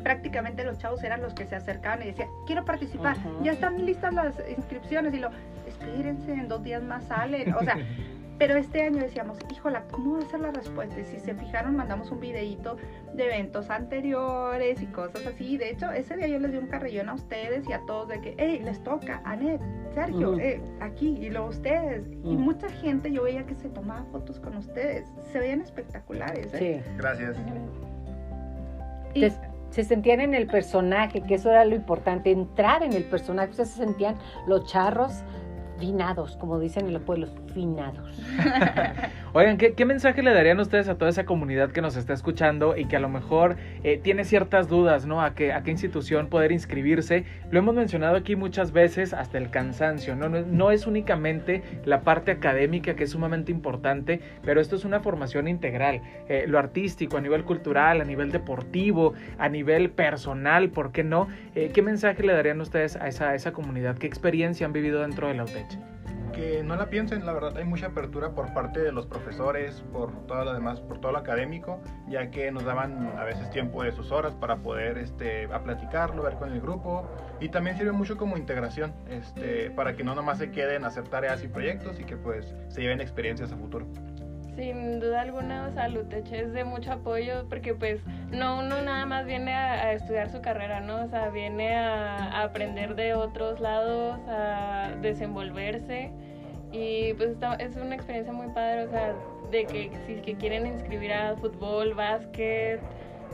Prácticamente 0.03 0.65
los 0.65 0.79
chavos 0.79 1.03
eran 1.05 1.23
los 1.23 1.35
que 1.35 1.47
se 1.47 1.55
acercaban 1.55 2.03
y 2.03 2.07
decían, 2.07 2.29
quiero 2.47 2.65
participar, 2.65 3.17
ya 3.43 3.53
están 3.53 3.85
listas 3.85 4.13
las 4.13 4.35
inscripciones 4.57 5.15
y 5.15 5.19
lo, 5.19 5.31
espérense, 5.67 6.33
en 6.33 6.49
dos 6.49 6.63
días 6.63 6.83
más 6.83 7.05
salen. 7.05 7.55
O 7.55 7.61
sea, 7.61 7.77
Pero 8.43 8.57
este 8.57 8.83
año 8.83 8.99
decíamos, 8.99 9.39
híjola, 9.53 9.85
¿cómo 9.93 10.15
va 10.15 10.19
a 10.19 10.29
ser 10.29 10.41
la 10.41 10.51
respuesta? 10.51 10.99
Y 10.99 11.05
si 11.05 11.21
se 11.21 11.33
fijaron, 11.33 11.77
mandamos 11.77 12.11
un 12.11 12.19
videito 12.19 12.77
de 13.15 13.27
eventos 13.27 13.71
anteriores 13.71 14.83
y 14.83 14.87
cosas 14.87 15.25
así. 15.27 15.57
De 15.57 15.71
hecho, 15.71 15.93
ese 15.93 16.17
día 16.17 16.27
yo 16.27 16.41
les 16.41 16.51
di 16.51 16.59
un 16.59 16.67
carrillón 16.67 17.09
a 17.09 17.15
ustedes 17.15 17.69
y 17.69 17.73
a 17.73 17.79
todos 17.87 18.09
de 18.09 18.21
que, 18.21 18.35
hey, 18.39 18.61
les 18.65 18.83
toca, 18.83 19.23
Anet, 19.25 19.61
Sergio, 19.95 20.37
eh, 20.41 20.61
aquí, 20.81 21.17
y 21.21 21.31
luego 21.31 21.51
ustedes. 21.51 22.05
Y 22.25 22.35
mucha 22.35 22.69
gente 22.69 23.13
yo 23.13 23.23
veía 23.23 23.47
que 23.47 23.55
se 23.55 23.69
tomaba 23.69 24.03
fotos 24.11 24.41
con 24.41 24.57
ustedes. 24.57 25.07
Se 25.31 25.39
veían 25.39 25.61
espectaculares. 25.61 26.53
¿eh? 26.55 26.83
Sí. 26.85 26.93
Gracias. 26.97 27.37
Y, 29.15 29.29
se 29.71 29.85
sentían 29.85 30.21
en 30.21 30.35
el 30.35 30.49
personaje, 30.49 31.23
que 31.23 31.37
eso 31.37 31.49
era 31.49 31.65
lo 31.65 31.77
importante, 31.77 32.33
entrar 32.33 32.83
en 32.83 32.93
el 32.93 33.05
personaje. 33.05 33.51
Ustedes 33.51 33.71
se 33.71 33.85
sentían 33.85 34.17
los 34.49 34.67
charros 34.67 35.23
finados, 35.79 36.37
como 36.37 36.59
dicen 36.59 36.87
en 36.87 36.93
los 36.93 37.03
pueblos, 37.03 37.31
Oigan, 39.35 39.57
¿qué, 39.57 39.85
mensaje 39.87 40.23
le 40.23 40.35
darían 40.35 40.61
ustedes 40.61 40.89
a 40.89 40.97
toda 40.97 41.11
esa 41.11 41.25
comunidad 41.25 41.71
que 41.71 41.81
nos 41.81 41.97
está 41.97 42.13
escuchando 42.13 42.77
y 42.77 42.85
que 42.85 42.97
a 42.97 43.01
lo 43.01 43.09
mejor 43.09 43.57
eh, 43.83 43.99
tiene 44.03 44.25
ciertas 44.25 44.69
dudas, 44.69 45.07
¿no? 45.07 45.23
A 45.23 45.35
qué, 45.35 45.53
a 45.53 45.63
qué 45.63 45.71
institución 45.71 46.29
poder 46.29 46.53
inscribirse. 46.53 47.25
Lo 47.51 47.59
hemos 47.59 47.75
mencionado 47.75 48.17
aquí 48.17 48.37
muchas 48.37 48.73
veces 48.73 49.15
hasta 49.15 49.39
el 49.39 49.51
cansancio, 49.51 50.15
¿no? 50.17 50.29
No, 50.29 50.71
es 50.71 50.87
únicamente 50.87 51.63
la 51.87 52.03
parte 52.03 52.31
académica 52.31 52.95
que 52.95 53.05
es 53.05 53.11
sumamente 53.11 53.53
importante, 53.53 54.21
pero 54.45 54.61
esto 54.61 54.77
es 54.77 54.85
una 54.85 55.01
formación 55.01 55.49
integral. 55.49 56.03
Eh, 56.29 56.45
lo 56.47 56.59
artístico, 56.59 57.17
a 57.17 57.21
nivel 57.23 57.45
cultural, 57.45 58.03
a 58.03 58.05
nivel 58.05 58.33
deportivo, 58.33 59.15
a 59.39 59.49
nivel 59.49 59.91
personal, 59.91 60.69
¿por 60.71 60.93
qué 60.93 61.05
no? 61.05 61.29
Eh, 61.55 61.71
¿Qué 61.73 61.81
mensaje 61.81 62.23
le 62.23 62.35
darían 62.35 62.61
ustedes 62.61 62.97
a 62.97 63.09
esa, 63.09 63.31
a 63.31 63.35
esa 63.35 63.53
comunidad? 63.53 63.97
¿Qué 63.97 64.07
experiencia 64.07 64.67
han 64.67 64.73
vivido 64.75 65.01
dentro 65.01 65.29
de 65.29 65.35
la 65.35 65.45
UTECH? 65.45 65.79
Que 66.33 66.63
no 66.65 66.77
la 66.77 66.89
piensen, 66.89 67.25
la 67.25 67.33
verdad 67.33 67.57
hay 67.57 67.65
mucha 67.65 67.87
apertura 67.87 68.31
por 68.31 68.53
parte 68.53 68.81
de 68.81 68.93
los 68.93 69.07
profesores, 69.07 69.83
por 69.93 70.27
todo 70.27 70.45
lo 70.45 70.55
demás, 70.55 70.81
por 70.81 71.01
todo 71.01 71.13
lo 71.13 71.19
académico, 71.19 71.81
ya 72.09 72.31
que 72.31 72.51
nos 72.51 72.65
daban 72.65 73.13
a 73.19 73.25
veces 73.25 73.51
tiempo 73.51 73.83
de 73.83 73.93
sus 73.93 74.11
horas 74.11 74.35
para 74.35 74.57
poder 74.57 74.99
este, 74.99 75.45
a 75.53 75.63
platicarlo, 75.63 76.23
ver 76.23 76.35
con 76.35 76.53
el 76.53 76.61
grupo 76.61 77.09
y 77.41 77.49
también 77.49 77.77
sirve 77.77 77.93
mucho 77.93 78.17
como 78.17 78.37
integración, 78.37 78.93
este, 79.09 79.71
para 79.71 79.95
que 79.95 80.05
no 80.05 80.15
nomás 80.15 80.39
se 80.39 80.51
queden 80.51 80.85
a 80.85 80.89
hacer 80.89 81.09
tareas 81.09 81.45
y 81.45 81.49
proyectos 81.49 82.01
y 82.01 82.05
que 82.05 82.17
pues 82.17 82.55
se 82.69 82.81
lleven 82.81 83.01
experiencias 83.01 83.53
a 83.53 83.57
futuro. 83.57 83.87
Sin 84.57 85.01
duda 85.01 85.23
alguna, 85.23 85.67
o 85.69 85.73
sea, 85.73 85.87
es 85.87 86.53
de 86.53 86.65
mucho 86.65 86.93
apoyo 86.93 87.47
porque 87.49 87.75
pues 87.75 88.01
no 88.31 88.59
uno 88.59 88.83
nada 88.83 89.07
más 89.07 89.25
viene 89.25 89.55
a, 89.55 89.93
estudiar 89.95 90.31
su 90.31 90.43
carrera, 90.43 90.81
¿no? 90.81 91.05
O 91.05 91.09
sea, 91.09 91.31
viene 91.31 91.75
a, 91.75 92.43
aprender 92.43 92.95
de 92.95 93.15
otros 93.15 93.61
lados, 93.61 94.21
a 94.29 94.91
desenvolverse 95.01 96.11
y 96.71 97.15
pues 97.15 97.37
es 97.59 97.77
una 97.77 97.95
experiencia 97.95 98.33
muy 98.33 98.49
padre, 98.49 98.85
o 98.85 98.91
sea, 98.91 99.15
de 99.51 99.65
que 99.65 99.91
si 100.07 100.17
que 100.17 100.35
quieren 100.35 100.67
inscribir 100.67 101.13
a 101.13 101.35
fútbol, 101.37 101.95
básquet, 101.95 102.81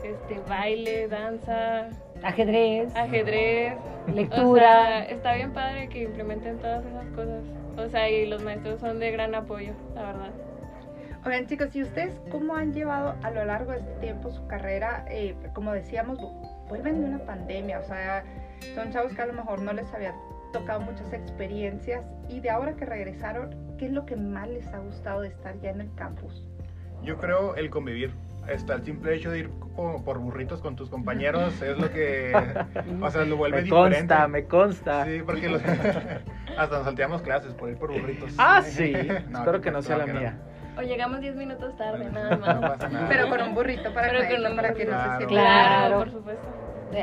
este, 0.03 0.39
baile, 0.47 1.09
danza, 1.09 1.89
ajedrez, 2.23 2.95
ajedrez, 2.95 3.73
lectura. 4.13 5.03
está 5.05 5.33
bien 5.33 5.51
padre 5.51 5.89
que 5.89 6.03
implementen 6.03 6.59
todas 6.59 6.85
esas 6.85 7.07
cosas. 7.11 7.43
O 7.77 7.89
sea, 7.89 8.09
y 8.09 8.25
los 8.25 8.43
maestros 8.43 8.79
son 8.79 8.99
de 8.99 9.11
gran 9.11 9.35
apoyo, 9.35 9.73
la 9.95 10.03
verdad. 10.03 10.31
Oigan 11.25 11.47
chicos, 11.47 11.75
¿y 11.75 11.83
ustedes 11.83 12.13
cómo 12.31 12.55
han 12.55 12.73
llevado 12.73 13.15
a 13.23 13.31
lo 13.31 13.43
largo 13.43 13.73
de 13.73 13.79
este 13.79 13.93
tiempo 13.95 14.31
su 14.31 14.47
carrera? 14.47 15.05
Eh, 15.09 15.35
como 15.53 15.73
decíamos, 15.73 16.17
vuelven 16.69 17.01
de 17.01 17.09
una 17.09 17.19
pandemia, 17.25 17.79
o 17.79 17.83
sea, 17.83 18.23
son 18.73 18.91
chavos 18.91 19.13
que 19.13 19.21
a 19.21 19.25
lo 19.25 19.33
mejor 19.33 19.61
no 19.61 19.73
les 19.73 19.93
había 19.93 20.15
tocado 20.53 20.79
muchas 20.79 21.11
experiencias 21.11 22.05
y 22.29 22.39
de 22.39 22.49
ahora 22.49 22.73
que 22.75 22.85
regresaron, 22.85 23.53
¿qué 23.77 23.87
es 23.87 23.91
lo 23.91 24.05
que 24.05 24.15
más 24.15 24.47
les 24.47 24.65
ha 24.67 24.79
gustado 24.79 25.21
de 25.21 25.27
estar 25.27 25.59
ya 25.59 25.71
en 25.71 25.81
el 25.81 25.93
campus? 25.95 26.47
Yo 27.03 27.17
creo 27.17 27.55
el 27.55 27.69
convivir. 27.69 28.13
Está 28.47 28.75
el 28.75 28.83
simple 28.83 29.13
hecho 29.13 29.29
de 29.29 29.39
ir 29.39 29.49
por 29.75 30.17
burritos 30.19 30.61
con 30.61 30.75
tus 30.75 30.89
compañeros 30.89 31.61
es 31.61 31.77
lo 31.77 31.91
que, 31.91 32.33
o 33.01 33.11
sea, 33.11 33.23
lo 33.25 33.37
vuelve 33.37 33.57
me 33.57 33.63
diferente. 33.63 33.97
Consta, 33.97 34.27
me 34.27 34.45
consta. 34.45 35.05
Sí, 35.05 35.21
porque 35.23 35.47
hasta 36.57 36.77
nos 36.77 36.85
salteamos 36.85 37.21
clases 37.21 37.53
por 37.53 37.69
ir 37.69 37.77
por 37.77 37.91
burritos. 37.91 38.33
Ah, 38.37 38.61
sí. 38.63 38.93
Espero 38.95 39.61
que 39.61 39.69
no 39.69 39.81
sea 39.81 39.97
la 39.97 40.05
mía. 40.07 40.39
O 40.77 40.81
llegamos 40.81 41.19
10 41.21 41.35
minutos 41.35 41.75
tarde, 41.75 42.09
nada 42.11 42.37
más. 42.37 42.77
Pero 43.07 43.29
con 43.29 43.41
un 43.41 43.55
burrito 43.55 43.93
para, 43.93 44.09
que, 44.11 44.37
para 44.55 44.73
que 44.73 44.85
no 44.85 44.91
se 44.91 45.17
sienta. 45.17 45.27
Claro, 45.27 45.99
por 45.99 46.11
supuesto. 46.11 46.47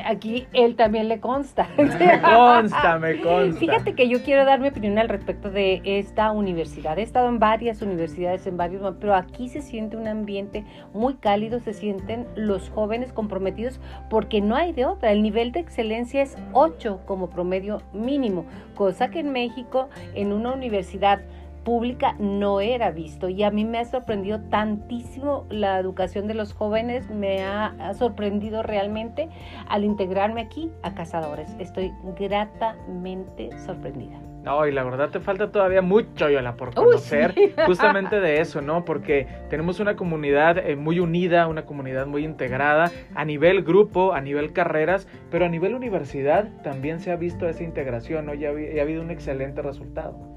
Aquí 0.05 0.49
él 0.53 0.75
también 0.75 1.09
le 1.09 1.21
consta. 1.21 1.69
Me 1.77 2.21
consta, 2.21 2.99
me 2.99 3.21
consta. 3.21 3.61
Fíjate 3.61 3.95
que 3.95 4.09
yo 4.09 4.23
quiero 4.23 4.45
dar 4.45 4.59
mi 4.59 4.69
opinión 4.69 4.99
al 4.99 5.09
respecto 5.09 5.51
de 5.51 5.81
esta 5.85 6.33
universidad. 6.33 6.99
He 6.99 7.03
estado 7.03 7.29
en 7.29 7.39
varias 7.39 7.83
universidades, 7.83 8.47
en 8.47 8.57
varios, 8.57 8.83
pero 9.01 9.15
aquí 9.15 9.49
se 9.49 9.63
siente 9.63 9.97
un 9.97 10.09
ambiente 10.09 10.65
muy 10.93 11.15
cálido, 11.15 11.61
se 11.61 11.73
sienten 11.73 12.27
los 12.35 12.69
jóvenes 12.71 13.13
comprometidos 13.13 13.81
porque 14.11 14.41
no 14.41 14.57
hay 14.57 14.73
de 14.73 14.87
otra. 14.87 15.13
El 15.13 15.23
nivel 15.23 15.53
de 15.53 15.61
excelencia 15.61 16.23
es 16.23 16.37
8 16.53 17.03
como 17.07 17.31
promedio 17.31 17.81
mínimo, 17.93 18.45
cosa 18.75 19.09
que 19.09 19.21
en 19.21 19.31
México, 19.31 19.89
en 20.15 20.33
una 20.33 20.53
universidad 20.53 21.21
pública 21.67 22.15
no 22.21 22.61
era 22.61 22.93
visto 22.93 23.29
y 23.29 23.43
a 23.43 23.51
mí 23.51 23.65
me 23.65 23.81
ha 23.81 23.85
sorprendido 23.85 24.41
tantísimo 24.51 25.47
la 25.51 25.81
educación 25.81 26.29
de 26.29 26.35
los 26.35 26.53
jóvenes, 26.53 27.11
me 27.11 27.43
ha, 27.43 27.93
sorprendido 27.95 28.63
realmente 28.63 29.29
al 29.69 29.83
integrarme 29.83 30.43
aquí 30.43 30.71
a 30.85 30.95
Cazadores. 30.95 31.57
Estoy 31.59 31.93
gratamente 32.17 33.51
sorprendida. 33.59 34.17
No, 34.45 34.65
y 34.65 34.71
la 34.71 34.85
verdad 34.85 35.11
te 35.11 35.19
falta 35.19 35.51
todavía 35.51 35.83
mucho, 35.83 36.31
Yola, 36.31 36.55
por 36.57 36.73
conocer 36.73 37.35
justamente 37.67 38.21
de 38.21 38.41
eso, 38.41 38.61
¿no? 38.63 38.85
Porque 38.85 39.27
tenemos 39.51 39.81
una 39.81 39.97
comunidad 39.97 40.59
eh, 40.59 40.77
muy 40.77 41.01
unida, 41.01 41.49
una 41.49 41.65
comunidad 41.65 42.07
muy 42.07 42.25
integrada 42.25 42.93
a 43.17 43.25
nivel 43.25 43.65
grupo, 43.65 44.13
a 44.13 44.21
nivel 44.21 44.53
carreras, 44.53 45.09
pero 45.33 45.47
a 45.47 45.49
nivel 45.49 45.75
universidad 45.75 46.49
también 46.63 47.01
se 47.01 47.11
ha 47.11 47.17
visto 47.17 47.49
esa 47.49 47.65
integración, 47.65 48.27
¿no? 48.27 48.35
Ya, 48.35 48.51
ha 48.51 48.83
habido 48.83 49.03
un 49.03 49.11
excelente 49.11 49.63
resultado. 49.63 50.36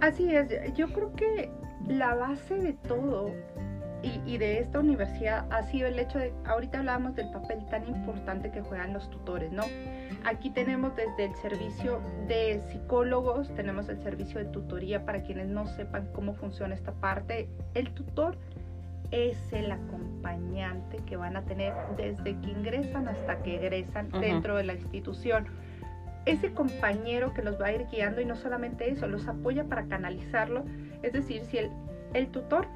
Así 0.00 0.34
es, 0.34 0.48
yo 0.74 0.88
creo 0.88 1.12
que 1.14 1.50
la 1.88 2.14
base 2.14 2.54
de 2.56 2.72
todo 2.74 3.32
y, 4.02 4.38
de 4.38 4.60
esta 4.60 4.78
universidad 4.78 5.46
ha 5.50 5.62
sido 5.64 5.88
el 5.88 5.98
hecho 5.98 6.18
de, 6.18 6.32
ahorita 6.44 6.78
hablábamos 6.78 7.16
del 7.16 7.30
papel 7.30 7.66
tan 7.66 7.88
importante 7.88 8.52
que 8.52 8.60
juegan 8.60 8.92
los 8.92 9.10
tutores, 9.10 9.50
¿no? 9.50 9.64
Aquí 10.24 10.50
tenemos 10.50 10.94
desde 10.94 11.24
el 11.24 11.34
servicio 11.36 12.00
de 12.28 12.60
psicólogos, 12.70 13.52
tenemos 13.54 13.88
el 13.88 14.00
servicio 14.02 14.38
de 14.38 14.46
tutoría 14.46 15.04
para 15.04 15.22
quienes 15.22 15.48
no 15.48 15.66
sepan 15.66 16.08
cómo 16.12 16.34
funciona 16.34 16.74
esta 16.74 16.92
parte. 16.92 17.48
El 17.74 17.90
tutor 17.92 18.36
es 19.10 19.52
el 19.52 19.72
acompañante 19.72 20.98
que 21.06 21.16
van 21.16 21.36
a 21.36 21.42
tener 21.42 21.72
desde 21.96 22.38
que 22.40 22.50
ingresan 22.50 23.08
hasta 23.08 23.42
que 23.42 23.56
egresan 23.56 24.10
dentro 24.10 24.56
de 24.56 24.64
la 24.64 24.74
institución. 24.74 25.46
Ese 26.26 26.52
compañero 26.52 27.32
que 27.32 27.42
los 27.42 27.60
va 27.60 27.66
a 27.66 27.72
ir 27.72 27.86
guiando 27.90 28.20
y 28.20 28.24
no 28.24 28.36
solamente 28.36 28.90
eso, 28.90 29.06
los 29.06 29.26
apoya 29.26 29.64
para 29.64 29.86
canalizarlo. 29.86 30.64
Es 31.02 31.12
decir, 31.12 31.42
si 31.44 31.58
el, 31.58 31.70
el 32.14 32.28
tutor 32.28 32.66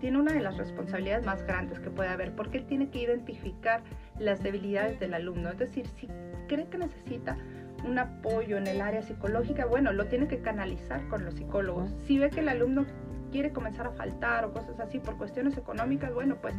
tiene 0.00 0.18
una 0.18 0.32
de 0.32 0.40
las 0.40 0.58
responsabilidades 0.58 1.24
más 1.24 1.42
grandes 1.44 1.78
que 1.80 1.90
puede 1.90 2.10
haber, 2.10 2.32
porque 2.32 2.58
él 2.58 2.66
tiene 2.66 2.90
que 2.90 3.00
identificar 3.00 3.82
las 4.18 4.42
debilidades 4.42 5.00
del 5.00 5.14
alumno. 5.14 5.48
Es 5.48 5.58
decir, 5.58 5.86
si 5.86 6.08
cree 6.46 6.66
que 6.66 6.76
necesita 6.76 7.38
un 7.84 7.98
apoyo 7.98 8.56
en 8.56 8.66
el 8.66 8.80
área 8.80 9.02
psicológica, 9.02 9.66
bueno, 9.66 9.92
lo 9.92 10.06
tiene 10.06 10.28
que 10.28 10.40
canalizar 10.40 11.06
con 11.08 11.24
los 11.24 11.34
psicólogos. 11.34 11.90
Si 12.06 12.18
ve 12.18 12.30
que 12.30 12.40
el 12.40 12.48
alumno 12.48 12.84
quiere 13.30 13.52
comenzar 13.52 13.86
a 13.86 13.90
faltar 13.92 14.44
o 14.44 14.52
cosas 14.52 14.78
así 14.80 14.98
por 14.98 15.16
cuestiones 15.16 15.56
económicas, 15.56 16.12
bueno, 16.12 16.36
pues 16.40 16.54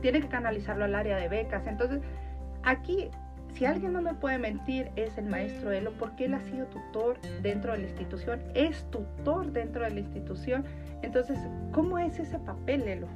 tiene 0.00 0.20
que 0.20 0.28
canalizarlo 0.28 0.84
al 0.84 0.94
área 0.94 1.16
de 1.16 1.28
becas. 1.28 1.66
Entonces, 1.66 2.00
aquí, 2.62 3.10
si 3.54 3.64
alguien 3.64 3.92
no 3.92 4.02
me 4.02 4.14
puede 4.14 4.38
mentir, 4.38 4.90
es 4.96 5.16
el 5.18 5.26
maestro 5.26 5.72
Elo, 5.72 5.92
porque 5.98 6.26
él 6.26 6.34
ha 6.34 6.42
sido 6.42 6.66
tutor 6.66 7.18
dentro 7.42 7.72
de 7.72 7.78
la 7.78 7.84
institución, 7.84 8.40
es 8.54 8.84
tutor 8.90 9.52
dentro 9.52 9.84
de 9.84 9.90
la 9.90 10.00
institución 10.00 10.64
entonces, 11.02 11.38
¿cómo 11.72 11.98
es 11.98 12.18
ese 12.18 12.38
papel, 12.38 12.82
Elo? 12.82 13.08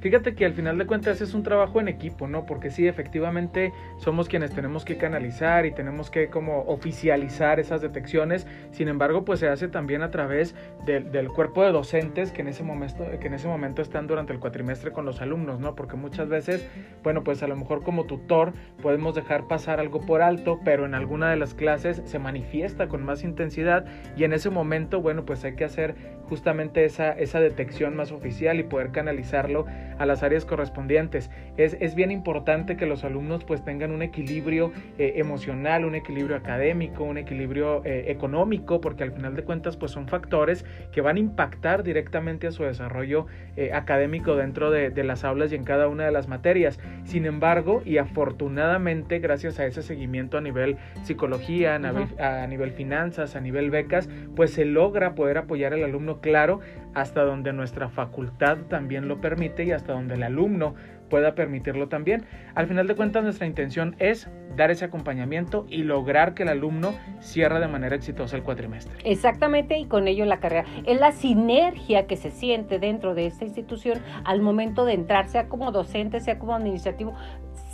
Fíjate 0.00 0.36
que 0.36 0.44
al 0.44 0.52
final 0.52 0.78
de 0.78 0.86
cuentas 0.86 1.20
es 1.20 1.34
un 1.34 1.42
trabajo 1.42 1.80
en 1.80 1.88
equipo, 1.88 2.28
¿no? 2.28 2.46
Porque 2.46 2.70
sí, 2.70 2.86
efectivamente 2.86 3.72
somos 3.98 4.28
quienes 4.28 4.52
tenemos 4.52 4.84
que 4.84 4.96
canalizar 4.96 5.66
y 5.66 5.72
tenemos 5.72 6.08
que 6.08 6.28
como 6.28 6.62
oficializar 6.62 7.58
esas 7.58 7.80
detecciones. 7.80 8.46
Sin 8.70 8.86
embargo, 8.86 9.24
pues 9.24 9.40
se 9.40 9.48
hace 9.48 9.66
también 9.66 10.02
a 10.02 10.12
través 10.12 10.54
del 10.84 11.28
cuerpo 11.28 11.64
de 11.64 11.72
docentes 11.72 12.30
que 12.30 12.42
en, 12.42 12.48
ese 12.48 12.62
momento, 12.62 13.04
que 13.20 13.26
en 13.26 13.34
ese 13.34 13.48
momento 13.48 13.82
están 13.82 14.06
durante 14.06 14.32
el 14.32 14.38
cuatrimestre 14.38 14.92
con 14.92 15.04
los 15.04 15.20
alumnos, 15.20 15.58
¿no? 15.58 15.74
Porque 15.74 15.96
muchas 15.96 16.28
veces, 16.28 16.68
bueno, 17.02 17.24
pues 17.24 17.42
a 17.42 17.48
lo 17.48 17.56
mejor 17.56 17.82
como 17.82 18.04
tutor 18.04 18.52
podemos 18.80 19.16
dejar 19.16 19.48
pasar 19.48 19.80
algo 19.80 20.06
por 20.06 20.22
alto, 20.22 20.60
pero 20.64 20.86
en 20.86 20.94
alguna 20.94 21.30
de 21.30 21.36
las 21.36 21.54
clases 21.54 22.02
se 22.04 22.20
manifiesta 22.20 22.86
con 22.86 23.04
más 23.04 23.24
intensidad 23.24 23.84
y 24.16 24.22
en 24.22 24.32
ese 24.32 24.48
momento, 24.48 25.00
bueno, 25.00 25.24
pues 25.24 25.44
hay 25.44 25.56
que 25.56 25.64
hacer 25.64 25.96
justamente 26.28 26.84
esa, 26.84 27.12
esa 27.12 27.40
detección 27.40 27.96
más 27.96 28.12
oficial 28.12 28.60
y 28.60 28.62
poder 28.62 28.92
canalizarlo 28.92 29.66
a 29.98 30.06
las 30.06 30.22
áreas 30.22 30.44
correspondientes. 30.44 31.30
Es, 31.56 31.76
es 31.80 31.94
bien 31.94 32.10
importante 32.10 32.76
que 32.76 32.86
los 32.86 33.04
alumnos 33.04 33.44
pues 33.44 33.64
tengan 33.64 33.90
un 33.92 34.02
equilibrio 34.02 34.72
eh, 34.98 35.14
emocional, 35.16 35.84
un 35.84 35.94
equilibrio 35.94 36.36
académico, 36.36 37.04
un 37.04 37.18
equilibrio 37.18 37.84
eh, 37.84 38.04
económico, 38.08 38.80
porque 38.80 39.04
al 39.04 39.12
final 39.12 39.34
de 39.34 39.44
cuentas 39.44 39.76
pues 39.76 39.92
son 39.92 40.08
factores 40.08 40.64
que 40.92 41.00
van 41.00 41.16
a 41.16 41.20
impactar 41.20 41.82
directamente 41.82 42.46
a 42.46 42.52
su 42.52 42.62
desarrollo 42.62 43.26
eh, 43.56 43.72
académico 43.72 44.36
dentro 44.36 44.70
de, 44.70 44.90
de 44.90 45.04
las 45.04 45.24
aulas 45.24 45.52
y 45.52 45.56
en 45.56 45.64
cada 45.64 45.88
una 45.88 46.04
de 46.04 46.12
las 46.12 46.28
materias. 46.28 46.78
Sin 47.04 47.26
embargo, 47.26 47.82
y 47.84 47.98
afortunadamente, 47.98 49.18
gracias 49.18 49.58
a 49.58 49.66
ese 49.66 49.82
seguimiento 49.82 50.38
a 50.38 50.40
nivel 50.40 50.76
psicología, 51.02 51.74
a, 51.74 51.78
nivel, 51.78 52.20
a 52.20 52.46
nivel 52.46 52.72
finanzas, 52.72 53.36
a 53.36 53.40
nivel 53.40 53.70
becas, 53.70 54.08
pues 54.36 54.52
se 54.52 54.64
logra 54.64 55.14
poder 55.14 55.38
apoyar 55.38 55.72
al 55.74 55.84
alumno 55.84 56.20
claro 56.20 56.60
hasta 56.94 57.22
donde 57.22 57.52
nuestra 57.52 57.88
facultad 57.88 58.58
también 58.68 59.08
lo 59.08 59.20
permite 59.20 59.64
y 59.64 59.72
hasta 59.72 59.92
donde 59.92 60.14
el 60.14 60.22
alumno 60.22 60.74
pueda 61.08 61.34
permitirlo 61.34 61.88
también. 61.88 62.24
Al 62.54 62.66
final 62.66 62.86
de 62.86 62.94
cuentas, 62.94 63.22
nuestra 63.22 63.46
intención 63.46 63.96
es 63.98 64.28
dar 64.56 64.70
ese 64.70 64.84
acompañamiento 64.84 65.66
y 65.68 65.82
lograr 65.82 66.34
que 66.34 66.42
el 66.42 66.50
alumno 66.50 66.94
cierre 67.20 67.60
de 67.60 67.68
manera 67.68 67.96
exitosa 67.96 68.36
el 68.36 68.42
cuatrimestre. 68.42 68.98
Exactamente, 69.04 69.78
y 69.78 69.86
con 69.86 70.08
ello 70.08 70.24
la 70.24 70.40
carrera. 70.40 70.64
Es 70.84 71.00
la 71.00 71.12
sinergia 71.12 72.06
que 72.06 72.16
se 72.16 72.30
siente 72.30 72.78
dentro 72.78 73.14
de 73.14 73.26
esta 73.26 73.44
institución 73.44 74.00
al 74.24 74.42
momento 74.42 74.84
de 74.84 74.94
entrar, 74.94 75.28
sea 75.28 75.48
como 75.48 75.72
docente, 75.72 76.20
sea 76.20 76.38
como 76.38 76.54
administrativo. 76.54 77.14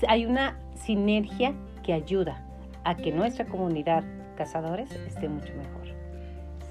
Hay 0.08 0.26
una 0.26 0.58
sinergia 0.74 1.54
que 1.82 1.92
ayuda 1.92 2.44
a 2.84 2.96
que 2.96 3.12
nuestra 3.12 3.46
comunidad 3.46 4.04
cazadores 4.36 4.90
esté 5.06 5.28
mucho 5.28 5.54
mejor. 5.54 5.84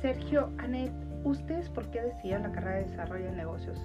Sergio, 0.01 0.51
Anet, 0.57 0.91
¿Ustedes 1.23 1.69
por 1.69 1.89
qué 1.89 2.01
decidieron 2.01 2.43
la 2.43 2.51
carrera 2.51 2.77
de 2.77 2.85
desarrollo 2.85 3.25
de 3.25 3.31
negocios? 3.31 3.77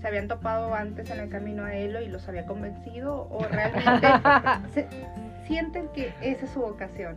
¿Se 0.00 0.06
habían 0.06 0.28
topado 0.28 0.74
antes 0.74 1.10
en 1.10 1.18
el 1.18 1.28
camino 1.28 1.64
a 1.64 1.74
Elo 1.74 2.00
y 2.00 2.08
los 2.08 2.28
había 2.28 2.46
convencido 2.46 3.28
o 3.30 3.44
realmente 3.44 4.06
sienten 5.46 5.88
que 5.88 6.12
esa 6.20 6.44
es 6.44 6.50
su 6.50 6.60
vocación? 6.60 7.16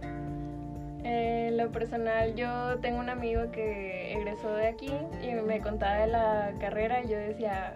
En 1.03 1.57
lo 1.57 1.71
personal, 1.71 2.35
yo 2.35 2.77
tengo 2.79 2.99
un 2.99 3.09
amigo 3.09 3.51
que 3.51 4.13
egresó 4.13 4.55
de 4.55 4.67
aquí 4.67 4.91
y 5.21 5.33
me 5.33 5.59
contaba 5.59 5.95
de 5.97 6.07
la 6.07 6.53
carrera 6.59 7.03
y 7.03 7.09
yo 7.09 7.17
decía, 7.17 7.75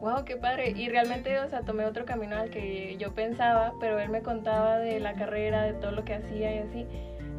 wow, 0.00 0.24
qué 0.24 0.36
padre. 0.36 0.70
Y 0.70 0.88
realmente, 0.88 1.38
o 1.40 1.48
sea, 1.48 1.62
tomé 1.62 1.84
otro 1.86 2.04
camino 2.04 2.36
al 2.36 2.50
que 2.50 2.96
yo 2.98 3.14
pensaba, 3.14 3.72
pero 3.80 3.98
él 3.98 4.10
me 4.10 4.22
contaba 4.22 4.78
de 4.78 5.00
la 5.00 5.14
carrera, 5.14 5.62
de 5.62 5.74
todo 5.74 5.92
lo 5.92 6.04
que 6.04 6.14
hacía 6.14 6.54
y 6.54 6.58
así. 6.58 6.86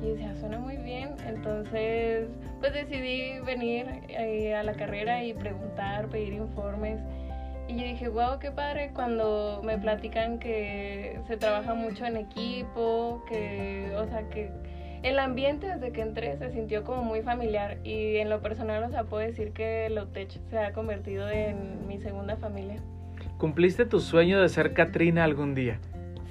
Y 0.02 0.10
decía, 0.12 0.36
suena 0.36 0.60
muy 0.60 0.78
bien. 0.78 1.16
Entonces, 1.28 2.28
pues 2.60 2.74
decidí 2.74 3.39
venir 3.45 3.88
eh, 4.10 4.55
a 4.55 4.64
la 4.64 4.74
carrera 4.74 5.24
y 5.24 5.34
preguntar, 5.34 6.07
pedir 6.10 6.34
informes. 6.34 6.99
Y 7.68 7.76
yo 7.76 7.84
dije, 7.84 8.07
wow, 8.07 8.39
qué 8.39 8.51
padre 8.51 8.91
cuando 8.93 9.62
me 9.64 9.78
platican 9.78 10.39
que 10.39 11.20
se 11.28 11.38
trabaja 11.38 11.74
mucho 11.76 12.05
en 12.05 12.18
equipo, 12.18 13.24
que, 13.30 13.93
o 13.95 14.07
sea, 14.07 14.28
que 14.30 14.49
el 15.03 15.20
ambiente 15.20 15.68
desde 15.68 15.91
que 15.91 16.01
entré 16.01 16.38
se 16.38 16.51
sintió 16.51 16.84
como 16.84 17.03
muy 17.03 17.22
familiar 17.22 17.78
y 17.84 18.18
en 18.18 18.30
lo 18.30 18.41
personal, 18.41 18.84
o 18.84 18.89
sea, 18.89 19.03
puedo 19.03 19.26
decir 19.26 19.51
que 19.53 19.89
Lotech 19.89 20.39
se 20.49 20.57
ha 20.57 20.74
convertido 20.74 21.30
en 21.30 21.88
mi 21.88 21.99
segunda 21.99 22.36
familia. 22.38 22.78
¿Cumpliste 23.38 23.86
tu 23.86 23.99
sueño 23.99 24.41
de 24.41 24.49
ser 24.49 24.74
Katrina 24.74 25.24
algún 25.24 25.55
día? 25.55 25.80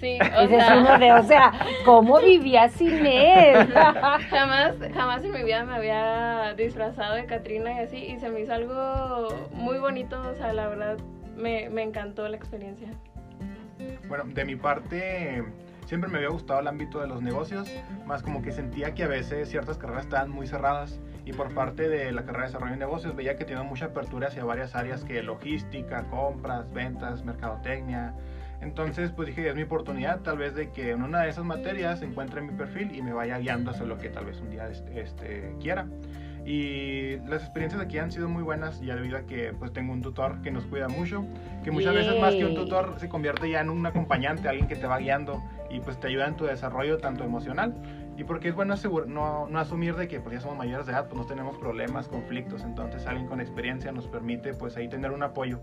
Sí, 0.01 0.19
o 0.37 0.41
Ese 0.41 0.49
sea... 0.49 0.75
es 0.75 0.81
uno 0.81 0.99
de, 0.99 1.13
o 1.13 1.23
sea, 1.25 1.53
¿cómo 1.85 2.21
vivía 2.21 2.69
sin 2.69 3.05
él? 3.05 3.73
jamás, 4.31 4.75
jamás 4.95 5.25
en 5.25 5.33
mi 5.33 5.43
vida 5.43 5.65
me 5.65 5.75
había 5.75 6.55
disfrazado 6.57 7.15
de 7.15 7.27
Katrina 7.27 7.73
y 7.73 7.85
así, 7.85 7.97
y 7.97 8.19
se 8.19 8.31
me 8.31 8.41
hizo 8.41 8.53
algo 8.53 9.29
muy 9.53 9.79
bonito, 9.79 10.21
o 10.21 10.35
sea, 10.35 10.53
la 10.53 10.69
verdad, 10.69 10.99
me, 11.37 11.69
me 11.71 11.83
encantó 11.83 12.29
la 12.29 12.37
experiencia. 12.37 12.89
Bueno, 14.09 14.25
de 14.27 14.45
mi 14.45 14.57
parte, 14.57 15.45
siempre 15.87 16.11
me 16.11 16.19
había 16.19 16.31
gustado 16.31 16.61
el 16.61 16.67
ámbito 16.67 17.01
de 17.01 17.07
los 17.07 17.23
negocios, 17.23 17.69
más 18.07 18.23
como 18.23 18.43
que 18.43 18.53
sentía 18.53 18.95
que 18.95 19.05
a 19.05 19.09
veces 19.09 19.49
ciertas 19.49 19.79
carreras 19.79 20.05
estaban 20.05 20.31
muy 20.31 20.47
cerradas 20.47 21.01
y 21.25 21.33
por 21.33 21.53
parte 21.55 21.89
de 21.89 22.11
la 22.11 22.23
carrera 22.23 22.45
de 22.45 22.49
desarrollo 22.49 22.73
de 22.73 22.79
negocios 22.79 23.15
veía 23.15 23.37
que 23.37 23.45
tenía 23.45 23.63
mucha 23.63 23.87
apertura 23.87 24.29
hacia 24.29 24.45
varias 24.45 24.75
áreas 24.75 25.05
que 25.05 25.23
logística, 25.23 26.05
compras, 26.05 26.73
ventas, 26.73 27.25
mercadotecnia, 27.25 28.15
entonces, 28.61 29.13
pues 29.13 29.29
dije, 29.29 29.49
es 29.49 29.55
mi 29.55 29.63
oportunidad 29.63 30.21
tal 30.21 30.39
vez 30.39 30.55
de 30.55 30.71
que 30.71 30.91
en 30.91 31.03
una 31.03 31.23
de 31.23 31.31
esas 31.31 31.45
materias 31.45 32.03
encuentre 32.03 32.41
mi 32.41 32.53
perfil 32.53 32.95
y 32.95 33.03
me 33.03 33.13
vaya 33.13 33.39
guiando 33.39 33.71
hacia 33.71 33.87
lo 33.87 33.99
que 33.99 34.09
tal 34.09 34.27
vez 34.27 34.41
un 34.41 34.51
día 34.51 34.69
este, 34.69 35.55
quiera. 35.61 35.87
Y 36.45 37.19
las 37.29 37.43
experiencias 37.43 37.81
aquí 37.81 37.99
han 37.99 38.11
sido 38.11 38.29
muy 38.29 38.43
buenas 38.43 38.81
ya 38.81 38.97
debido 38.97 39.19
a 39.19 39.27
que 39.27 39.53
pues 39.53 39.73
tengo 39.73 39.93
un 39.93 40.01
tutor 40.01 40.41
que 40.41 40.51
nos 40.51 40.65
cuida 40.65 40.89
mucho, 40.89 41.25
que 41.63 41.71
muchas 41.71 41.95
veces 41.95 42.19
más 42.21 42.35
que 42.35 42.47
un 42.47 42.55
tutor 42.55 42.95
se 42.99 43.09
convierte 43.09 43.51
ya 43.51 43.61
en 43.61 43.69
un 43.69 43.85
acompañante, 43.85 44.49
alguien 44.49 44.67
que 44.67 44.77
te 44.77 44.87
va 44.87 44.99
guiando 44.99 45.43
y 45.71 45.81
pues 45.81 46.01
te 46.01 46.07
ayuda 46.07 46.27
en 46.27 46.37
tu 46.37 46.47
desarrollo 46.47 46.99
tanto 46.99 47.23
emocional 47.23 47.75
y 48.17 48.25
porque 48.25 48.49
es 48.49 48.55
bueno 48.55 48.75
no, 49.07 49.47
no 49.47 49.59
asumir 49.59 49.95
de 49.95 50.09
que 50.09 50.21
pues 50.21 50.35
ya 50.35 50.41
somos 50.41 50.57
mayores 50.57 50.87
de 50.87 50.93
edad, 50.93 51.07
pues 51.09 51.21
no 51.21 51.27
tenemos 51.27 51.57
problemas, 51.59 52.09
conflictos, 52.09 52.63
entonces 52.63 53.07
alguien 53.07 53.29
con 53.29 53.41
experiencia 53.41 53.93
nos 53.93 54.09
permite 54.09 54.55
pues 54.55 54.77
ahí 54.77 54.89
tener 54.89 55.13
un 55.13 55.23
apoyo. 55.23 55.61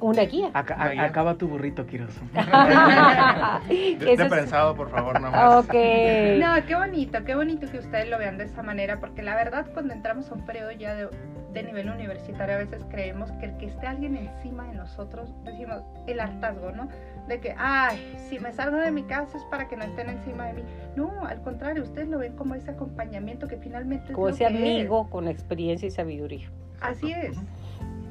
Una 0.00 0.22
guía. 0.22 0.50
acaba 0.52 1.36
tu 1.36 1.48
burrito, 1.48 1.86
Quiroz. 1.86 2.14
de, 3.68 4.26
prensado, 4.28 4.74
por 4.74 4.90
favor, 4.90 5.20
no 5.20 5.30
más. 5.30 5.66
No, 5.66 5.66
qué 5.68 6.74
bonito, 6.76 7.24
qué 7.24 7.34
bonito 7.34 7.70
que 7.70 7.78
ustedes 7.78 8.08
lo 8.08 8.18
vean 8.18 8.38
de 8.38 8.44
esa 8.44 8.62
manera, 8.62 9.00
porque 9.00 9.22
la 9.22 9.34
verdad 9.34 9.66
cuando 9.72 9.94
entramos 9.94 10.30
a 10.30 10.34
un 10.34 10.44
periodo 10.44 10.72
ya 10.72 10.94
de, 10.94 11.08
de 11.52 11.62
nivel 11.62 11.88
universitario 11.88 12.56
a 12.56 12.58
veces 12.58 12.84
creemos 12.90 13.30
que 13.32 13.46
el 13.46 13.56
que 13.56 13.66
esté 13.66 13.86
alguien 13.86 14.16
encima 14.16 14.66
de 14.66 14.74
nosotros, 14.74 15.32
decimos 15.44 15.82
el 16.06 16.20
hartazgo, 16.20 16.72
¿no? 16.72 16.88
De 17.28 17.40
que, 17.40 17.54
ay, 17.56 18.16
si 18.28 18.38
me 18.38 18.52
salgo 18.52 18.76
de 18.76 18.90
mi 18.90 19.04
casa 19.04 19.38
es 19.38 19.44
para 19.44 19.68
que 19.68 19.76
no 19.76 19.84
estén 19.84 20.10
encima 20.10 20.46
de 20.46 20.54
mí. 20.54 20.62
No, 20.96 21.24
al 21.24 21.40
contrario, 21.42 21.82
ustedes 21.82 22.08
lo 22.08 22.18
ven 22.18 22.36
como 22.36 22.54
ese 22.54 22.70
acompañamiento 22.70 23.48
que 23.48 23.56
finalmente... 23.56 24.12
Como 24.12 24.28
ese 24.28 24.44
amigo 24.44 25.08
con 25.08 25.28
experiencia 25.28 25.86
y 25.86 25.90
sabiduría. 25.90 26.50
Así 26.80 27.12
es. 27.12 27.36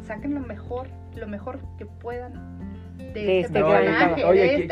Saquen 0.07 0.33
lo 0.33 0.41
mejor, 0.41 0.87
lo 1.15 1.27
mejor 1.27 1.59
que 1.77 1.85
puedan 1.85 2.33
de, 2.97 3.39
este, 3.41 3.59
este 3.59 4.23
Oye, 4.25 4.55
este 4.55 4.67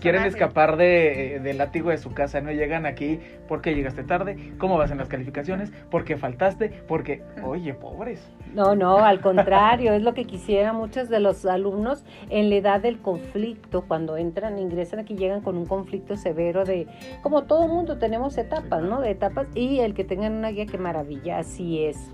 quieren, 0.00 0.24
escapar 0.24 0.76
de, 0.76 1.40
del 1.42 1.58
látigo 1.58 1.90
de 1.90 1.98
su 1.98 2.12
casa, 2.12 2.40
no 2.40 2.52
llegan 2.52 2.86
aquí 2.86 3.20
porque 3.48 3.74
llegaste 3.74 4.02
tarde, 4.02 4.54
cómo 4.58 4.76
vas 4.78 4.90
en 4.90 4.98
las 4.98 5.08
calificaciones, 5.08 5.72
porque 5.90 6.16
faltaste, 6.16 6.68
porque, 6.86 7.22
oye, 7.42 7.74
pobres. 7.74 8.30
No, 8.54 8.74
no, 8.74 8.98
al 8.98 9.20
contrario, 9.20 9.92
es 9.92 10.02
lo 10.02 10.14
que 10.14 10.24
quisieran 10.24 10.76
muchos 10.76 11.08
de 11.08 11.20
los 11.20 11.44
alumnos 11.44 12.04
en 12.28 12.50
la 12.50 12.56
edad 12.56 12.80
del 12.80 13.00
conflicto, 13.00 13.84
cuando 13.86 14.16
entran, 14.16 14.58
ingresan 14.58 15.00
aquí, 15.00 15.16
llegan 15.16 15.40
con 15.40 15.56
un 15.56 15.66
conflicto 15.66 16.16
severo 16.16 16.64
de, 16.64 16.86
como 17.22 17.44
todo 17.44 17.66
mundo 17.66 17.98
tenemos 17.98 18.38
etapas, 18.38 18.82
¿no? 18.82 19.00
De 19.00 19.10
etapas, 19.10 19.48
y 19.54 19.80
el 19.80 19.94
que 19.94 20.04
tengan 20.04 20.32
una 20.32 20.50
guía, 20.50 20.66
qué 20.66 20.78
maravilla, 20.78 21.38
así 21.38 21.84
es. 21.84 22.12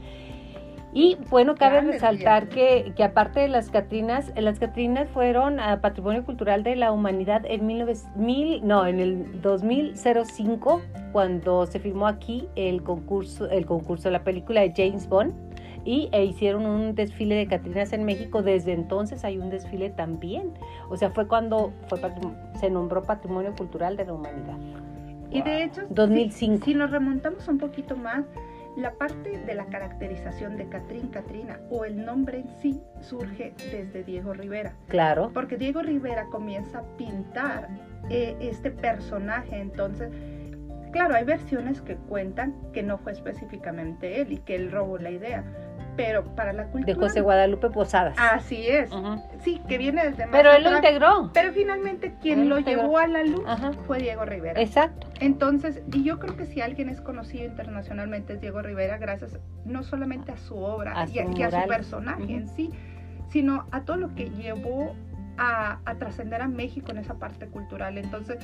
Y 0.97 1.19
bueno, 1.29 1.57
cabe 1.57 1.83
resaltar 1.83 2.49
que, 2.49 2.95
que, 2.97 3.05
aparte 3.05 3.41
de 3.41 3.49
las 3.49 3.69
Catrinas, 3.69 4.33
las 4.35 4.59
Catrinas 4.59 5.11
fueron 5.11 5.61
a 5.61 5.83
Patrimonio 5.83 6.25
Cultural 6.25 6.63
de 6.63 6.75
la 6.75 6.91
Humanidad 6.91 7.43
en 7.45 7.67
mil, 7.67 8.67
no, 8.67 8.87
en 8.87 9.01
el 9.01 9.43
2005, 9.43 10.81
cuando 11.13 11.67
se 11.67 11.81
filmó 11.81 12.07
aquí 12.07 12.49
el 12.57 12.83
concurso, 12.83 13.47
el 13.51 13.67
concurso, 13.67 14.09
la 14.09 14.25
película 14.25 14.63
de 14.63 14.73
James 14.75 15.07
Bond, 15.07 15.35
y 15.85 16.09
e 16.13 16.25
hicieron 16.25 16.65
un 16.65 16.95
desfile 16.95 17.35
de 17.35 17.47
Catrinas 17.47 17.93
en 17.93 18.07
México. 18.07 18.41
Desde 18.41 18.73
entonces 18.73 19.23
hay 19.23 19.37
un 19.37 19.51
desfile 19.51 19.91
también. 19.91 20.55
O 20.89 20.97
sea, 20.97 21.11
fue 21.11 21.29
cuando 21.29 21.75
fue, 21.89 22.01
se 22.59 22.71
nombró 22.71 23.03
Patrimonio 23.03 23.55
Cultural 23.55 23.99
de 23.99 24.07
la 24.07 24.15
Humanidad. 24.15 24.57
Y 25.31 25.43
de 25.43 25.65
hecho, 25.65 25.83
2005. 25.91 26.65
si 26.65 26.75
nos 26.75 26.91
remontamos 26.91 27.47
un 27.49 27.59
poquito 27.59 27.97
más, 27.97 28.25
la 28.77 28.93
parte 28.93 29.39
de 29.39 29.55
la 29.55 29.67
caracterización 29.67 30.57
de 30.57 30.69
Catrín 30.69 31.09
Catrina 31.09 31.59
o 31.71 31.85
el 31.85 32.05
nombre 32.05 32.41
en 32.41 32.49
sí 32.61 32.81
surge 33.01 33.55
desde 33.71 34.05
Diego 34.05 34.35
Rivera. 34.35 34.75
Claro. 34.89 35.31
Porque 35.33 35.57
Diego 35.57 35.83
Rivera 35.83 36.27
comienza 36.27 36.81
a 36.81 36.97
pintar 36.97 37.69
eh, 38.11 38.37
este 38.41 38.71
personaje, 38.71 39.59
entonces, 39.59 40.11
claro, 40.93 41.15
hay 41.15 41.25
versiones 41.25 41.81
que 41.81 41.97
cuentan 41.97 42.55
que 42.73 42.83
no 42.83 42.99
fue 42.99 43.13
específicamente 43.13 44.21
él 44.21 44.33
y 44.33 44.39
que 44.39 44.55
él 44.55 44.71
robó 44.71 44.99
la 44.99 45.11
idea, 45.11 45.45
pero 45.97 46.25
para 46.35 46.53
la 46.53 46.65
cultura... 46.65 46.95
De 46.95 47.01
José 47.01 47.21
Guadalupe 47.21 47.71
Posadas. 47.71 48.15
Así 48.19 48.69
es. 48.69 48.91
Sí, 49.41 49.61
que 49.69 49.79
viene 49.79 50.05
desde 50.05 50.27
más 50.27 50.33
Pero 50.33 50.53
él 50.53 50.65
lo 50.65 50.77
integró. 50.77 51.31
Pero 51.33 51.53
finalmente 51.53 52.15
quien 52.21 52.49
lo, 52.49 52.59
llevó 52.59 52.99
a 52.99 53.07
la 53.07 53.23
luz 53.23 53.45
fue 53.87 53.99
Diego 53.99 54.25
Rivera. 54.25 54.61
Exacto. 54.61 55.09
Entonces, 55.21 55.83
y 55.93 56.05
yo 56.05 56.19
creo 56.19 56.37
que 56.37 56.47
si 56.47 56.61
alguien 56.61 56.89
es 56.89 57.01
conocido 57.01 57.45
internacionalmente 57.45 58.35
es 58.35 58.41
Diego 58.41 58.63
Rivera, 58.63 58.99
gracias 58.99 59.39
no 59.65 59.83
solamente 59.83 60.33
a 60.33 60.37
su 60.37 60.57
obra 60.57 61.07
y, 61.13 61.19
a, 61.19 61.51
su 61.51 61.69
personaje 61.69 62.35
en 62.35 62.49
sí, 62.49 62.71
sino 63.31 63.67
a 63.71 63.83
todo 63.83 63.97
lo 63.97 64.15
que 64.15 64.31
llevó 64.31 64.95
a, 65.39 65.79
a 65.85 65.95
trascender 65.97 66.43
a 66.43 66.49
México 66.49 66.91
en 66.91 66.99
esa 66.99 67.15
parte 67.15 67.47
cultural. 67.47 67.99
Entonces, 67.99 68.39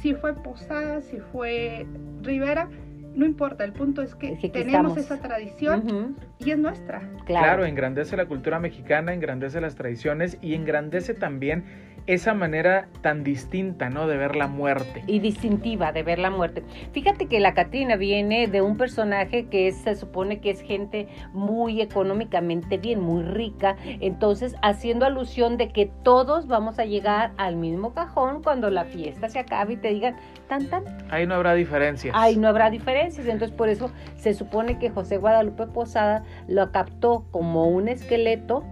si 0.00 0.14
fue 0.14 0.34
Posadas, 0.34 1.04
si 1.04 1.18
fue 1.18 1.86
Rivera, 2.22 2.68
no 3.14 3.24
importa, 3.24 3.64
el 3.64 3.72
punto 3.72 4.02
es 4.02 4.14
que, 4.14 4.36
tenemos 4.52 4.96
esa 4.96 5.20
tradición 5.20 6.16
y 6.38 6.50
es 6.50 6.58
nuestra. 6.58 7.00
Claro. 7.24 7.24
claro, 7.24 7.64
engrandece 7.64 8.16
la 8.16 8.26
cultura 8.26 8.58
mexicana, 8.58 9.12
engrandece 9.14 9.60
las 9.60 9.74
tradiciones 9.74 10.38
y 10.42 10.54
engrandece 10.54 11.14
también 11.14 11.64
esa 12.06 12.34
manera 12.34 12.88
tan 13.00 13.24
distinta, 13.24 13.88
¿no? 13.88 14.06
De 14.06 14.16
ver 14.16 14.36
la 14.36 14.46
muerte. 14.46 15.02
Y 15.06 15.20
distintiva 15.20 15.92
de 15.92 16.02
ver 16.02 16.18
la 16.18 16.30
muerte. 16.30 16.62
Fíjate 16.92 17.26
que 17.26 17.40
la 17.40 17.54
Catrina 17.54 17.96
viene 17.96 18.46
de 18.46 18.60
un 18.60 18.76
personaje 18.76 19.46
que 19.46 19.72
se 19.72 19.96
supone 19.96 20.40
que 20.40 20.50
es 20.50 20.60
gente 20.60 21.08
muy 21.32 21.80
económicamente 21.80 22.76
bien, 22.76 23.00
muy 23.00 23.22
rica, 23.22 23.76
entonces 24.00 24.54
haciendo 24.62 25.06
alusión 25.06 25.56
de 25.56 25.70
que 25.70 25.90
todos 26.02 26.46
vamos 26.46 26.78
a 26.78 26.84
llegar 26.84 27.32
al 27.36 27.56
mismo 27.56 27.94
cajón 27.94 28.42
cuando 28.42 28.70
la 28.70 28.84
fiesta 28.84 29.28
se 29.28 29.38
acabe 29.38 29.74
y 29.74 29.76
te 29.76 29.88
digan 29.88 30.16
tan 30.48 30.68
tan. 30.68 30.84
Ahí 31.10 31.26
no 31.26 31.34
habrá 31.34 31.54
diferencias. 31.54 32.14
Ahí 32.16 32.36
no 32.36 32.48
habrá 32.48 32.70
diferencias, 32.70 33.26
entonces 33.26 33.56
por 33.56 33.68
eso 33.68 33.90
se 34.16 34.34
supone 34.34 34.78
que 34.78 34.90
José 34.90 35.16
Guadalupe 35.16 35.66
Posada 35.66 36.24
lo 36.48 36.70
captó 36.70 37.24
como 37.30 37.66
un 37.68 37.88
esqueleto 37.88 38.64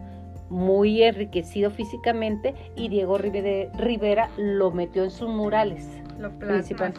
muy 0.52 1.02
enriquecido 1.02 1.70
físicamente 1.70 2.54
y 2.76 2.88
Diego 2.88 3.18
Rivera 3.18 4.28
lo 4.36 4.70
metió 4.70 5.02
en 5.02 5.10
sus 5.10 5.28
murales. 5.28 5.88
Lo 6.18 6.30
plasma, 6.38 6.92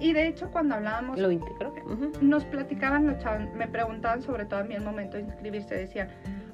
Y 0.00 0.12
de 0.12 0.28
hecho 0.28 0.48
cuando 0.50 0.76
hablábamos... 0.76 1.18
Lo 1.18 1.30
integró. 1.30 1.74
Nos 2.20 2.44
platicaban 2.44 3.06
los 3.06 3.18
chavos, 3.18 3.52
me 3.54 3.66
preguntaban 3.66 4.22
sobre 4.22 4.44
todo 4.46 4.60
a 4.60 4.64
mí 4.64 4.74
el 4.74 4.84
momento 4.84 5.16
de 5.16 5.24
inscribirse, 5.24 5.74
decían, 5.74 6.08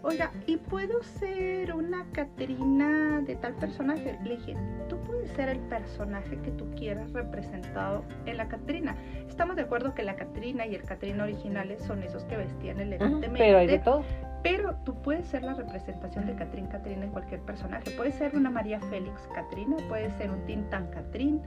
oiga, 0.05 0.31
¿y 0.47 0.57
puedo 0.57 1.03
ser 1.03 1.75
una 1.75 2.07
Catrina 2.13 3.21
de 3.23 3.37
tal 3.37 3.55
personaje? 3.55 4.19
Le 4.23 4.37
dije, 4.37 4.57
tú 4.89 4.99
puedes 5.01 5.31
ser 5.31 5.49
el 5.49 5.59
personaje 5.61 6.39
que 6.39 6.51
tú 6.53 6.71
quieras 6.77 7.13
representado 7.13 8.05
en 8.27 8.37
la 8.37 8.49
Catrina. 8.49 8.97
Estamos 9.29 9.57
de 9.57 9.63
acuerdo 9.63 9.95
que 9.95 10.03
la 10.03 10.17
Catrina 10.17 10.67
y 10.67 10.75
el 10.75 10.83
Catrina 10.83 11.25
originales 11.25 11.83
son 11.83 12.03
esos 12.03 12.25
que 12.25 12.37
vestían 12.37 12.81
elegantemente. 12.81 13.39
pero 13.39 13.59
hay 13.59 13.67
de 13.67 13.79
todo 13.79 14.05
pero 14.45 14.77
tú 14.85 14.95
puedes 15.01 15.27
ser 15.27 15.43
la 15.43 15.55
representación 15.55 16.27
de 16.27 16.35
Catrín 16.35 16.67
Catrina 16.67 17.07
en 17.07 17.11
cualquier 17.13 17.41
personaje. 17.41 17.91
Puede 17.93 18.13
ser 18.13 18.37
una 18.37 18.51
María 18.51 18.79
Félix 18.79 19.27
Catrina, 19.35 19.79
puede 19.89 20.11
ser 20.19 20.31
un 20.31 20.45
Tintan 20.45 20.89
Catrín, 20.89 21.41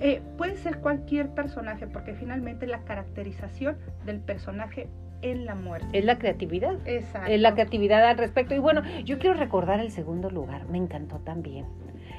eh, 0.00 0.22
puede 0.38 0.56
ser 0.56 0.80
cualquier 0.80 1.28
personaje, 1.28 1.86
porque 1.86 2.14
finalmente 2.14 2.66
la 2.66 2.80
caracterización 2.84 3.76
del 4.06 4.20
personaje 4.20 4.88
en 5.22 5.44
la 5.44 5.54
muerte. 5.54 5.98
Es 5.98 6.04
la 6.04 6.18
creatividad. 6.18 6.76
Exacto. 6.86 7.30
Es 7.30 7.40
la 7.40 7.54
creatividad 7.54 8.04
al 8.04 8.18
respecto. 8.18 8.54
Y 8.54 8.58
bueno, 8.58 8.82
yo 9.04 9.18
quiero 9.18 9.34
recordar 9.34 9.80
el 9.80 9.90
segundo 9.90 10.30
lugar, 10.30 10.66
me 10.68 10.78
encantó 10.78 11.18
también. 11.18 11.66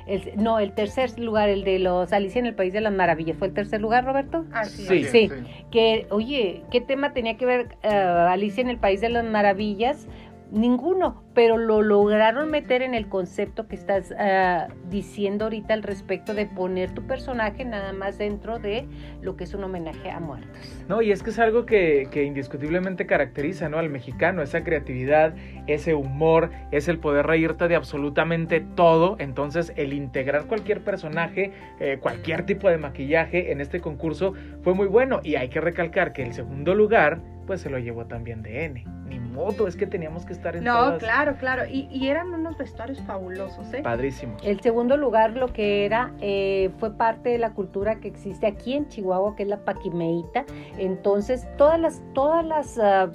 El, 0.08 0.32
no, 0.38 0.58
el 0.58 0.74
tercer 0.74 1.20
lugar, 1.20 1.50
el 1.50 1.64
de 1.64 1.78
los 1.78 2.12
Alicia 2.14 2.40
en 2.40 2.48
el 2.48 2.56
País 2.56 2.74
de 2.74 2.82
las 2.82 2.92
Maravillas. 2.92 3.38
¿Fue 3.38 3.48
el 3.48 3.54
tercer 3.54 3.80
lugar, 3.80 4.06
Roberto? 4.06 4.44
Así 4.52 4.84
sí, 4.88 5.04
sí. 5.04 5.30
Que, 5.70 6.08
oye, 6.10 6.64
¿qué 6.72 6.82
tema 6.82 7.14
tenía 7.14 7.38
que 7.38 7.46
ver 7.46 7.78
uh, 7.84 7.88
Alicia 8.28 8.62
en 8.62 8.70
el 8.70 8.78
País 8.78 9.02
de 9.02 9.10
las 9.10 9.24
Maravillas? 9.24 10.08
Ninguno, 10.52 11.24
pero 11.36 11.58
lo 11.58 11.82
lograron 11.82 12.50
meter 12.50 12.82
en 12.82 12.96
el 12.96 13.08
concepto 13.08 13.68
que 13.68 13.76
estás 13.76 14.14
ah, 14.18 14.68
diciendo 14.90 15.46
ahorita 15.46 15.76
al 15.76 15.84
respecto 15.84 16.34
de 16.34 16.48
poner 16.48 16.92
tu 16.92 17.06
personaje 17.06 17.66
nada 17.66 17.94
más 17.94 18.18
dentro 18.18 18.58
de 18.58 18.88
lo 19.22 19.36
que 19.36 19.44
es 19.44 19.54
un 19.54 19.64
homenaje 19.64 20.10
a 20.10 20.20
muertos. 20.20 20.50
No, 20.88 21.02
y 21.02 21.12
es 21.12 21.22
que 21.22 21.30
es 21.30 21.40
algo 21.40 21.66
que, 21.66 22.08
que 22.12 22.24
indiscutiblemente 22.24 23.06
caracteriza 23.06 23.70
¿no? 23.70 23.78
al 23.78 23.90
mexicano, 23.90 24.42
esa 24.42 24.64
creatividad, 24.64 25.36
ese 25.68 25.94
humor, 25.94 26.50
es 26.72 26.88
el 26.88 26.98
poder 26.98 27.28
reírte 27.28 27.68
de 27.68 27.76
absolutamente 27.76 28.60
todo. 28.76 29.18
Entonces, 29.20 29.72
el 29.76 29.94
integrar 29.94 30.46
cualquier 30.46 30.84
personaje, 30.84 31.52
eh, 31.80 32.00
cualquier 32.02 32.46
tipo 32.46 32.70
de 32.70 32.78
maquillaje 32.78 33.52
en 33.52 33.62
este 33.62 33.82
concurso 33.82 34.34
fue 34.64 34.74
muy 34.74 34.88
bueno. 34.88 35.20
Y 35.24 35.36
hay 35.36 35.50
que 35.50 35.62
recalcar 35.62 36.12
que 36.14 36.24
el 36.24 36.34
segundo 36.34 36.74
lugar, 36.74 37.22
pues 37.50 37.62
se 37.62 37.72
lo 37.72 37.80
llevó 37.80 38.06
también 38.06 38.44
de 38.44 38.66
N 38.66 38.84
ni 39.08 39.20
modo, 39.20 39.68
es 39.68 39.76
que 39.76 39.88
teníamos 39.88 40.24
que 40.24 40.34
estar 40.34 40.56
en 40.56 40.64
No, 40.64 41.00
claro, 41.00 41.36
claro, 41.40 41.64
y, 41.68 42.08
eran 42.08 42.32
unos 42.32 42.56
vestuarios 42.60 43.02
fabulosos, 43.08 43.74
¿eh? 43.74 43.82
Padrísimos. 43.82 44.40
El 44.46 44.62
segundo 44.62 44.98
lugar 44.98 45.32
lo 45.32 45.52
que 45.52 45.84
era 45.84 46.14
eh, 46.22 46.70
fue 46.78 46.96
parte 46.96 47.30
de 47.30 47.40
la 47.40 47.56
cultura 47.56 48.00
que 48.00 48.08
existe 48.08 48.46
aquí 48.46 48.74
en 48.74 48.88
Chihuahua, 48.88 49.36
que 49.36 49.42
es 49.42 49.50
la 49.50 49.66
paquimeita. 49.66 50.46
Entonces, 50.78 51.48
todas 51.58 51.80
las, 51.80 52.04
todas 52.14 52.46
las 52.46 52.78
uh, 52.78 53.12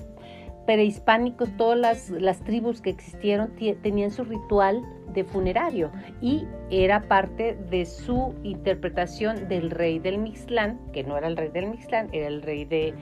prehispánicos, 0.66 1.56
todas 1.56 1.78
las, 1.78 2.10
las 2.10 2.40
tribus 2.40 2.80
que 2.80 2.90
existieron 2.90 3.52
tenían 3.82 4.10
su 4.10 4.24
ritual 4.24 4.82
de 5.14 5.24
funerario 5.24 5.90
y 6.20 6.46
era 6.70 7.02
parte 7.02 7.56
de 7.70 7.86
su 7.86 8.34
interpretación 8.42 9.48
del 9.48 9.70
rey 9.70 9.98
del 9.98 10.18
Mixlán, 10.18 10.78
que 10.92 11.04
no 11.04 11.16
era 11.16 11.28
el 11.28 11.36
rey 11.36 11.48
del 11.48 11.68
Mixlán, 11.68 12.08
era 12.12 12.28
el 12.28 12.42
rey 12.42 12.64
de, 12.64 12.94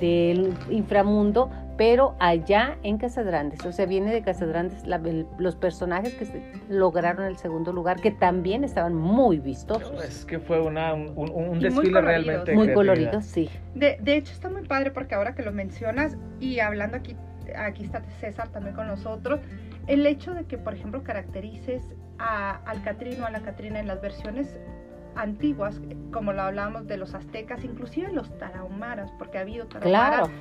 del 0.00 0.54
inframundo, 0.70 1.50
pero 1.76 2.14
allá 2.18 2.76
en 2.82 2.98
Casadrandes, 2.98 3.64
o 3.64 3.72
sea, 3.72 3.86
viene 3.86 4.12
de 4.12 4.20
Casadrandes 4.20 4.84
los 5.38 5.56
personajes 5.56 6.14
que 6.14 6.26
lograron 6.68 7.24
el 7.24 7.38
segundo 7.38 7.72
lugar, 7.72 8.00
que 8.00 8.10
también 8.10 8.64
estaban 8.64 8.94
muy 8.94 9.38
vistosos. 9.38 10.04
Es 10.04 10.24
que 10.26 10.38
fue 10.38 10.60
una, 10.60 10.92
un, 10.92 11.58
desfile 11.58 12.00
realmente. 12.02 12.54
Muy 12.54 12.74
colorido, 12.74 13.22
sí. 13.22 13.48
De, 13.74 13.98
de 14.00 14.16
hecho, 14.16 14.32
está 14.32 14.50
muy 14.50 14.62
padre 14.62 14.90
porque 14.90 15.14
ahora 15.14 15.34
que 15.34 15.42
lo 15.42 15.52
mencionas 15.52 16.18
y 16.38 16.60
hablando 16.60 16.98
aquí, 16.98 17.16
aquí 17.56 17.84
está 17.84 18.02
César 18.20 18.48
también 18.48 18.76
con 18.76 18.86
nosotros, 18.86 19.40
el 19.92 20.06
hecho 20.06 20.34
de 20.34 20.44
que, 20.44 20.56
por 20.58 20.74
ejemplo, 20.74 21.02
caracterices 21.02 21.94
a, 22.18 22.56
al 22.64 22.82
Catrino 22.82 23.24
o 23.24 23.26
a 23.26 23.30
la 23.30 23.40
Catrina 23.40 23.80
en 23.80 23.86
las 23.86 24.00
versiones 24.00 24.58
antiguas, 25.16 25.80
como 26.12 26.32
lo 26.32 26.42
hablábamos 26.42 26.86
de 26.86 26.96
los 26.96 27.14
aztecas, 27.14 27.64
inclusive 27.64 28.12
los 28.12 28.36
tarahumaras, 28.38 29.10
porque 29.18 29.38
ha 29.38 29.40
habido 29.42 29.66
tarahumaras, 29.66 30.28
Claro. 30.28 30.32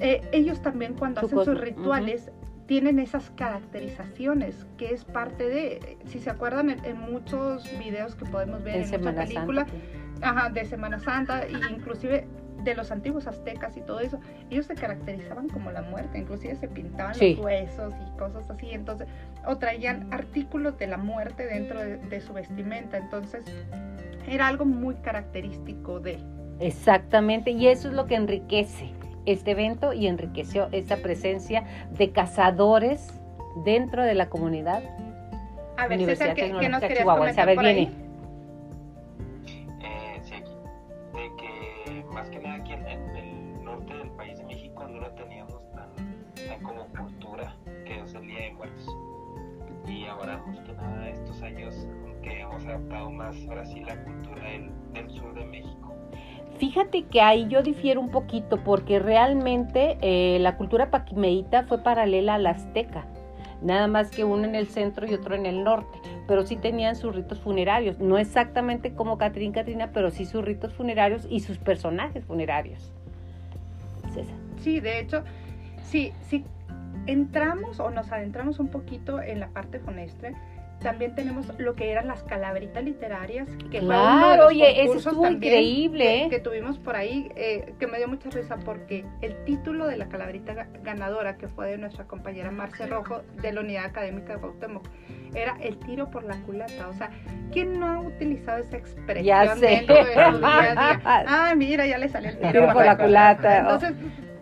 eh, 0.00 0.20
ellos 0.32 0.62
también 0.62 0.94
cuando 0.94 1.20
Su 1.20 1.26
hacen 1.26 1.38
cosa, 1.38 1.52
sus 1.52 1.60
rituales 1.60 2.30
tienen 2.66 2.98
esas 2.98 3.30
caracterizaciones, 3.32 4.66
que 4.78 4.92
es 4.94 5.04
parte 5.04 5.48
de, 5.48 5.98
si 6.06 6.18
se 6.18 6.30
acuerdan 6.30 6.70
en, 6.70 6.84
en 6.84 6.98
muchos 6.98 7.68
videos 7.78 8.14
que 8.14 8.24
podemos 8.26 8.62
ver 8.62 8.76
En 8.76 8.94
en, 8.94 9.14
películas, 9.14 9.68
Santa. 9.68 10.28
ajá, 10.28 10.48
de 10.50 10.64
Semana 10.64 10.98
Santa, 11.00 11.42
e 11.44 11.52
inclusive 11.70 12.26
de 12.64 12.74
los 12.74 12.90
antiguos 12.90 13.26
aztecas 13.26 13.76
y 13.76 13.80
todo 13.82 14.00
eso, 14.00 14.18
ellos 14.50 14.66
se 14.66 14.74
caracterizaban 14.74 15.48
como 15.48 15.70
la 15.70 15.82
muerte, 15.82 16.18
inclusive 16.18 16.56
se 16.56 16.66
pintaban 16.68 17.14
Sí. 17.14 17.34
los 17.36 17.44
huesos 17.44 17.92
y 18.06 18.18
cosas 18.18 18.48
así, 18.50 18.70
entonces, 18.72 19.06
o 19.46 19.56
traían 19.58 20.12
artículos 20.12 20.78
de 20.78 20.86
la 20.86 20.96
muerte 20.96 21.46
dentro 21.46 21.80
de, 21.80 21.98
de 21.98 22.20
su 22.20 22.32
vestimenta, 22.32 22.96
entonces 22.96 23.44
era 24.26 24.48
algo 24.48 24.64
muy 24.64 24.94
característico 24.96 26.00
de. 26.00 26.18
Exactamente, 26.60 27.50
y 27.50 27.66
eso 27.68 27.88
es 27.88 27.94
lo 27.94 28.06
que 28.06 28.14
enriquece 28.14 28.90
este 29.26 29.52
evento 29.52 29.92
y 29.92 30.06
enriqueció 30.06 30.68
esa 30.72 30.96
presencia 30.96 31.64
de 31.96 32.10
cazadores 32.10 33.08
dentro 33.64 34.02
de 34.02 34.14
la 34.14 34.28
comunidad 34.28 34.82
A 35.76 35.86
ver, 35.88 35.98
Universidad 35.98 36.34
César, 36.34 36.52
¿qué, 36.52 36.58
qué 36.60 36.68
nos 36.68 36.80
querías 36.80 37.04
comentar 37.04 37.46
ver, 37.46 37.54
por 37.56 37.64
viene. 37.64 37.80
ahí? 37.80 38.03
Años 51.44 51.86
que 52.22 52.40
hemos 52.40 52.64
adaptado 52.66 53.10
más 53.10 53.36
ahora 53.48 53.64
sí 53.64 53.80
la 53.80 54.02
cultura 54.02 54.42
del, 54.42 54.70
del 54.92 55.10
sur 55.10 55.34
de 55.34 55.44
México. 55.44 55.94
Fíjate 56.58 57.04
que 57.04 57.20
ahí 57.20 57.46
yo 57.48 57.62
difiero 57.62 58.00
un 58.00 58.10
poquito 58.10 58.62
porque 58.62 58.98
realmente 58.98 59.98
eh, 60.00 60.38
la 60.40 60.56
cultura 60.56 60.90
paquimeíta 60.90 61.64
fue 61.64 61.82
paralela 61.82 62.34
a 62.34 62.38
la 62.38 62.50
azteca, 62.50 63.06
nada 63.60 63.88
más 63.88 64.10
que 64.10 64.24
uno 64.24 64.44
en 64.44 64.54
el 64.54 64.68
centro 64.68 65.06
y 65.06 65.14
otro 65.14 65.34
en 65.34 65.46
el 65.46 65.64
norte, 65.64 65.98
pero 66.28 66.46
sí 66.46 66.56
tenían 66.56 66.94
sus 66.94 67.14
ritos 67.14 67.40
funerarios, 67.40 67.98
no 67.98 68.18
exactamente 68.18 68.94
como 68.94 69.18
Catrín 69.18 69.52
Catrina, 69.52 69.90
pero 69.92 70.10
sí 70.10 70.26
sus 70.26 70.44
ritos 70.44 70.72
funerarios 70.72 71.26
y 71.28 71.40
sus 71.40 71.58
personajes 71.58 72.24
funerarios. 72.24 72.92
César. 74.12 74.36
Sí, 74.58 74.78
de 74.78 75.00
hecho, 75.00 75.24
sí, 75.82 76.12
sí 76.28 76.44
entramos 77.06 77.80
o 77.80 77.90
nos 77.90 78.12
adentramos 78.12 78.60
un 78.60 78.68
poquito 78.68 79.20
en 79.20 79.40
la 79.40 79.48
parte 79.48 79.80
funestre, 79.80 80.34
también 80.84 81.14
tenemos 81.16 81.46
lo 81.58 81.74
que 81.74 81.90
eran 81.90 82.06
las 82.06 82.22
calaveritas 82.22 82.84
literarias, 82.84 83.48
que 83.72 83.80
Claro, 83.80 84.46
oye, 84.46 84.84
eso 84.84 84.98
estuvo 84.98 85.26
increíble, 85.26 86.04
que, 86.04 86.24
¿eh? 86.24 86.28
que 86.28 86.38
tuvimos 86.38 86.78
por 86.78 86.94
ahí, 86.94 87.28
eh, 87.34 87.74
que 87.80 87.88
me 87.88 87.98
dio 87.98 88.06
mucha 88.06 88.30
risa 88.30 88.56
porque 88.58 89.04
el 89.22 89.34
título 89.44 89.86
de 89.88 89.96
la 89.96 90.06
calaverita 90.08 90.54
ga- 90.54 90.68
ganadora, 90.82 91.36
que 91.38 91.48
fue 91.48 91.68
de 91.70 91.78
nuestra 91.78 92.04
compañera 92.04 92.52
Marce 92.52 92.86
Rojo, 92.86 93.22
de 93.42 93.50
la 93.50 93.62
Unidad 93.62 93.86
Académica 93.86 94.34
de 94.34 94.38
Cuauhtémoc, 94.40 94.84
era 95.34 95.56
el 95.60 95.78
tiro 95.78 96.10
por 96.10 96.22
la 96.22 96.36
culata. 96.42 96.86
O 96.88 96.92
sea, 96.92 97.10
¿quién 97.50 97.80
no 97.80 97.86
ha 97.88 98.00
utilizado 98.00 98.58
esa 98.58 98.76
expresión 98.76 99.24
Ya 99.24 99.56
sé. 99.56 99.66
dentro 99.66 99.96
de 99.96 100.04
día 100.12 100.32
día? 100.32 101.00
Ah, 101.26 101.54
mira, 101.56 101.86
ya 101.86 101.98
le 101.98 102.08
salió 102.08 102.30
el 102.30 102.36
tiro, 102.38 102.50
Tiro 102.52 102.72
por 102.72 102.84
la 102.84 102.96
culata. 102.96 103.58
Entonces, 103.58 103.94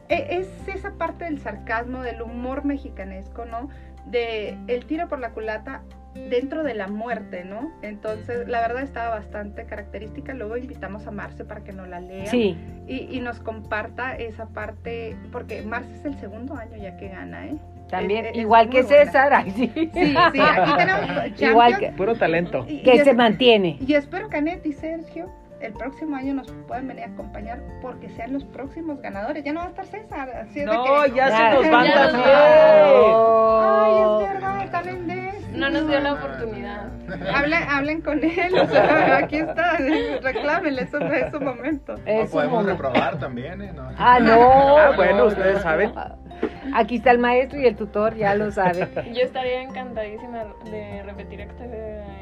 e- 0.08 0.26
es 0.40 0.48
esa 0.68 0.90
parte 0.98 1.24
del 1.24 1.38
sarcasmo, 1.38 2.02
del 2.02 2.20
humor 2.20 2.64
mexicanesco, 2.64 3.44
¿no? 3.46 3.68
De 4.06 4.58
el 4.66 4.84
tiro 4.86 5.08
por 5.08 5.20
la 5.20 5.30
culata 5.30 5.82
dentro 6.14 6.62
de 6.62 6.74
la 6.74 6.88
muerte, 6.88 7.44
¿no? 7.44 7.72
Entonces, 7.82 8.46
la 8.48 8.60
verdad 8.60 8.82
estaba 8.82 9.10
bastante 9.16 9.64
característica. 9.64 10.34
Luego 10.34 10.56
invitamos 10.56 11.06
a 11.06 11.10
Marce 11.10 11.44
para 11.44 11.62
que 11.64 11.72
nos 11.72 11.88
la 11.88 12.00
lea 12.00 12.26
Sí, 12.26 12.56
y, 12.86 13.08
y 13.16 13.20
nos 13.20 13.40
comparta 13.40 14.14
esa 14.16 14.46
parte, 14.46 15.16
porque 15.30 15.62
Marce 15.62 15.94
es 15.94 16.04
el 16.04 16.18
segundo 16.20 16.54
año 16.56 16.76
ya 16.76 16.96
que 16.96 17.08
gana, 17.08 17.46
¿eh? 17.46 17.56
también, 17.88 18.24
Es- 18.26 18.36
igual 18.36 18.70
que. 18.70 18.82
César, 18.84 19.32
ay, 19.34 19.50
sí. 19.50 19.70
Sí, 19.74 19.90
sí, 19.92 20.16
aquí 20.16 20.72
tenemos 20.78 21.40
Igual 21.40 21.78
que- 21.78 21.88
Puro 21.92 22.14
talento. 22.14 22.64
Y- 22.68 22.76
y 22.76 22.82
que 22.82 22.92
es- 22.94 23.04
se 23.04 23.12
mantiene. 23.14 23.76
y 23.86 23.94
espero 23.94 24.28
que 24.30 24.36
Anet 24.38 24.64
y 24.64 24.72
Sergio 24.72 25.30
el 25.62 25.72
próximo 25.74 26.16
año 26.16 26.34
nos 26.34 26.50
puedan 26.68 26.88
venir 26.88 27.04
a 27.04 27.08
acompañar 27.08 27.60
porque 27.80 28.08
sean 28.10 28.32
los 28.32 28.44
próximos 28.44 29.00
ganadores. 29.00 29.44
Ya 29.44 29.52
no 29.52 29.60
va 29.60 29.66
a 29.66 29.68
estar 29.70 29.86
César. 29.86 30.28
Así 30.30 30.60
es 30.60 30.66
de 30.66 30.72
No, 30.72 30.82
que- 30.84 31.10
ya 31.14 31.28
Ya, 31.28 31.36
se 31.36 31.54
nos 31.56 31.70
van 31.70 31.84
ya 31.86 31.94
nos 32.02 32.12
también. 32.12 32.36
Ay, 32.36 32.92
Oh. 33.14 34.20
es 34.22 34.32
verdad, 34.34 34.70
también 34.70 35.06
de 35.06 35.28
eso. 35.28 35.38
No 35.52 35.70
nos 35.70 35.86
dio 35.88 36.00
la 36.00 36.12
oportunidad. 36.14 36.86
Hablen, 37.34 37.62
hablen 37.68 38.00
con 38.00 38.24
él, 38.24 38.54
o 38.58 38.66
sea, 38.66 39.18
aquí 39.18 39.36
está, 39.36 39.76
reclámenle, 40.22 40.82
eso 40.82 40.98
es 40.98 41.30
su 41.30 41.40
momento. 41.40 41.94
O 41.94 42.26
podemos 42.30 42.62
momento. 42.62 42.70
reprobar 42.82 43.18
también, 43.18 43.60
¿eh? 43.62 43.72
No. 43.74 43.88
Ah, 43.98 44.18
no. 44.20 44.78
Ah, 44.78 44.92
bueno, 44.96 45.26
ustedes 45.26 45.60
saben. 45.62 45.92
Aquí 46.74 46.96
está 46.96 47.10
el 47.10 47.18
maestro 47.18 47.60
y 47.60 47.66
el 47.66 47.76
tutor, 47.76 48.14
ya 48.16 48.34
lo 48.34 48.50
saben. 48.50 48.88
Yo 49.12 49.22
estaría 49.22 49.62
encantadísima 49.62 50.44
de 50.70 51.02
repetir 51.04 51.42
esta 51.42 51.64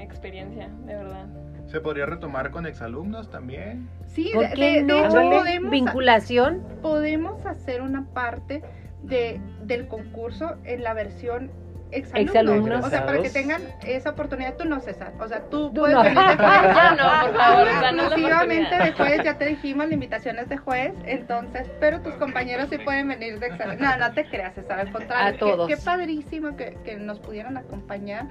experiencia, 0.02 0.68
de 0.84 0.96
verdad. 0.96 1.26
Se 1.70 1.80
podría 1.80 2.06
retomar 2.06 2.50
con 2.50 2.66
exalumnos 2.66 3.30
también. 3.30 3.88
Sí, 4.08 4.30
¿Por 4.34 4.48
de, 4.48 4.54
qué 4.54 4.60
de- 4.60 4.72
de 4.72 4.82
no? 4.82 4.98
hecho 5.06 5.30
podemos, 5.30 5.70
Vinculación. 5.70 6.62
podemos 6.82 7.46
hacer 7.46 7.80
una 7.82 8.06
parte 8.12 8.62
de, 9.02 9.40
del 9.62 9.86
concurso 9.86 10.56
en 10.64 10.82
la 10.82 10.94
versión 10.94 11.50
exalumnos. 11.92 12.26
Exalumnos. 12.34 12.84
O 12.84 12.90
sea, 12.90 13.06
para 13.06 13.22
que 13.22 13.30
tengan 13.30 13.62
esa 13.86 14.10
oportunidad, 14.10 14.56
tú 14.56 14.64
no, 14.64 14.80
César. 14.80 15.12
O 15.20 15.26
sea, 15.28 15.40
tú, 15.48 15.68
Tú 15.72 15.80
puedes 15.80 15.94
no. 15.96 16.02
venir 16.02 16.18
de 16.18 16.22
juez. 16.36 16.74
Yo 16.74 16.96
no, 16.96 17.26
por 17.32 17.36
favor, 17.36 17.68
Exclusivamente 17.68 18.76
de 18.76 18.92
juez, 18.92 19.20
ya 19.24 19.38
te 19.38 19.44
dijimos, 19.46 19.88
la 19.88 19.94
invitación 19.94 20.38
es 20.38 20.48
de 20.48 20.56
juez, 20.56 20.92
entonces, 21.04 21.68
pero 21.80 22.00
tus 22.00 22.14
compañeros 22.14 22.68
sí 22.70 22.78
pueden 22.78 23.08
venir 23.08 23.38
de 23.38 23.46
examen. 23.46 23.78
No, 23.80 23.96
no 23.96 24.12
te 24.12 24.24
creas, 24.28 24.54
César, 24.54 24.80
al 24.80 24.92
contrario. 24.92 25.28
A 25.28 25.32
qué- 25.32 25.38
todos. 25.38 25.68
Qué, 25.68 25.76
padrísimo 25.76 26.56
que, 26.56 26.76
que 26.84 26.96
nos 26.96 27.18
pudieran 27.20 27.56
acompañar 27.56 28.26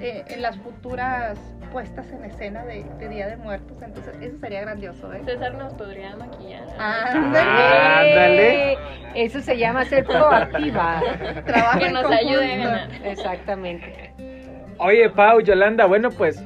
eh, 0.00 0.24
en 0.28 0.42
las 0.42 0.56
futuras 0.58 1.38
puestas 1.72 2.10
en 2.12 2.24
escena 2.24 2.64
de, 2.64 2.84
de 2.98 3.08
Día 3.08 3.26
de 3.28 3.36
Muertos, 3.36 3.80
entonces 3.82 4.14
eso 4.20 4.38
sería 4.38 4.60
grandioso, 4.60 5.12
¿eh? 5.12 5.22
César 5.24 5.54
nos 5.54 5.72
podría 5.74 6.14
maquillar. 6.16 6.64
Ándale. 6.78 7.40
Ándale. 7.40 8.78
Eso 9.14 9.40
se 9.40 9.56
llama 9.56 9.84
ser 9.84 10.04
proactiva. 10.04 11.00
Trabajo 11.46 11.78
Que 11.78 11.90
nos 11.90 12.04
ayude 12.10 12.52
a 12.52 12.56
ganar. 12.56 12.88
Exactamente. 13.04 14.12
Oye, 14.78 15.08
Pau, 15.10 15.40
Yolanda, 15.40 15.86
bueno, 15.86 16.10
pues 16.10 16.42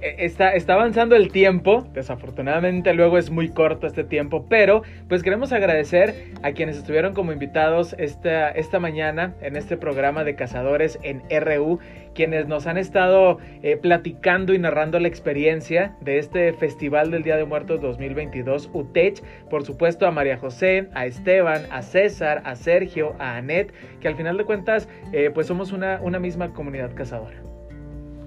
está, 0.00 0.54
está 0.54 0.74
avanzando 0.74 1.16
el 1.16 1.30
tiempo. 1.30 1.86
Desafortunadamente 1.92 2.94
luego 2.94 3.18
es 3.18 3.30
muy 3.30 3.48
corto 3.48 3.86
este 3.86 4.04
tiempo, 4.04 4.46
pero 4.48 4.82
pues 5.08 5.22
queremos 5.22 5.52
agradecer 5.52 6.32
a 6.42 6.52
quienes 6.52 6.76
estuvieron 6.76 7.14
como 7.14 7.32
invitados 7.32 7.94
esta, 7.98 8.50
esta 8.50 8.80
mañana 8.80 9.34
en 9.40 9.56
este 9.56 9.76
programa 9.76 10.24
de 10.24 10.34
Cazadores 10.34 10.98
en 11.02 11.22
RU, 11.30 11.78
quienes 12.14 12.46
nos 12.46 12.66
han 12.66 12.78
estado 12.78 13.38
eh, 13.62 13.76
platicando 13.76 14.54
y 14.54 14.58
narrando 14.58 14.98
la 14.98 15.08
experiencia 15.08 15.96
de 16.00 16.18
este 16.18 16.52
Festival 16.52 17.10
del 17.10 17.22
Día 17.22 17.36
de 17.36 17.44
Muertos 17.44 17.80
2022 17.80 18.70
UTECH. 18.72 19.22
Por 19.50 19.64
supuesto 19.64 20.06
a 20.06 20.10
María 20.10 20.38
José, 20.38 20.88
a 20.94 21.06
Esteban, 21.06 21.66
a 21.70 21.82
César, 21.82 22.42
a 22.44 22.56
Sergio, 22.56 23.14
a 23.18 23.36
Anet, 23.36 23.72
que 24.00 24.08
al 24.08 24.16
final 24.16 24.36
de 24.36 24.44
cuentas 24.44 24.88
eh, 25.12 25.30
pues 25.32 25.46
somos 25.46 25.72
una, 25.72 26.00
una 26.02 26.18
misma 26.18 26.52
comunidad 26.52 26.94
cazadora. 26.94 27.55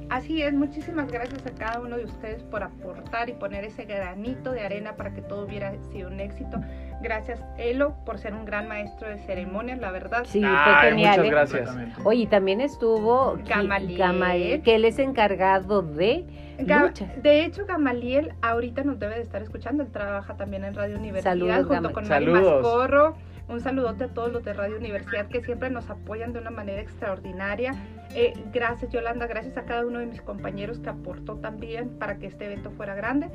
Así 0.10 0.42
es, 0.42 0.54
muchísimas 0.54 1.12
gracias 1.12 1.46
a 1.46 1.52
cada 1.52 1.80
uno 1.80 1.98
de 1.98 2.06
ustedes 2.06 2.42
por 2.44 2.64
aportar 2.64 3.30
y 3.30 3.34
poner 3.34 3.64
ese 3.64 3.86
granito 3.86 4.52
de 4.52 4.62
arena 4.62 4.96
para 4.96 5.14
que 5.14 5.22
todo 5.22 5.46
hubiera 5.46 5.72
sido 5.92 6.10
un 6.10 6.20
éxito. 6.20 6.60
Gracias, 7.02 7.40
Elo, 7.58 7.96
por 8.06 8.18
ser 8.18 8.34
un 8.34 8.44
gran 8.44 8.68
maestro 8.68 9.08
de 9.08 9.20
ceremonias, 9.20 9.80
la 9.80 9.92
verdad. 9.92 10.26
Sí, 10.26 10.40
fue 10.42 10.50
Ay, 10.52 10.90
genial. 10.90 11.12
muchas 11.12 11.26
¿eh? 11.26 11.30
gracias. 11.30 11.78
Oye, 12.04 12.24
y 12.24 12.28
también 12.28 12.60
estuvo 12.60 13.38
Gamaliel. 13.46 13.98
Gamaliel, 13.98 14.62
que 14.64 14.76
él 14.76 14.86
es 14.86 15.00
encargado 15.00 15.82
de 15.82 16.26
Ga-. 16.60 16.92
De 17.22 17.46
hecho, 17.46 17.66
Gamaliel 17.66 18.34
ahorita 18.42 18.84
nos 18.84 19.00
debe 19.00 19.16
de 19.16 19.22
estar 19.22 19.42
escuchando. 19.42 19.84
Él 19.84 19.92
trabaja 19.92 20.36
también 20.36 20.66
en 20.66 20.74
Radio 20.74 20.98
Universidad 20.98 21.32
Saludos, 21.32 21.68
junto 21.68 21.94
con 21.94 22.08
Mari. 22.08 22.26
Mascorro. 22.26 23.16
Un 23.50 23.60
saludote 23.62 24.04
a 24.06 24.08
todos 24.10 24.32
los 24.32 24.44
de 24.44 24.54
Radio 24.54 24.78
Universidad 24.78 25.28
que 25.28 25.42
siempre 25.42 25.70
nos 25.72 25.90
apoyan 25.90 26.34
de 26.34 26.40
una 26.40 26.52
manera 26.52 26.82
extraordinaria. 26.82 27.74
Eh, 28.14 28.34
gracias, 28.54 28.92
Yolanda. 28.92 29.26
Gracias 29.28 29.58
a 29.58 29.64
cada 29.64 29.86
uno 29.86 30.00
de 30.00 30.06
mis 30.06 30.22
compañeros 30.22 30.80
que 30.80 30.90
aportó 30.90 31.38
también 31.38 31.98
para 31.98 32.20
que 32.20 32.28
este 32.28 32.46
evento 32.46 32.70
fuera 32.72 32.94
grande. 32.94 33.28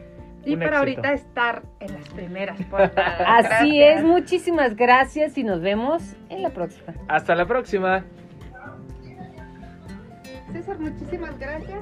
Y 0.44 0.54
Un 0.54 0.60
para 0.60 0.82
éxito. 0.82 1.00
ahorita 1.00 1.12
estar 1.14 1.62
en 1.80 1.94
las 1.94 2.08
primeras 2.10 2.62
portadas. 2.66 3.20
Así 3.26 3.78
Gracias. 3.78 3.98
es, 3.98 4.04
muchísimas 4.04 4.76
gracias 4.76 5.36
y 5.36 5.42
nos 5.42 5.60
vemos 5.60 6.16
en 6.28 6.42
la 6.42 6.50
próxima. 6.50 6.94
Hasta 7.08 7.34
la 7.34 7.46
próxima. 7.46 8.04
César, 10.52 10.78
muchísimas 10.78 11.36
gracias. 11.38 11.80